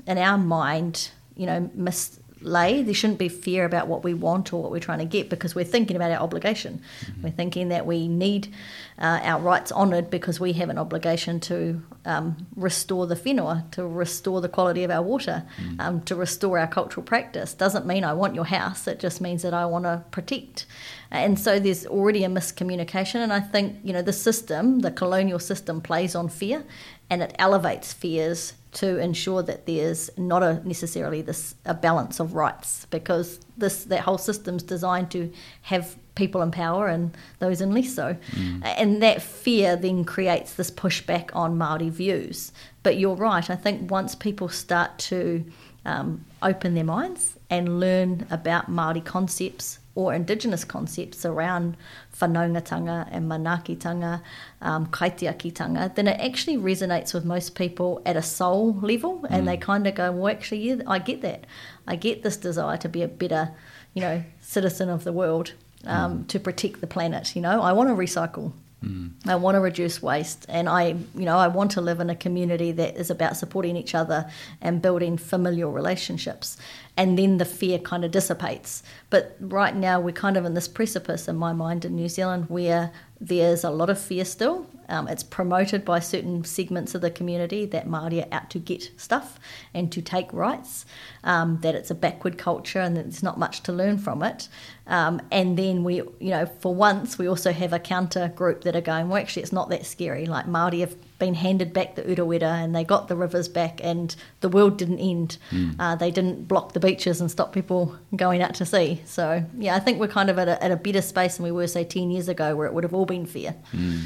in 0.08 0.18
our 0.18 0.38
mind, 0.38 1.10
you 1.36 1.46
know, 1.46 1.70
mislaid. 1.74 2.86
There 2.86 2.94
shouldn't 2.94 3.20
be 3.20 3.30
fear 3.30 3.66
about 3.66 3.88
what 3.88 4.04
we 4.04 4.14
want 4.14 4.54
or 4.54 4.62
what 4.62 4.72
we're 4.72 4.80
trying 4.80 5.00
to 5.00 5.06
get 5.06 5.30
because 5.30 5.56
we're 5.56 5.66
thinking 5.66 5.96
about 5.96 6.12
our 6.12 6.20
obligation. 6.20 6.82
Mm-hmm. 7.02 7.24
We're 7.24 7.32
thinking 7.32 7.70
that 7.70 7.86
we 7.86 8.08
need 8.08 8.54
uh, 9.00 9.20
our 9.24 9.42
rights 9.42 9.72
honoured 9.72 10.10
because 10.10 10.40
we 10.40 10.54
have 10.54 10.70
an 10.70 10.78
obligation 10.78 11.40
to 11.42 11.82
um, 12.06 12.48
restore 12.56 13.08
the 13.08 13.16
whenua, 13.16 13.70
to 13.72 13.86
restore 13.86 14.42
the 14.42 14.50
quality 14.50 14.84
of 14.84 14.92
our 14.92 15.02
water, 15.02 15.44
mm. 15.60 15.80
um, 15.80 16.02
to 16.02 16.16
restore 16.16 16.60
our 16.60 16.68
cultural 16.68 17.04
practice. 17.04 17.54
Doesn't 17.54 17.86
mean 17.86 18.04
I 18.04 18.14
want 18.14 18.36
your 18.36 18.46
house, 18.46 18.88
it 18.88 19.00
just 19.00 19.22
means 19.22 19.42
that 19.42 19.54
I 19.54 19.66
want 19.66 19.86
to 19.86 20.04
protect. 20.12 20.66
And 21.12 21.40
so 21.40 21.60
there's 21.60 21.86
already 21.86 22.24
a 22.24 22.30
miscommunication. 22.30 23.16
And 23.16 23.32
I 23.32 23.40
think, 23.40 23.78
you 23.84 23.94
know, 23.94 24.02
the 24.02 24.14
system, 24.14 24.80
the 24.80 24.92
colonial 24.92 25.40
system, 25.40 25.82
plays 25.82 26.16
on 26.16 26.30
fear 26.30 26.64
and 27.10 27.22
it 27.22 27.36
elevates 27.38 27.94
fears 27.94 28.54
to 28.74 28.98
ensure 28.98 29.42
that 29.44 29.66
there's 29.66 30.10
not 30.18 30.44
a 30.44 30.62
necessarily 30.68 31.22
this 31.22 31.56
a 31.66 31.74
balance 31.74 32.20
of 32.20 32.34
rights 32.34 32.86
because 32.90 33.40
this 33.56 33.86
that 33.86 34.02
whole 34.02 34.18
system's 34.18 34.64
designed 34.64 35.10
to 35.12 35.32
have 35.62 35.96
people 36.16 36.42
in 36.42 36.52
power 36.52 36.88
and 36.88 37.16
those 37.40 37.62
in 37.62 37.74
less 37.74 37.94
so. 37.94 38.18
Mm. 38.32 38.62
And 38.66 39.04
that 39.04 39.22
fear 39.22 39.76
then 39.76 40.04
creates 40.04 40.56
this 40.56 40.72
pushback 40.72 41.30
on 41.34 41.58
Maori 41.58 41.90
views. 41.90 42.52
But 42.84 42.98
you're 42.98 43.16
right. 43.16 43.50
I 43.50 43.56
think 43.56 43.92
once 43.92 44.16
people 44.16 44.50
start 44.50 44.98
to 45.00 45.46
um, 45.86 46.26
open 46.42 46.74
their 46.74 46.84
minds 46.84 47.38
and 47.50 47.80
learn 47.80 48.26
about 48.30 48.70
Maori 48.70 49.02
concepts 49.02 49.80
or 49.96 50.14
Indigenous 50.14 50.66
concepts 50.66 51.26
around 51.26 51.78
whanaungatanga 52.20 53.08
and 53.12 53.30
manaakitanga, 53.30 54.22
um, 54.62 54.86
kaitiakitanga, 54.88 55.96
then 55.96 56.08
it 56.08 56.20
actually 56.20 56.58
resonates 56.58 57.14
with 57.14 57.24
most 57.24 57.56
people 57.56 58.02
at 58.06 58.18
a 58.18 58.22
soul 58.22 58.74
level, 58.82 59.26
and 59.30 59.44
mm. 59.44 59.46
they 59.46 59.58
kind 59.58 59.88
of 59.88 59.96
go, 59.96 60.12
"Well, 60.12 60.28
actually, 60.28 60.60
yeah, 60.60 60.76
I 60.86 61.00
get 61.00 61.22
that. 61.22 61.46
I 61.88 61.96
get 61.96 62.24
this 62.24 62.38
desire 62.38 62.78
to 62.78 62.90
be 62.90 63.02
a 63.02 63.08
better, 63.08 63.52
you 63.94 64.02
know, 64.02 64.24
citizen 64.42 64.90
of 64.90 65.06
the 65.06 65.14
world, 65.14 65.54
um, 65.86 66.20
mm. 66.20 66.28
to 66.28 66.40
protect 66.40 66.82
the 66.82 66.88
planet. 66.88 67.36
You 67.36 67.42
know, 67.42 67.62
I 67.62 67.72
want 67.72 67.90
to 67.90 67.96
recycle. 67.96 68.52
Mm. 68.84 69.12
I 69.26 69.36
want 69.36 69.56
to 69.56 69.62
reduce 69.62 70.02
waste, 70.02 70.46
and 70.50 70.68
I, 70.70 70.90
you 71.16 71.26
know, 71.26 71.38
I 71.38 71.48
want 71.48 71.72
to 71.72 71.82
live 71.82 72.00
in 72.00 72.10
a 72.10 72.16
community 72.16 72.72
that 72.74 72.96
is 72.98 73.10
about 73.10 73.38
supporting 73.38 73.76
each 73.76 73.96
other 73.96 74.30
and 74.62 74.82
building 74.82 75.18
familial 75.18 75.72
relationships. 75.72 76.58
And 76.98 77.18
then 77.18 77.38
the 77.38 77.46
fear 77.46 77.80
kind 77.80 78.06
of 78.06 78.12
dissipates. 78.12 78.84
But 79.10 79.36
right 79.40 79.76
now, 79.76 80.00
we're 80.00 80.12
kind 80.12 80.38
of 80.38 80.46
in 80.46 80.54
this 80.54 80.68
precipice 80.68 81.28
in 81.28 81.36
my 81.36 81.54
mind 81.54 81.84
in 81.86 81.96
New 81.96 82.10
Zealand 82.10 82.50
where 82.50 82.92
there's 83.20 83.64
a 83.64 83.70
lot 83.70 83.90
of 83.90 84.00
fear 84.00 84.26
still. 84.26 84.68
Um, 84.88 85.08
it's 85.08 85.24
promoted 85.24 85.84
by 85.84 86.00
certain 86.00 86.44
segments 86.44 86.94
of 86.94 87.02
the 87.02 87.10
community 87.10 87.66
that 87.66 87.88
Māori 87.88 88.24
are 88.24 88.34
out 88.34 88.50
to 88.52 88.60
get 88.60 88.92
stuff 88.98 89.40
and 89.74 89.92
to 89.92 90.02
take 90.02 90.32
rights, 90.32 90.86
um, 91.24 91.60
that 91.62 91.76
it's 91.76 91.90
a 91.90 91.96
backward 91.96 92.38
culture 92.38 92.80
and 92.80 92.96
that 92.96 93.04
there's 93.04 93.24
not 93.24 93.40
much 93.40 93.64
to 93.64 93.74
learn 93.74 93.98
from 93.98 94.22
it. 94.22 94.48
Um, 94.88 95.22
and 95.32 95.58
then 95.58 95.84
we, 95.84 95.96
you 95.96 96.30
know, 96.30 96.46
for 96.46 96.74
once, 96.74 97.18
we 97.18 97.28
also 97.28 97.52
have 97.52 97.74
a 97.74 97.80
counter 97.80 98.32
group 98.36 98.64
that 98.64 98.76
are 98.76 98.82
going, 98.82 99.10
well, 99.10 99.22
actually, 99.22 99.42
it's 99.42 99.52
not 99.52 99.70
that 99.70 99.86
scary. 99.86 100.26
Like 100.26 100.46
Māori 100.46 100.82
have 100.82 100.96
been 101.18 101.34
handed 101.34 101.74
back 101.74 101.96
the 101.96 102.04
Urewera 102.04 102.64
and 102.64 102.76
they 102.76 102.84
got 102.84 103.08
the 103.08 103.16
rivers 103.16 103.48
back 103.48 103.80
and 103.84 104.16
the 104.42 104.50
world 104.50 104.78
didn't 104.78 105.00
end. 105.00 105.38
Mm. 105.52 105.76
Uh, 105.80 105.96
they 105.96 106.12
didn't 106.12 106.48
block 106.48 106.74
the 106.74 106.80
beaches 106.80 107.20
and 107.20 107.32
stop 107.32 107.52
people 107.52 107.96
going 108.16 108.42
out 108.42 108.54
to 108.56 108.66
sea. 108.66 109.02
So, 109.06 109.44
yeah, 109.58 109.76
I 109.76 109.80
think 109.80 110.00
we're 110.00 110.08
kind 110.08 110.30
of 110.30 110.38
at 110.38 110.48
a, 110.48 110.64
at 110.64 110.72
a 110.72 110.76
better 110.76 111.02
space 111.02 111.38
than 111.38 111.46
we 111.46 111.52
were, 111.52 111.68
say, 111.68 111.84
10 111.84 112.12
years 112.12 112.30
ago 112.30 112.56
where 112.56 112.68
it 112.68 112.74
would 112.74 112.84
have 112.84 112.94
all 112.94 113.06
been 113.06 113.26
fear. 113.26 113.56
Mm. 113.74 114.04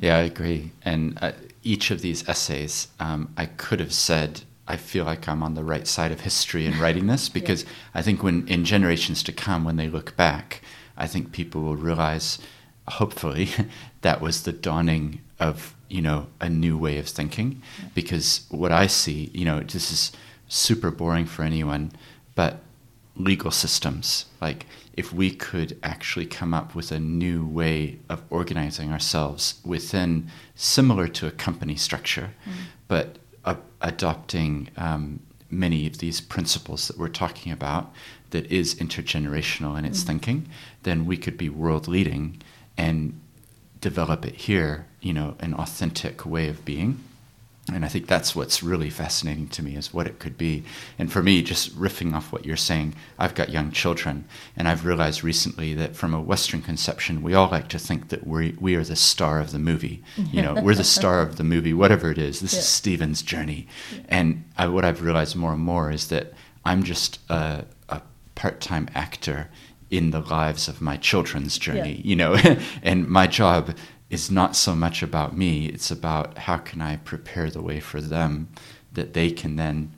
Yeah, 0.00 0.16
I 0.16 0.22
agree. 0.22 0.72
And 0.82 1.18
uh, 1.22 1.32
each 1.62 1.90
of 1.90 2.02
these 2.02 2.28
essays, 2.28 2.88
um, 2.98 3.32
I 3.36 3.46
could 3.46 3.80
have 3.80 3.92
said, 3.92 4.42
I 4.70 4.76
feel 4.76 5.04
like 5.04 5.28
I'm 5.28 5.42
on 5.42 5.54
the 5.54 5.64
right 5.64 5.84
side 5.84 6.12
of 6.12 6.20
history 6.20 6.64
in 6.64 6.78
writing 6.78 7.08
this 7.08 7.28
because 7.28 7.64
yeah. 7.64 7.70
I 7.94 8.02
think 8.02 8.22
when 8.22 8.46
in 8.46 8.64
generations 8.64 9.20
to 9.24 9.32
come, 9.32 9.64
when 9.64 9.74
they 9.74 9.88
look 9.88 10.16
back, 10.16 10.62
I 10.96 11.08
think 11.08 11.32
people 11.32 11.62
will 11.62 11.74
realize, 11.74 12.38
hopefully, 12.86 13.48
that 14.02 14.20
was 14.20 14.44
the 14.44 14.52
dawning 14.52 15.22
of 15.40 15.74
you 15.88 16.00
know 16.00 16.28
a 16.40 16.48
new 16.48 16.78
way 16.78 16.98
of 16.98 17.08
thinking. 17.08 17.62
Yeah. 17.80 17.88
Because 17.94 18.46
what 18.48 18.70
I 18.70 18.86
see, 18.86 19.32
you 19.34 19.44
know, 19.44 19.58
this 19.58 19.90
is 19.90 20.12
super 20.46 20.92
boring 20.92 21.26
for 21.26 21.42
anyone, 21.42 21.90
but 22.36 22.60
legal 23.16 23.50
systems, 23.50 24.26
like 24.40 24.66
if 24.96 25.12
we 25.12 25.32
could 25.32 25.76
actually 25.82 26.26
come 26.26 26.54
up 26.54 26.76
with 26.76 26.92
a 26.92 27.00
new 27.00 27.44
way 27.44 27.98
of 28.08 28.22
organizing 28.30 28.92
ourselves 28.92 29.60
within 29.64 30.30
similar 30.54 31.08
to 31.08 31.26
a 31.26 31.32
company 31.32 31.74
structure, 31.74 32.30
mm. 32.46 32.52
but 32.86 33.16
adopting 33.80 34.68
um, 34.76 35.20
many 35.50 35.86
of 35.86 35.98
these 35.98 36.20
principles 36.20 36.88
that 36.88 36.98
we're 36.98 37.08
talking 37.08 37.52
about 37.52 37.92
that 38.30 38.50
is 38.50 38.74
intergenerational 38.76 39.78
in 39.78 39.84
its 39.84 40.02
mm. 40.02 40.06
thinking, 40.06 40.48
then 40.82 41.06
we 41.06 41.16
could 41.16 41.36
be 41.36 41.48
world 41.48 41.88
leading 41.88 42.40
and 42.76 43.20
develop 43.80 44.24
it 44.24 44.34
here, 44.34 44.86
you 45.00 45.12
know, 45.12 45.34
an 45.40 45.54
authentic 45.54 46.24
way 46.24 46.48
of 46.48 46.64
being 46.64 47.02
and 47.68 47.84
I 47.84 47.88
think 47.88 48.06
that's 48.06 48.34
what's 48.34 48.62
really 48.62 48.90
fascinating 48.90 49.48
to 49.48 49.62
me 49.62 49.76
is 49.76 49.92
what 49.92 50.06
it 50.06 50.18
could 50.18 50.36
be. 50.36 50.64
And 50.98 51.12
for 51.12 51.22
me, 51.22 51.42
just 51.42 51.76
riffing 51.78 52.14
off 52.14 52.32
what 52.32 52.44
you're 52.44 52.56
saying, 52.56 52.94
I've 53.18 53.34
got 53.34 53.50
young 53.50 53.70
children, 53.70 54.24
and 54.56 54.66
I've 54.66 54.84
realized 54.84 55.22
recently 55.22 55.74
that 55.74 55.94
from 55.94 56.14
a 56.14 56.20
Western 56.20 56.62
conception, 56.62 57.22
we 57.22 57.34
all 57.34 57.48
like 57.48 57.68
to 57.68 57.78
think 57.78 58.08
that 58.08 58.26
we 58.26 58.56
we 58.58 58.74
are 58.74 58.84
the 58.84 58.96
star 58.96 59.40
of 59.40 59.52
the 59.52 59.58
movie. 59.58 60.02
You 60.16 60.42
know, 60.42 60.54
we're 60.54 60.74
the 60.74 60.84
star 60.84 61.22
of 61.22 61.36
the 61.36 61.44
movie, 61.44 61.74
whatever 61.74 62.10
it 62.10 62.18
is. 62.18 62.40
This 62.40 62.54
yeah. 62.54 62.60
is 62.60 62.68
Stephen's 62.68 63.22
journey, 63.22 63.68
and 64.08 64.44
I, 64.56 64.66
what 64.68 64.84
I've 64.84 65.02
realized 65.02 65.36
more 65.36 65.52
and 65.52 65.62
more 65.62 65.90
is 65.90 66.08
that 66.08 66.32
I'm 66.64 66.82
just 66.82 67.20
a, 67.28 67.64
a 67.88 68.02
part-time 68.34 68.88
actor 68.94 69.48
in 69.90 70.10
the 70.10 70.20
lives 70.20 70.68
of 70.68 70.80
my 70.80 70.96
children's 70.96 71.58
journey. 71.58 71.96
Yeah. 71.96 72.02
You 72.04 72.16
know, 72.16 72.34
and 72.82 73.08
my 73.08 73.26
job 73.26 73.76
is 74.10 74.30
not 74.30 74.56
so 74.56 74.74
much 74.74 75.02
about 75.02 75.36
me, 75.36 75.66
it's 75.66 75.90
about 75.90 76.36
how 76.38 76.58
can 76.58 76.82
I 76.82 76.96
prepare 76.96 77.48
the 77.48 77.62
way 77.62 77.80
for 77.80 78.00
them 78.00 78.48
that 78.92 79.14
they 79.14 79.30
can 79.30 79.56
then 79.56 79.92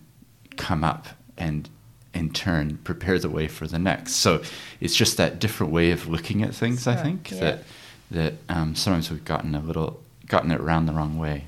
come 0.57 0.85
up 0.85 1.09
and 1.39 1.69
in 2.15 2.31
turn 2.31 2.77
prepare 2.85 3.19
the 3.19 3.31
way 3.31 3.49
for 3.49 3.67
the 3.67 3.79
next. 3.79 4.17
So 4.17 4.43
it's 4.81 4.95
just 4.95 5.17
that 5.17 5.39
different 5.39 5.73
way 5.73 5.91
of 5.91 6.09
looking 6.09 6.43
at 6.43 6.55
things, 6.55 6.83
sure, 6.83 6.93
I 6.93 6.97
think, 6.97 7.31
yeah. 7.31 7.41
that 7.41 7.65
that 8.11 8.35
um, 8.51 8.75
sometimes 8.75 9.11
we've 9.11 9.25
gotten 9.25 9.55
a 9.55 9.61
little 9.61 10.03
gotten 10.27 10.51
it 10.51 10.61
around 10.61 10.87
the 10.87 10.93
wrong 10.93 11.19
way. 11.19 11.47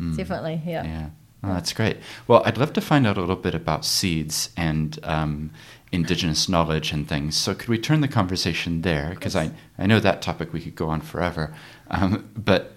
Mm. 0.00 0.16
Definitely, 0.16 0.62
yeah. 0.64 0.84
Yeah. 0.84 1.08
Oh, 1.42 1.52
that's 1.52 1.72
great. 1.72 1.98
Well, 2.26 2.42
I'd 2.44 2.58
love 2.58 2.72
to 2.74 2.80
find 2.80 3.06
out 3.06 3.16
a 3.16 3.20
little 3.20 3.36
bit 3.36 3.54
about 3.54 3.84
seeds 3.84 4.50
and 4.56 4.98
um, 5.02 5.50
indigenous 5.96 6.48
knowledge 6.48 6.92
and 6.92 7.08
things. 7.08 7.36
So, 7.36 7.54
could 7.54 7.68
we 7.68 7.78
turn 7.78 8.00
the 8.00 8.08
conversation 8.08 8.82
there? 8.82 9.10
Because 9.10 9.34
I, 9.34 9.50
I 9.76 9.86
know 9.86 9.98
that 9.98 10.22
topic 10.22 10.52
we 10.52 10.60
could 10.60 10.76
go 10.76 10.88
on 10.88 11.00
forever. 11.00 11.52
Um, 11.90 12.30
but 12.36 12.72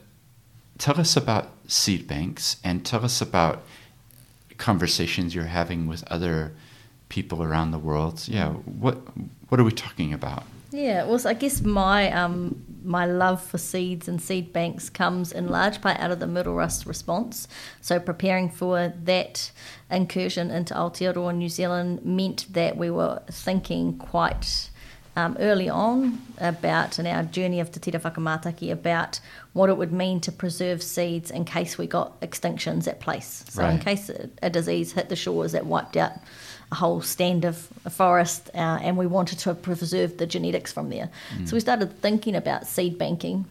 tell 0.79 0.99
us 0.99 1.15
about 1.15 1.51
seed 1.67 2.07
banks 2.07 2.57
and 2.63 2.83
tell 2.83 3.05
us 3.05 3.21
about 3.21 3.61
conversations 4.57 5.35
you're 5.35 5.45
having 5.45 5.85
with 5.85 6.03
other 6.07 6.53
people 7.09 7.43
around 7.43 7.71
the 7.71 7.79
world. 7.79 8.27
Yeah, 8.27 8.49
what 8.49 8.95
what 9.49 9.59
are 9.59 9.63
we 9.63 9.71
talking 9.71 10.13
about? 10.13 10.43
Yeah, 10.71 11.05
well, 11.05 11.17
so 11.17 11.29
I 11.29 11.33
guess 11.33 11.61
my 11.61 12.11
um, 12.11 12.63
my 12.83 13.05
love 13.05 13.43
for 13.43 13.57
seeds 13.57 14.07
and 14.07 14.21
seed 14.21 14.53
banks 14.53 14.89
comes 14.89 15.31
in 15.31 15.47
large 15.47 15.81
part 15.81 15.99
out 15.99 16.11
of 16.11 16.19
the 16.19 16.27
Myrtle 16.27 16.53
Rust 16.53 16.85
response. 16.85 17.47
So 17.81 17.99
preparing 17.99 18.49
for 18.49 18.93
that 19.03 19.51
incursion 19.91 20.51
into 20.51 20.73
Aotearoa 20.73 21.35
New 21.35 21.49
Zealand 21.49 22.05
meant 22.05 22.45
that 22.53 22.77
we 22.77 22.89
were 22.89 23.21
thinking 23.29 23.97
quite 23.97 24.69
um, 25.15 25.35
early 25.39 25.67
on 25.67 26.21
about 26.37 26.99
in 26.99 27.07
our 27.07 27.23
journey 27.23 27.59
of 27.59 27.71
Te 27.71 27.79
Tira 27.79 27.99
Whakamātaki 27.99 28.71
about 28.71 29.19
what 29.53 29.69
it 29.69 29.77
would 29.77 29.91
mean 29.91 30.19
to 30.21 30.31
preserve 30.31 30.81
seeds 30.81 31.31
in 31.31 31.43
case 31.45 31.77
we 31.77 31.87
got 31.87 32.19
extinctions 32.21 32.87
at 32.87 32.99
place. 32.99 33.43
So 33.49 33.63
right. 33.63 33.73
in 33.73 33.79
case 33.79 34.09
a 34.41 34.49
disease 34.49 34.93
hit 34.93 35.09
the 35.09 35.15
shores 35.15 35.51
that 35.53 35.65
wiped 35.65 35.97
out 35.97 36.13
a 36.71 36.75
whole 36.75 37.01
stand 37.01 37.45
of 37.45 37.67
a 37.83 37.89
forest, 37.89 38.51
uh, 38.53 38.57
and 38.57 38.95
we 38.95 39.07
wanted 39.07 39.39
to 39.39 39.55
preserve 39.55 40.17
the 40.17 40.27
genetics 40.27 40.71
from 40.71 40.89
there. 40.89 41.09
Mm. 41.35 41.49
So 41.49 41.55
we 41.55 41.59
started 41.59 41.99
thinking 41.99 42.35
about 42.35 42.67
seed 42.67 42.97
banking 42.97 43.45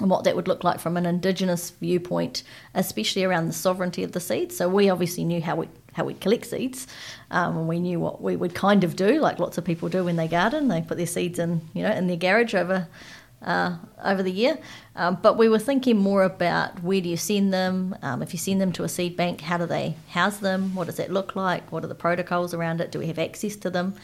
and 0.00 0.10
what 0.10 0.24
that 0.24 0.34
would 0.34 0.48
look 0.48 0.64
like 0.64 0.80
from 0.80 0.96
an 0.96 1.06
indigenous 1.06 1.70
viewpoint, 1.70 2.42
especially 2.74 3.24
around 3.24 3.46
the 3.46 3.52
sovereignty 3.52 4.02
of 4.02 4.12
the 4.12 4.20
seeds. 4.20 4.56
So 4.56 4.68
we 4.68 4.90
obviously 4.90 5.24
knew 5.24 5.40
how 5.40 5.56
we 5.56 5.68
how 5.92 6.04
we 6.04 6.14
collect 6.14 6.46
seeds, 6.46 6.88
um, 7.30 7.56
and 7.56 7.68
we 7.68 7.78
knew 7.78 8.00
what 8.00 8.20
we 8.20 8.34
would 8.34 8.52
kind 8.52 8.82
of 8.82 8.96
do, 8.96 9.20
like 9.20 9.38
lots 9.38 9.58
of 9.58 9.64
people 9.64 9.88
do 9.88 10.02
when 10.04 10.16
they 10.16 10.26
garden. 10.26 10.66
They 10.66 10.82
put 10.82 10.96
their 10.96 11.06
seeds 11.06 11.38
in, 11.38 11.60
you 11.72 11.84
know, 11.84 11.92
in 11.92 12.08
their 12.08 12.16
garage 12.16 12.54
over 12.54 12.88
uh, 13.44 13.76
over 14.04 14.22
the 14.22 14.30
year. 14.30 14.58
Um, 14.96 15.18
but 15.20 15.36
we 15.36 15.48
were 15.48 15.58
thinking 15.58 15.96
more 15.96 16.22
about 16.22 16.82
where 16.82 17.00
do 17.00 17.08
you 17.08 17.16
send 17.16 17.52
them? 17.52 17.96
Um, 18.02 18.22
if 18.22 18.32
you 18.32 18.38
send 18.38 18.60
them 18.60 18.72
to 18.72 18.84
a 18.84 18.88
seed 18.88 19.16
bank, 19.16 19.40
how 19.40 19.58
do 19.58 19.66
they 19.66 19.96
house 20.10 20.38
them? 20.38 20.74
What 20.74 20.86
does 20.86 20.96
that 20.96 21.12
look 21.12 21.34
like? 21.34 21.70
What 21.72 21.84
are 21.84 21.88
the 21.88 21.94
protocols 21.94 22.54
around 22.54 22.80
it? 22.80 22.92
Do 22.92 22.98
we 22.98 23.06
have 23.08 23.18
access 23.18 23.56
to 23.56 23.70
them? 23.70 23.94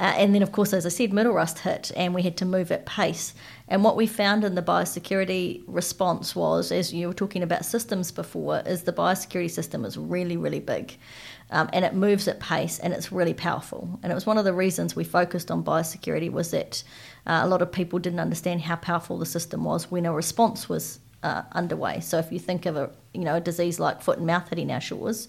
Uh, 0.00 0.14
and 0.16 0.34
then, 0.34 0.42
of 0.42 0.50
course, 0.50 0.72
as 0.72 0.84
I 0.84 0.88
said, 0.88 1.12
myrtle 1.12 1.32
rust 1.32 1.60
hit 1.60 1.92
and 1.94 2.12
we 2.12 2.22
had 2.22 2.36
to 2.38 2.44
move 2.44 2.72
at 2.72 2.86
pace. 2.86 3.34
And 3.68 3.84
what 3.84 3.94
we 3.94 4.06
found 4.06 4.42
in 4.42 4.56
the 4.56 4.62
biosecurity 4.62 5.62
response 5.66 6.34
was, 6.34 6.72
as 6.72 6.92
you 6.92 7.06
were 7.06 7.14
talking 7.14 7.42
about 7.42 7.64
systems 7.64 8.10
before, 8.10 8.62
is 8.66 8.82
the 8.82 8.92
biosecurity 8.92 9.50
system 9.50 9.84
is 9.84 9.96
really, 9.96 10.36
really 10.36 10.60
big. 10.60 10.98
Um, 11.50 11.68
and 11.72 11.84
it 11.84 11.94
moves 11.94 12.26
at 12.26 12.40
pace 12.40 12.78
and 12.78 12.92
it's 12.92 13.12
really 13.12 13.34
powerful. 13.34 14.00
And 14.02 14.10
it 14.10 14.14
was 14.14 14.26
one 14.26 14.38
of 14.38 14.44
the 14.44 14.54
reasons 14.54 14.96
we 14.96 15.04
focused 15.04 15.50
on 15.50 15.62
biosecurity 15.62 16.32
was 16.32 16.50
that 16.50 16.82
uh, 17.26 17.40
a 17.42 17.48
lot 17.48 17.62
of 17.62 17.70
people 17.70 17.98
didn't 17.98 18.20
understand 18.20 18.62
how 18.62 18.76
powerful 18.76 19.18
the 19.18 19.26
system 19.26 19.64
was 19.64 19.90
when 19.90 20.06
a 20.06 20.12
response 20.12 20.68
was 20.68 20.98
uh, 21.22 21.42
underway. 21.52 22.00
So 22.00 22.18
if 22.18 22.32
you 22.32 22.38
think 22.38 22.66
of 22.66 22.76
a 22.76 22.90
you 23.14 23.22
know 23.24 23.36
a 23.36 23.40
disease 23.40 23.78
like 23.78 24.02
foot 24.02 24.18
and 24.18 24.26
mouth 24.26 24.48
hitting 24.48 24.72
our 24.72 24.80
shores, 24.80 25.28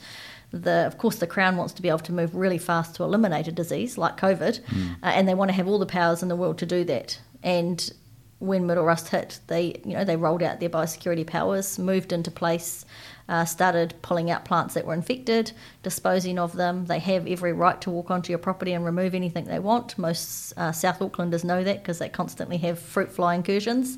the 0.52 0.86
of 0.88 0.98
course 0.98 1.18
the 1.18 1.28
crown 1.28 1.58
wants 1.58 1.74
to 1.74 1.82
be 1.82 1.90
able 1.90 2.00
to 2.00 2.14
move 2.14 2.36
really 2.36 2.58
fast 2.58 2.96
to 2.96 3.04
eliminate 3.04 3.48
a 3.48 3.52
disease 3.52 3.98
like 3.98 4.18
COVID, 4.18 4.62
mm. 4.62 4.96
uh, 5.04 5.08
and 5.08 5.28
they 5.28 5.36
want 5.36 5.50
to 5.50 5.56
have 5.56 5.68
all 5.68 5.80
the 5.80 5.86
powers 5.86 6.24
in 6.24 6.30
the 6.30 6.36
world 6.36 6.58
to 6.60 6.66
do 6.66 6.84
that. 6.86 7.20
And 7.44 7.92
when 8.40 8.66
Myrtle 8.66 8.86
Rust 8.86 9.10
hit, 9.10 9.40
they 9.48 9.82
you 9.86 9.94
know 9.94 10.04
they 10.04 10.16
rolled 10.16 10.44
out 10.44 10.60
their 10.60 10.70
biosecurity 10.70 11.28
powers, 11.28 11.78
moved 11.78 12.12
into 12.12 12.32
place 12.32 12.86
uh, 13.30 13.46
started 13.46 13.94
pulling 14.02 14.30
out 14.30 14.46
plants 14.46 14.74
that 14.74 14.86
were 14.86 14.94
infected, 14.94 15.52
disposing 15.82 16.38
of 16.38 16.54
them. 16.54 16.86
They 16.86 17.00
have 17.00 17.28
every 17.28 17.54
right 17.54 17.80
to 17.82 17.90
walk 17.90 18.12
onto 18.12 18.32
your 18.32 18.40
property 18.40 18.74
and 18.74 18.86
remove 18.86 19.16
anything 19.16 19.46
they 19.46 19.60
want. 19.60 19.98
Most 19.98 20.54
uh, 20.58 20.72
South 20.72 21.00
Aucklanders 21.00 21.44
know 21.44 21.64
that 21.64 21.82
because 21.82 22.00
they 22.00 22.10
constantly 22.10 22.58
have 22.58 22.80
fruit 22.80 23.12
fly 23.12 23.36
incursions. 23.36 23.98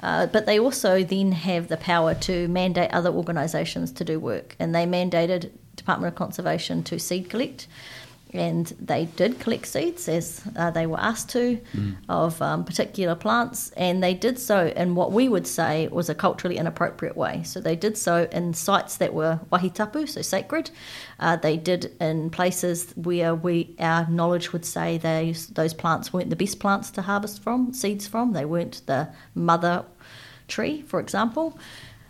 Uh, 0.00 0.26
but 0.26 0.46
they 0.46 0.58
also 0.58 1.02
then 1.02 1.32
have 1.32 1.68
the 1.68 1.76
power 1.76 2.14
to 2.14 2.48
mandate 2.48 2.90
other 2.92 3.10
organisations 3.10 3.92
to 3.92 4.04
do 4.04 4.18
work, 4.18 4.56
and 4.58 4.74
they 4.74 4.86
mandated 4.86 5.50
Department 5.76 6.12
of 6.12 6.18
Conservation 6.18 6.82
to 6.84 6.98
seed 6.98 7.30
collect 7.30 7.66
and 8.32 8.66
they 8.80 9.04
did 9.16 9.38
collect 9.38 9.66
seeds 9.66 10.08
as 10.08 10.42
uh, 10.56 10.70
they 10.70 10.86
were 10.86 10.98
asked 10.98 11.28
to 11.30 11.60
mm. 11.74 11.96
of 12.08 12.40
um, 12.40 12.64
particular 12.64 13.14
plants, 13.14 13.70
and 13.76 14.02
they 14.02 14.14
did 14.14 14.38
so 14.38 14.72
in 14.74 14.94
what 14.94 15.12
we 15.12 15.28
would 15.28 15.46
say 15.46 15.88
was 15.88 16.08
a 16.08 16.14
culturally 16.14 16.56
inappropriate 16.56 17.16
way. 17.16 17.42
So 17.44 17.60
they 17.60 17.76
did 17.76 17.98
so 17.98 18.28
in 18.32 18.54
sites 18.54 18.96
that 18.96 19.12
were 19.12 19.40
wahitapu, 19.50 20.08
so 20.08 20.22
sacred. 20.22 20.70
Uh, 21.20 21.36
they 21.36 21.56
did 21.56 21.92
in 22.00 22.30
places 22.30 22.92
where 22.96 23.34
we 23.34 23.74
our 23.78 24.08
knowledge 24.08 24.52
would 24.52 24.64
say 24.64 24.98
those 24.98 25.48
those 25.48 25.74
plants 25.74 26.12
weren't 26.12 26.30
the 26.30 26.36
best 26.36 26.58
plants 26.58 26.90
to 26.92 27.02
harvest 27.02 27.42
from 27.42 27.72
seeds 27.72 28.06
from. 28.06 28.32
They 28.32 28.44
weren't 28.44 28.82
the 28.86 29.08
mother 29.34 29.84
tree, 30.48 30.82
for 30.82 31.00
example. 31.00 31.58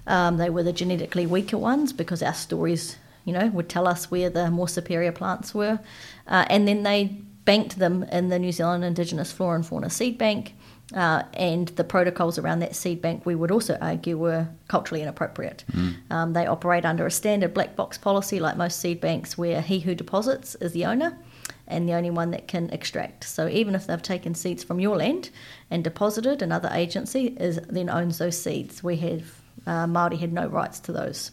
Um, 0.06 0.36
they 0.36 0.50
were 0.50 0.64
the 0.64 0.72
genetically 0.72 1.26
weaker 1.26 1.58
ones 1.58 1.92
because 1.92 2.22
our 2.22 2.34
stories 2.34 2.96
you 3.24 3.32
know, 3.32 3.48
would 3.48 3.68
tell 3.68 3.86
us 3.86 4.10
where 4.10 4.30
the 4.30 4.50
more 4.50 4.68
superior 4.68 5.12
plants 5.12 5.54
were. 5.54 5.80
Uh, 6.26 6.44
and 6.48 6.66
then 6.66 6.82
they 6.82 7.16
banked 7.44 7.78
them 7.78 8.04
in 8.04 8.28
the 8.28 8.38
New 8.38 8.52
Zealand 8.52 8.84
Indigenous 8.84 9.32
Flora 9.32 9.56
and 9.56 9.66
Fauna 9.66 9.90
Seed 9.90 10.18
Bank. 10.18 10.54
Uh, 10.94 11.22
and 11.34 11.68
the 11.68 11.84
protocols 11.84 12.38
around 12.38 12.58
that 12.58 12.76
seed 12.76 13.00
bank, 13.00 13.24
we 13.24 13.34
would 13.34 13.50
also 13.50 13.78
argue, 13.80 14.18
were 14.18 14.46
culturally 14.68 15.00
inappropriate. 15.00 15.64
Mm. 15.72 15.94
Um, 16.10 16.32
they 16.34 16.46
operate 16.46 16.84
under 16.84 17.06
a 17.06 17.10
standard 17.10 17.54
black 17.54 17.76
box 17.76 17.96
policy, 17.96 18.40
like 18.40 18.58
most 18.58 18.78
seed 18.78 19.00
banks, 19.00 19.38
where 19.38 19.62
he 19.62 19.80
who 19.80 19.94
deposits 19.94 20.54
is 20.56 20.72
the 20.72 20.84
owner 20.84 21.16
and 21.66 21.88
the 21.88 21.94
only 21.94 22.10
one 22.10 22.30
that 22.32 22.46
can 22.46 22.68
extract. 22.70 23.24
So 23.24 23.48
even 23.48 23.74
if 23.74 23.86
they've 23.86 24.02
taken 24.02 24.34
seeds 24.34 24.62
from 24.62 24.80
your 24.80 24.96
land 24.96 25.30
and 25.70 25.82
deposited, 25.82 26.42
another 26.42 26.68
agency 26.72 27.28
is 27.40 27.58
then 27.68 27.88
owns 27.88 28.18
those 28.18 28.38
seeds. 28.40 28.82
We 28.82 28.96
have 28.96 29.40
uh, 29.66 29.86
Maori 29.86 30.16
had 30.16 30.32
no 30.32 30.46
rights 30.46 30.80
to 30.80 30.92
those. 30.92 31.30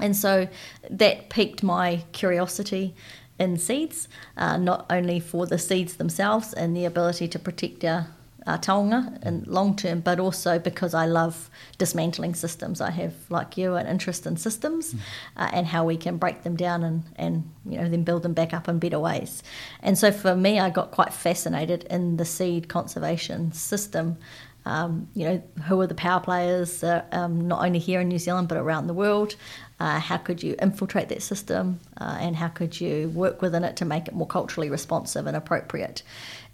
And 0.00 0.16
so 0.16 0.48
that 0.90 1.28
piqued 1.28 1.62
my 1.62 2.04
curiosity 2.12 2.94
in 3.38 3.58
seeds, 3.58 4.08
uh, 4.36 4.56
not 4.56 4.86
only 4.90 5.20
for 5.20 5.46
the 5.46 5.58
seeds 5.58 5.96
themselves 5.96 6.52
and 6.52 6.76
the 6.76 6.84
ability 6.84 7.28
to 7.28 7.38
protect 7.38 7.84
our, 7.84 8.08
our 8.46 8.58
taonga 8.58 9.24
in 9.24 9.44
long 9.46 9.74
term, 9.74 10.00
but 10.00 10.20
also 10.20 10.58
because 10.58 10.94
I 10.94 11.06
love 11.06 11.50
dismantling 11.78 12.34
systems. 12.34 12.80
I 12.80 12.90
have, 12.90 13.14
like 13.30 13.56
you, 13.56 13.74
an 13.74 13.86
interest 13.86 14.26
in 14.26 14.36
systems 14.36 14.94
mm. 14.94 15.00
uh, 15.36 15.50
and 15.52 15.66
how 15.66 15.84
we 15.84 15.96
can 15.96 16.16
break 16.16 16.42
them 16.42 16.56
down 16.56 16.82
and, 16.82 17.04
and 17.16 17.50
you 17.64 17.78
know 17.78 17.88
then 17.88 18.04
build 18.04 18.22
them 18.22 18.34
back 18.34 18.52
up 18.52 18.68
in 18.68 18.78
better 18.78 19.00
ways. 19.00 19.42
And 19.80 19.98
so 19.98 20.12
for 20.12 20.36
me, 20.36 20.60
I 20.60 20.70
got 20.70 20.90
quite 20.90 21.12
fascinated 21.12 21.84
in 21.84 22.16
the 22.16 22.24
seed 22.24 22.68
conservation 22.68 23.52
system 23.52 24.18
um, 24.66 25.08
you 25.14 25.26
know, 25.26 25.42
who 25.66 25.80
are 25.80 25.86
the 25.86 25.94
power 25.94 26.20
players, 26.20 26.82
uh, 26.82 27.04
um, 27.12 27.46
not 27.46 27.64
only 27.64 27.78
here 27.78 28.00
in 28.00 28.08
New 28.08 28.18
Zealand 28.18 28.48
but 28.48 28.56
around 28.56 28.86
the 28.86 28.94
world? 28.94 29.36
Uh, 29.80 29.98
how 29.98 30.16
could 30.16 30.42
you 30.42 30.54
infiltrate 30.62 31.08
that 31.08 31.22
system, 31.22 31.80
uh, 31.98 32.16
and 32.20 32.36
how 32.36 32.48
could 32.48 32.80
you 32.80 33.08
work 33.10 33.42
within 33.42 33.64
it 33.64 33.76
to 33.76 33.84
make 33.84 34.06
it 34.08 34.14
more 34.14 34.26
culturally 34.26 34.70
responsive 34.70 35.26
and 35.26 35.36
appropriate? 35.36 36.02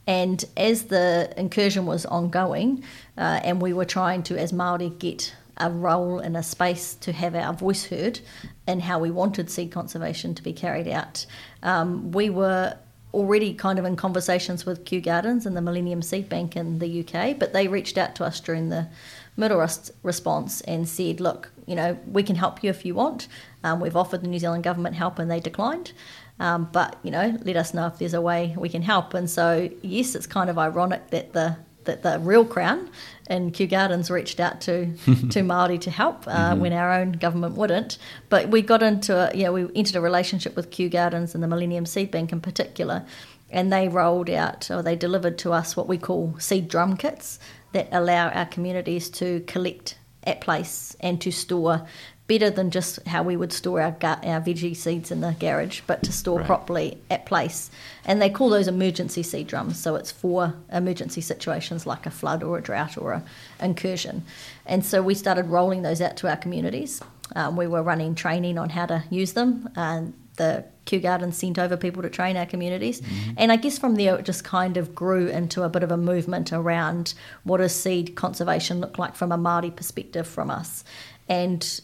And 0.06 0.44
as 0.56 0.84
the 0.84 1.32
incursion 1.36 1.86
was 1.86 2.06
ongoing, 2.06 2.82
uh, 3.18 3.40
and 3.44 3.60
we 3.60 3.72
were 3.72 3.84
trying 3.84 4.22
to, 4.24 4.38
as 4.38 4.52
Maori, 4.52 4.90
get 4.90 5.34
a 5.58 5.70
role 5.70 6.18
in 6.18 6.34
a 6.34 6.42
space 6.42 6.94
to 6.94 7.12
have 7.12 7.34
our 7.34 7.52
voice 7.52 7.84
heard 7.84 8.20
in 8.66 8.80
how 8.80 8.98
we 8.98 9.10
wanted 9.10 9.50
seed 9.50 9.70
conservation 9.70 10.34
to 10.34 10.42
be 10.42 10.52
carried 10.52 10.88
out, 10.88 11.26
um, 11.62 12.10
we 12.12 12.30
were 12.30 12.76
already 13.12 13.52
kind 13.52 13.78
of 13.78 13.84
in 13.84 13.96
conversations 13.96 14.64
with 14.64 14.84
Kew 14.84 15.00
Gardens 15.00 15.44
and 15.44 15.56
the 15.56 15.60
Millennium 15.60 16.00
Seed 16.00 16.28
Bank 16.28 16.56
in 16.56 16.78
the 16.78 17.00
UK, 17.00 17.38
but 17.38 17.52
they 17.52 17.68
reached 17.68 17.98
out 17.98 18.14
to 18.16 18.24
us 18.24 18.40
during 18.40 18.68
the 18.68 18.88
Myrtle 19.36 19.66
response 20.02 20.60
and 20.62 20.88
said, 20.88 21.20
look, 21.20 21.50
you 21.70 21.76
know, 21.76 21.96
we 22.10 22.24
can 22.24 22.34
help 22.34 22.64
you 22.64 22.70
if 22.70 22.84
you 22.84 22.96
want. 22.96 23.28
Um, 23.62 23.78
we've 23.78 23.94
offered 23.94 24.22
the 24.22 24.26
New 24.26 24.40
Zealand 24.40 24.64
government 24.64 24.96
help 24.96 25.20
and 25.20 25.30
they 25.30 25.38
declined. 25.38 25.92
Um, 26.40 26.68
but, 26.72 26.98
you 27.04 27.12
know, 27.12 27.38
let 27.44 27.54
us 27.54 27.72
know 27.72 27.86
if 27.86 27.98
there's 27.98 28.12
a 28.12 28.20
way 28.20 28.56
we 28.58 28.68
can 28.68 28.82
help. 28.82 29.14
And 29.14 29.30
so, 29.30 29.70
yes, 29.80 30.16
it's 30.16 30.26
kind 30.26 30.50
of 30.50 30.58
ironic 30.58 31.10
that 31.10 31.32
the 31.32 31.56
that 31.84 32.02
the 32.02 32.18
real 32.18 32.44
crown 32.44 32.90
and 33.28 33.54
Kew 33.54 33.66
Gardens 33.66 34.10
reached 34.10 34.38
out 34.40 34.60
to 34.62 34.86
to 35.04 35.40
Māori 35.42 35.80
to 35.82 35.90
help 35.90 36.26
uh, 36.26 36.50
mm-hmm. 36.50 36.60
when 36.60 36.72
our 36.72 36.92
own 36.92 37.12
government 37.12 37.54
wouldn't. 37.54 37.98
But 38.28 38.48
we 38.48 38.62
got 38.62 38.82
into 38.82 39.16
a, 39.16 39.34
yeah, 39.34 39.50
we 39.50 39.68
entered 39.76 39.96
a 39.96 40.00
relationship 40.00 40.56
with 40.56 40.72
Kew 40.72 40.88
Gardens 40.88 41.34
and 41.34 41.42
the 41.42 41.48
Millennium 41.48 41.86
Seed 41.86 42.10
Bank 42.10 42.32
in 42.32 42.40
particular, 42.40 43.06
and 43.48 43.72
they 43.72 43.88
rolled 43.88 44.28
out 44.28 44.70
or 44.70 44.82
they 44.82 44.96
delivered 44.96 45.38
to 45.38 45.52
us 45.52 45.76
what 45.76 45.86
we 45.86 45.98
call 45.98 46.34
seed 46.38 46.68
drum 46.68 46.96
kits 46.96 47.38
that 47.72 47.88
allow 47.92 48.28
our 48.30 48.46
communities 48.46 49.08
to 49.10 49.40
collect 49.46 49.96
at 50.24 50.40
place 50.40 50.96
and 51.00 51.20
to 51.20 51.30
store 51.30 51.86
better 52.30 52.48
than 52.48 52.70
just 52.70 53.04
how 53.08 53.24
we 53.24 53.36
would 53.36 53.52
store 53.52 53.80
our 53.80 53.96
our 54.02 54.40
veggie 54.40 54.76
seeds 54.76 55.10
in 55.10 55.20
the 55.20 55.34
garage, 55.40 55.80
but 55.88 56.00
to 56.04 56.12
store 56.12 56.38
right. 56.38 56.46
properly 56.46 56.96
at 57.10 57.26
place. 57.26 57.72
And 58.04 58.22
they 58.22 58.30
call 58.30 58.50
those 58.50 58.68
emergency 58.68 59.24
seed 59.24 59.48
drums. 59.48 59.80
So 59.80 59.96
it's 59.96 60.12
for 60.12 60.54
emergency 60.72 61.22
situations 61.22 61.86
like 61.86 62.06
a 62.06 62.10
flood 62.10 62.44
or 62.44 62.58
a 62.58 62.62
drought 62.62 62.96
or 62.96 63.14
an 63.14 63.24
incursion. 63.60 64.22
And 64.64 64.86
so 64.86 65.02
we 65.02 65.14
started 65.14 65.46
rolling 65.46 65.82
those 65.82 66.00
out 66.00 66.16
to 66.18 66.28
our 66.28 66.36
communities. 66.36 67.02
Um, 67.34 67.56
we 67.56 67.66
were 67.66 67.82
running 67.82 68.14
training 68.14 68.58
on 68.58 68.70
how 68.70 68.86
to 68.86 69.02
use 69.10 69.32
them, 69.32 69.68
and 69.74 70.14
the 70.40 70.64
Kew 70.86 71.00
Gardens 71.00 71.36
sent 71.36 71.58
over 71.58 71.76
people 71.76 72.00
to 72.02 72.08
train 72.08 72.38
our 72.38 72.46
communities. 72.46 73.02
Mm-hmm. 73.02 73.32
And 73.36 73.52
I 73.52 73.56
guess 73.56 73.78
from 73.78 73.96
there 73.96 74.18
it 74.18 74.24
just 74.24 74.42
kind 74.42 74.78
of 74.78 74.94
grew 74.94 75.28
into 75.28 75.62
a 75.62 75.68
bit 75.68 75.82
of 75.82 75.92
a 75.92 75.98
movement 75.98 76.50
around 76.50 77.12
what 77.44 77.58
does 77.58 77.74
seed 77.74 78.16
conservation 78.16 78.80
look 78.80 78.98
like 78.98 79.14
from 79.14 79.32
a 79.32 79.38
Māori 79.38 79.74
perspective 79.74 80.26
from 80.26 80.50
us. 80.50 80.82
And 81.28 81.80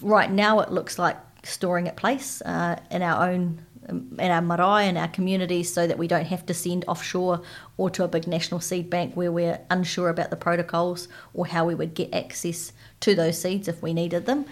right 0.00 0.30
now 0.30 0.60
it 0.60 0.70
looks 0.70 1.00
like 1.00 1.16
storing 1.42 1.88
at 1.88 1.96
place 1.96 2.40
uh, 2.42 2.80
in 2.90 3.02
our 3.02 3.28
own 3.28 3.60
um, 3.88 4.16
in 4.18 4.30
our 4.30 4.42
marae 4.42 4.88
and 4.88 4.98
our 4.98 5.08
communities 5.08 5.72
so 5.72 5.86
that 5.86 5.98
we 5.98 6.08
don't 6.08 6.26
have 6.26 6.46
to 6.46 6.54
send 6.54 6.84
offshore 6.88 7.42
or 7.76 7.90
to 7.90 8.04
a 8.04 8.08
big 8.08 8.26
national 8.26 8.60
seed 8.60 8.88
bank 8.88 9.14
where 9.14 9.30
we're 9.30 9.60
unsure 9.70 10.08
about 10.08 10.30
the 10.30 10.36
protocols 10.36 11.08
or 11.34 11.46
how 11.46 11.64
we 11.64 11.74
would 11.74 11.94
get 11.94 12.12
access 12.14 12.72
to 13.00 13.14
those 13.14 13.40
seeds 13.40 13.68
if 13.68 13.82
we 13.82 13.92
needed 13.92 14.26
them. 14.26 14.44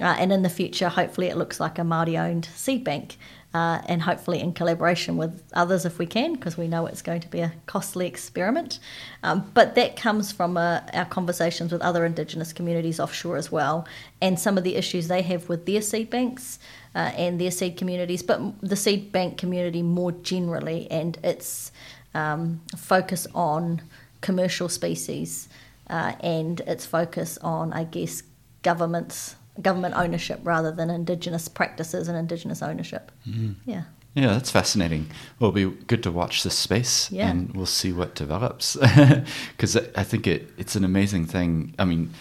Uh, 0.00 0.16
and 0.18 0.32
in 0.32 0.42
the 0.42 0.48
future, 0.48 0.88
hopefully, 0.88 1.28
it 1.28 1.36
looks 1.36 1.58
like 1.58 1.78
a 1.78 1.82
Māori 1.82 2.20
owned 2.20 2.48
seed 2.54 2.84
bank. 2.84 3.16
Uh, 3.54 3.80
and 3.86 4.02
hopefully 4.02 4.38
in 4.38 4.52
collaboration 4.52 5.16
with 5.16 5.42
others 5.54 5.86
if 5.86 5.98
we 5.98 6.04
can, 6.04 6.34
because 6.34 6.58
we 6.58 6.68
know 6.68 6.84
it's 6.84 7.00
going 7.00 7.20
to 7.20 7.28
be 7.28 7.40
a 7.40 7.54
costly 7.64 8.06
experiment. 8.06 8.78
Um, 9.22 9.50
but 9.54 9.74
that 9.76 9.96
comes 9.96 10.30
from 10.30 10.58
uh, 10.58 10.80
our 10.92 11.06
conversations 11.06 11.72
with 11.72 11.80
other 11.80 12.04
Indigenous 12.04 12.52
communities 12.52 13.00
offshore 13.00 13.38
as 13.38 13.50
well, 13.50 13.88
and 14.20 14.38
some 14.38 14.58
of 14.58 14.64
the 14.64 14.76
issues 14.76 15.08
they 15.08 15.22
have 15.22 15.48
with 15.48 15.64
their 15.64 15.80
seed 15.80 16.10
banks 16.10 16.58
uh, 16.94 17.12
and 17.16 17.40
their 17.40 17.50
seed 17.50 17.78
communities, 17.78 18.22
but 18.22 18.42
the 18.60 18.76
seed 18.76 19.10
bank 19.10 19.38
community 19.38 19.82
more 19.82 20.12
generally, 20.12 20.86
and 20.90 21.16
its 21.24 21.72
um, 22.14 22.60
focus 22.76 23.26
on 23.34 23.80
commercial 24.20 24.68
species 24.68 25.48
uh, 25.88 26.12
and 26.20 26.60
its 26.60 26.84
focus 26.84 27.38
on, 27.38 27.72
I 27.72 27.84
guess, 27.84 28.22
governments 28.62 29.36
government 29.62 29.94
ownership 29.96 30.40
rather 30.42 30.72
than 30.72 30.90
indigenous 30.90 31.48
practices 31.48 32.08
and 32.08 32.16
indigenous 32.16 32.62
ownership. 32.62 33.12
Mm. 33.28 33.56
Yeah. 33.64 33.84
Yeah, 34.14 34.28
that's 34.28 34.50
fascinating. 34.50 35.10
Well, 35.38 35.54
it'll 35.54 35.72
be 35.72 35.84
good 35.84 36.02
to 36.04 36.10
watch 36.10 36.42
this 36.42 36.56
space, 36.56 37.10
yeah. 37.12 37.28
and 37.28 37.54
we'll 37.54 37.66
see 37.66 37.92
what 37.92 38.14
develops. 38.14 38.74
Because 39.50 39.76
I 39.76 40.04
think 40.04 40.26
it, 40.26 40.50
it's 40.56 40.74
an 40.74 40.84
amazing 40.84 41.26
thing. 41.26 41.74
I 41.78 41.84
mean, 41.84 42.14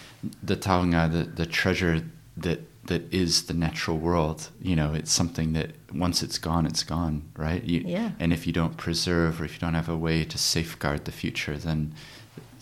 the 0.44 0.58
taonga, 0.58 1.10
the, 1.10 1.24
the 1.24 1.46
treasure 1.46 2.04
that 2.36 2.60
that 2.88 3.12
is 3.14 3.46
the 3.46 3.54
natural 3.54 3.98
world. 3.98 4.50
You 4.62 4.76
know, 4.76 4.94
it's 4.94 5.12
something 5.12 5.54
that 5.54 5.72
once 5.94 6.22
it's 6.22 6.38
gone, 6.38 6.66
it's 6.66 6.84
gone, 6.84 7.24
right? 7.36 7.64
You, 7.64 7.82
yeah. 7.86 8.12
And 8.20 8.32
if 8.32 8.46
you 8.46 8.54
don't 8.54 8.78
preserve, 8.78 9.42
or 9.42 9.46
if 9.46 9.54
you 9.54 9.60
don't 9.60 9.74
have 9.74 9.90
a 9.90 9.98
way 9.98 10.24
to 10.26 10.38
safeguard 10.38 11.06
the 11.06 11.12
future, 11.12 11.58
then 11.58 11.94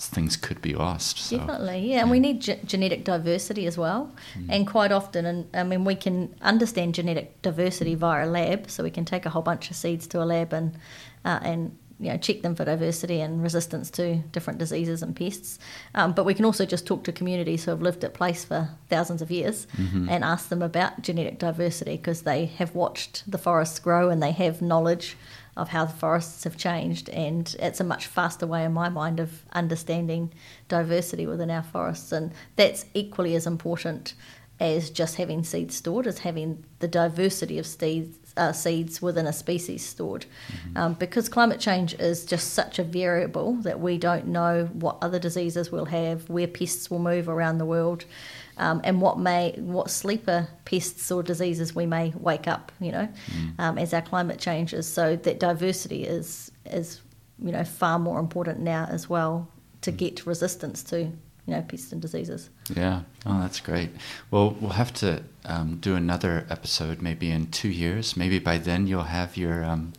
things 0.07 0.35
could 0.37 0.61
be 0.61 0.73
lost. 0.73 1.17
So. 1.17 1.37
Definitely, 1.37 1.91
yeah. 1.91 2.01
And 2.01 2.11
we 2.11 2.19
need 2.19 2.41
ge- 2.41 2.61
genetic 2.65 3.03
diversity 3.03 3.65
as 3.67 3.77
well. 3.77 4.11
Mm. 4.37 4.47
And 4.49 4.67
quite 4.67 4.91
often, 4.91 5.25
and 5.25 5.47
I 5.53 5.63
mean, 5.63 5.85
we 5.85 5.95
can 5.95 6.35
understand 6.41 6.95
genetic 6.95 7.41
diversity 7.41 7.95
via 7.95 8.25
a 8.25 8.27
lab. 8.27 8.69
So 8.69 8.83
we 8.83 8.91
can 8.91 9.05
take 9.05 9.25
a 9.25 9.29
whole 9.29 9.41
bunch 9.41 9.69
of 9.69 9.75
seeds 9.75 10.07
to 10.07 10.21
a 10.21 10.25
lab 10.25 10.53
and 10.53 10.77
uh, 11.25 11.39
and 11.41 11.77
you 11.99 12.09
know 12.09 12.17
check 12.17 12.41
them 12.41 12.55
for 12.55 12.65
diversity 12.65 13.21
and 13.21 13.41
resistance 13.41 13.89
to 13.91 14.17
different 14.31 14.59
diseases 14.59 15.01
and 15.01 15.15
pests. 15.15 15.59
Um, 15.95 16.13
but 16.13 16.25
we 16.25 16.33
can 16.33 16.45
also 16.45 16.65
just 16.65 16.85
talk 16.85 17.03
to 17.05 17.11
communities 17.11 17.65
who 17.65 17.71
have 17.71 17.81
lived 17.81 18.03
at 18.03 18.13
place 18.13 18.43
for 18.43 18.69
thousands 18.89 19.21
of 19.21 19.31
years 19.31 19.67
mm-hmm. 19.77 20.09
and 20.09 20.23
ask 20.23 20.49
them 20.49 20.61
about 20.61 21.01
genetic 21.01 21.39
diversity 21.39 21.97
because 21.97 22.23
they 22.23 22.45
have 22.45 22.75
watched 22.75 23.29
the 23.29 23.37
forests 23.37 23.79
grow 23.79 24.09
and 24.09 24.21
they 24.21 24.31
have 24.31 24.61
knowledge 24.61 25.15
of 25.55 25.69
how 25.69 25.85
the 25.85 25.93
forests 25.93 26.43
have 26.43 26.57
changed, 26.57 27.09
and 27.09 27.55
it's 27.59 27.79
a 27.79 27.83
much 27.83 28.07
faster 28.07 28.47
way, 28.47 28.63
in 28.63 28.73
my 28.73 28.89
mind, 28.89 29.19
of 29.19 29.43
understanding 29.53 30.33
diversity 30.67 31.27
within 31.27 31.51
our 31.51 31.63
forests, 31.63 32.11
and 32.11 32.31
that's 32.55 32.85
equally 32.93 33.35
as 33.35 33.45
important 33.45 34.13
as 34.59 34.89
just 34.89 35.15
having 35.15 35.43
seeds 35.43 35.75
stored, 35.75 36.07
as 36.07 36.19
having 36.19 36.63
the 36.79 36.87
diversity 36.87 37.57
of 37.57 37.65
seeds, 37.65 38.17
uh, 38.37 38.51
seeds 38.51 39.01
within 39.01 39.27
a 39.27 39.33
species 39.33 39.85
stored. 39.85 40.25
Mm-hmm. 40.47 40.77
Um, 40.77 40.93
because 40.93 41.27
climate 41.27 41.59
change 41.59 41.93
is 41.95 42.25
just 42.25 42.53
such 42.53 42.79
a 42.79 42.83
variable 42.83 43.55
that 43.57 43.79
we 43.79 43.97
don't 43.97 44.27
know 44.27 44.69
what 44.73 44.97
other 45.01 45.19
diseases 45.19 45.71
we'll 45.71 45.85
have, 45.85 46.29
where 46.29 46.47
pests 46.47 46.89
will 46.89 46.99
move 46.99 47.27
around 47.27 47.57
the 47.57 47.65
world 47.65 48.05
um, 48.57 48.81
and 48.83 49.01
what 49.01 49.19
may 49.19 49.53
what 49.57 49.89
sleeper 49.89 50.47
pests 50.65 51.11
or 51.11 51.23
diseases 51.23 51.75
we 51.75 51.85
may 51.85 52.13
wake 52.17 52.47
up, 52.47 52.71
you 52.79 52.91
know, 52.91 53.07
mm. 53.27 53.59
um, 53.59 53.77
as 53.77 53.93
our 53.93 54.01
climate 54.01 54.39
changes. 54.39 54.87
So 54.87 55.15
that 55.15 55.39
diversity 55.39 56.03
is 56.03 56.51
is 56.65 57.01
you 57.39 57.51
know 57.51 57.63
far 57.63 57.99
more 57.99 58.19
important 58.19 58.59
now 58.59 58.87
as 58.89 59.09
well 59.09 59.47
to 59.81 59.91
mm. 59.91 59.97
get 59.97 60.25
resistance 60.25 60.83
to 60.83 61.01
you 61.01 61.11
know 61.47 61.61
pests 61.61 61.91
and 61.91 62.01
diseases. 62.01 62.49
Yeah, 62.73 63.01
oh, 63.25 63.41
that's 63.41 63.59
great. 63.59 63.89
Well, 64.31 64.55
we'll 64.59 64.71
have 64.71 64.93
to 64.95 65.23
um, 65.45 65.77
do 65.77 65.95
another 65.95 66.45
episode 66.49 67.01
maybe 67.01 67.31
in 67.31 67.47
two 67.47 67.69
years. 67.69 68.15
Maybe 68.15 68.39
by 68.39 68.57
then 68.57 68.87
you'll 68.87 69.03
have 69.03 69.35
your 69.35 69.63
um, 69.63 69.93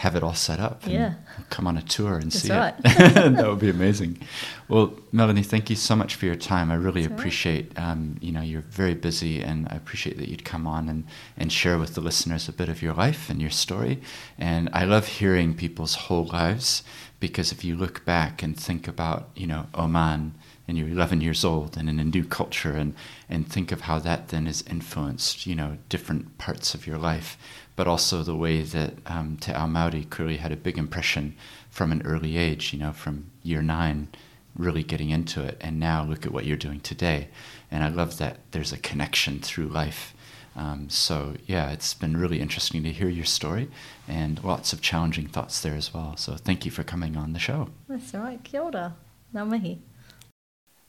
have 0.00 0.16
it 0.16 0.22
all 0.22 0.32
set 0.32 0.58
up. 0.58 0.86
yeah. 0.86 1.12
Come 1.50 1.66
on 1.66 1.76
a 1.76 1.82
tour 1.82 2.14
and 2.14 2.32
That's 2.32 2.40
see 2.40 2.50
right. 2.50 2.72
it. 2.78 2.84
that 3.36 3.46
would 3.46 3.58
be 3.58 3.68
amazing. 3.68 4.18
Well, 4.66 4.98
Melanie, 5.12 5.42
thank 5.42 5.68
you 5.68 5.76
so 5.76 5.94
much 5.94 6.14
for 6.14 6.24
your 6.24 6.36
time. 6.36 6.70
I 6.70 6.76
really 6.76 7.02
That's 7.02 7.20
appreciate, 7.20 7.72
right. 7.76 7.90
um, 7.90 8.16
you 8.22 8.32
know, 8.32 8.40
you're 8.40 8.62
very 8.62 8.94
busy 8.94 9.42
and 9.42 9.68
I 9.68 9.76
appreciate 9.76 10.16
that 10.16 10.28
you'd 10.28 10.44
come 10.44 10.66
on 10.66 10.88
and, 10.88 11.04
and 11.36 11.52
share 11.52 11.76
with 11.76 11.94
the 11.94 12.00
listeners 12.00 12.48
a 12.48 12.52
bit 12.52 12.70
of 12.70 12.80
your 12.80 12.94
life 12.94 13.28
and 13.28 13.42
your 13.42 13.50
story. 13.50 14.00
And 14.38 14.70
I 14.72 14.84
love 14.84 15.06
hearing 15.06 15.54
people's 15.54 15.94
whole 15.94 16.24
lives 16.24 16.82
because 17.18 17.52
if 17.52 17.62
you 17.62 17.76
look 17.76 18.02
back 18.06 18.42
and 18.42 18.58
think 18.58 18.88
about, 18.88 19.28
you 19.36 19.46
know, 19.46 19.66
Oman, 19.74 20.34
and 20.66 20.78
you're 20.78 20.88
11 20.88 21.20
years 21.20 21.44
old 21.44 21.76
and 21.76 21.90
in 21.90 21.98
a 21.98 22.04
new 22.04 22.24
culture 22.24 22.72
and, 22.72 22.94
and 23.28 23.46
think 23.50 23.72
of 23.72 23.82
how 23.82 23.98
that 23.98 24.28
then 24.28 24.46
has 24.46 24.62
influenced 24.70 25.44
you 25.44 25.54
know 25.54 25.76
different 25.88 26.38
parts 26.38 26.74
of 26.74 26.86
your 26.86 26.96
life 26.96 27.36
but 27.80 27.88
also 27.88 28.22
the 28.22 28.36
way 28.36 28.60
that 28.60 28.92
um, 29.06 29.38
Te 29.40 29.52
Ao 29.52 29.66
Māori 29.66 30.04
clearly 30.10 30.36
had 30.36 30.52
a 30.52 30.56
big 30.56 30.76
impression 30.76 31.34
from 31.70 31.90
an 31.92 32.02
early 32.04 32.36
age, 32.36 32.74
you 32.74 32.78
know, 32.78 32.92
from 32.92 33.30
year 33.42 33.62
nine, 33.62 34.08
really 34.54 34.82
getting 34.82 35.08
into 35.08 35.42
it. 35.42 35.56
And 35.62 35.80
now 35.80 36.04
look 36.04 36.26
at 36.26 36.30
what 36.30 36.44
you're 36.44 36.58
doing 36.58 36.80
today. 36.80 37.28
And 37.70 37.82
I 37.82 37.88
love 37.88 38.18
that 38.18 38.40
there's 38.50 38.70
a 38.70 38.76
connection 38.76 39.38
through 39.40 39.68
life. 39.68 40.12
Um, 40.54 40.90
so, 40.90 41.36
yeah, 41.46 41.70
it's 41.70 41.94
been 41.94 42.18
really 42.18 42.38
interesting 42.38 42.82
to 42.82 42.92
hear 42.92 43.08
your 43.08 43.24
story 43.24 43.70
and 44.06 44.44
lots 44.44 44.74
of 44.74 44.82
challenging 44.82 45.28
thoughts 45.28 45.62
there 45.62 45.74
as 45.74 45.94
well. 45.94 46.18
So, 46.18 46.34
thank 46.34 46.66
you 46.66 46.70
for 46.70 46.82
coming 46.82 47.16
on 47.16 47.32
the 47.32 47.38
show. 47.38 47.70
That's 47.88 48.14
all 48.14 48.20
right. 48.20 48.44
Kia 48.44 48.60
ora. 48.60 48.94
Ngā 49.34 49.48
mihi. 49.48 49.78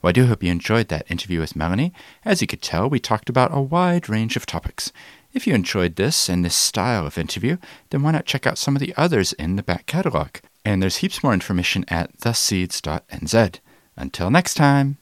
Well, 0.02 0.08
I 0.08 0.12
do 0.12 0.26
hope 0.26 0.42
you 0.42 0.50
enjoyed 0.50 0.88
that 0.88 1.08
interview 1.08 1.38
with 1.38 1.54
Melanie. 1.54 1.92
As 2.24 2.40
you 2.40 2.48
could 2.48 2.60
tell, 2.60 2.90
we 2.90 2.98
talked 2.98 3.30
about 3.30 3.56
a 3.56 3.60
wide 3.62 4.08
range 4.08 4.36
of 4.36 4.46
topics. 4.46 4.92
If 5.32 5.46
you 5.46 5.54
enjoyed 5.54 5.96
this 5.96 6.28
and 6.28 6.44
this 6.44 6.54
style 6.54 7.06
of 7.06 7.16
interview, 7.16 7.56
then 7.90 8.02
why 8.02 8.10
not 8.10 8.26
check 8.26 8.46
out 8.46 8.58
some 8.58 8.76
of 8.76 8.80
the 8.80 8.94
others 8.96 9.32
in 9.32 9.56
the 9.56 9.62
back 9.62 9.86
catalogue? 9.86 10.40
And 10.64 10.82
there's 10.82 10.98
heaps 10.98 11.22
more 11.22 11.32
information 11.32 11.84
at 11.88 12.18
theseeds.nz. 12.18 13.58
Until 13.96 14.30
next 14.30 14.54
time. 14.54 14.98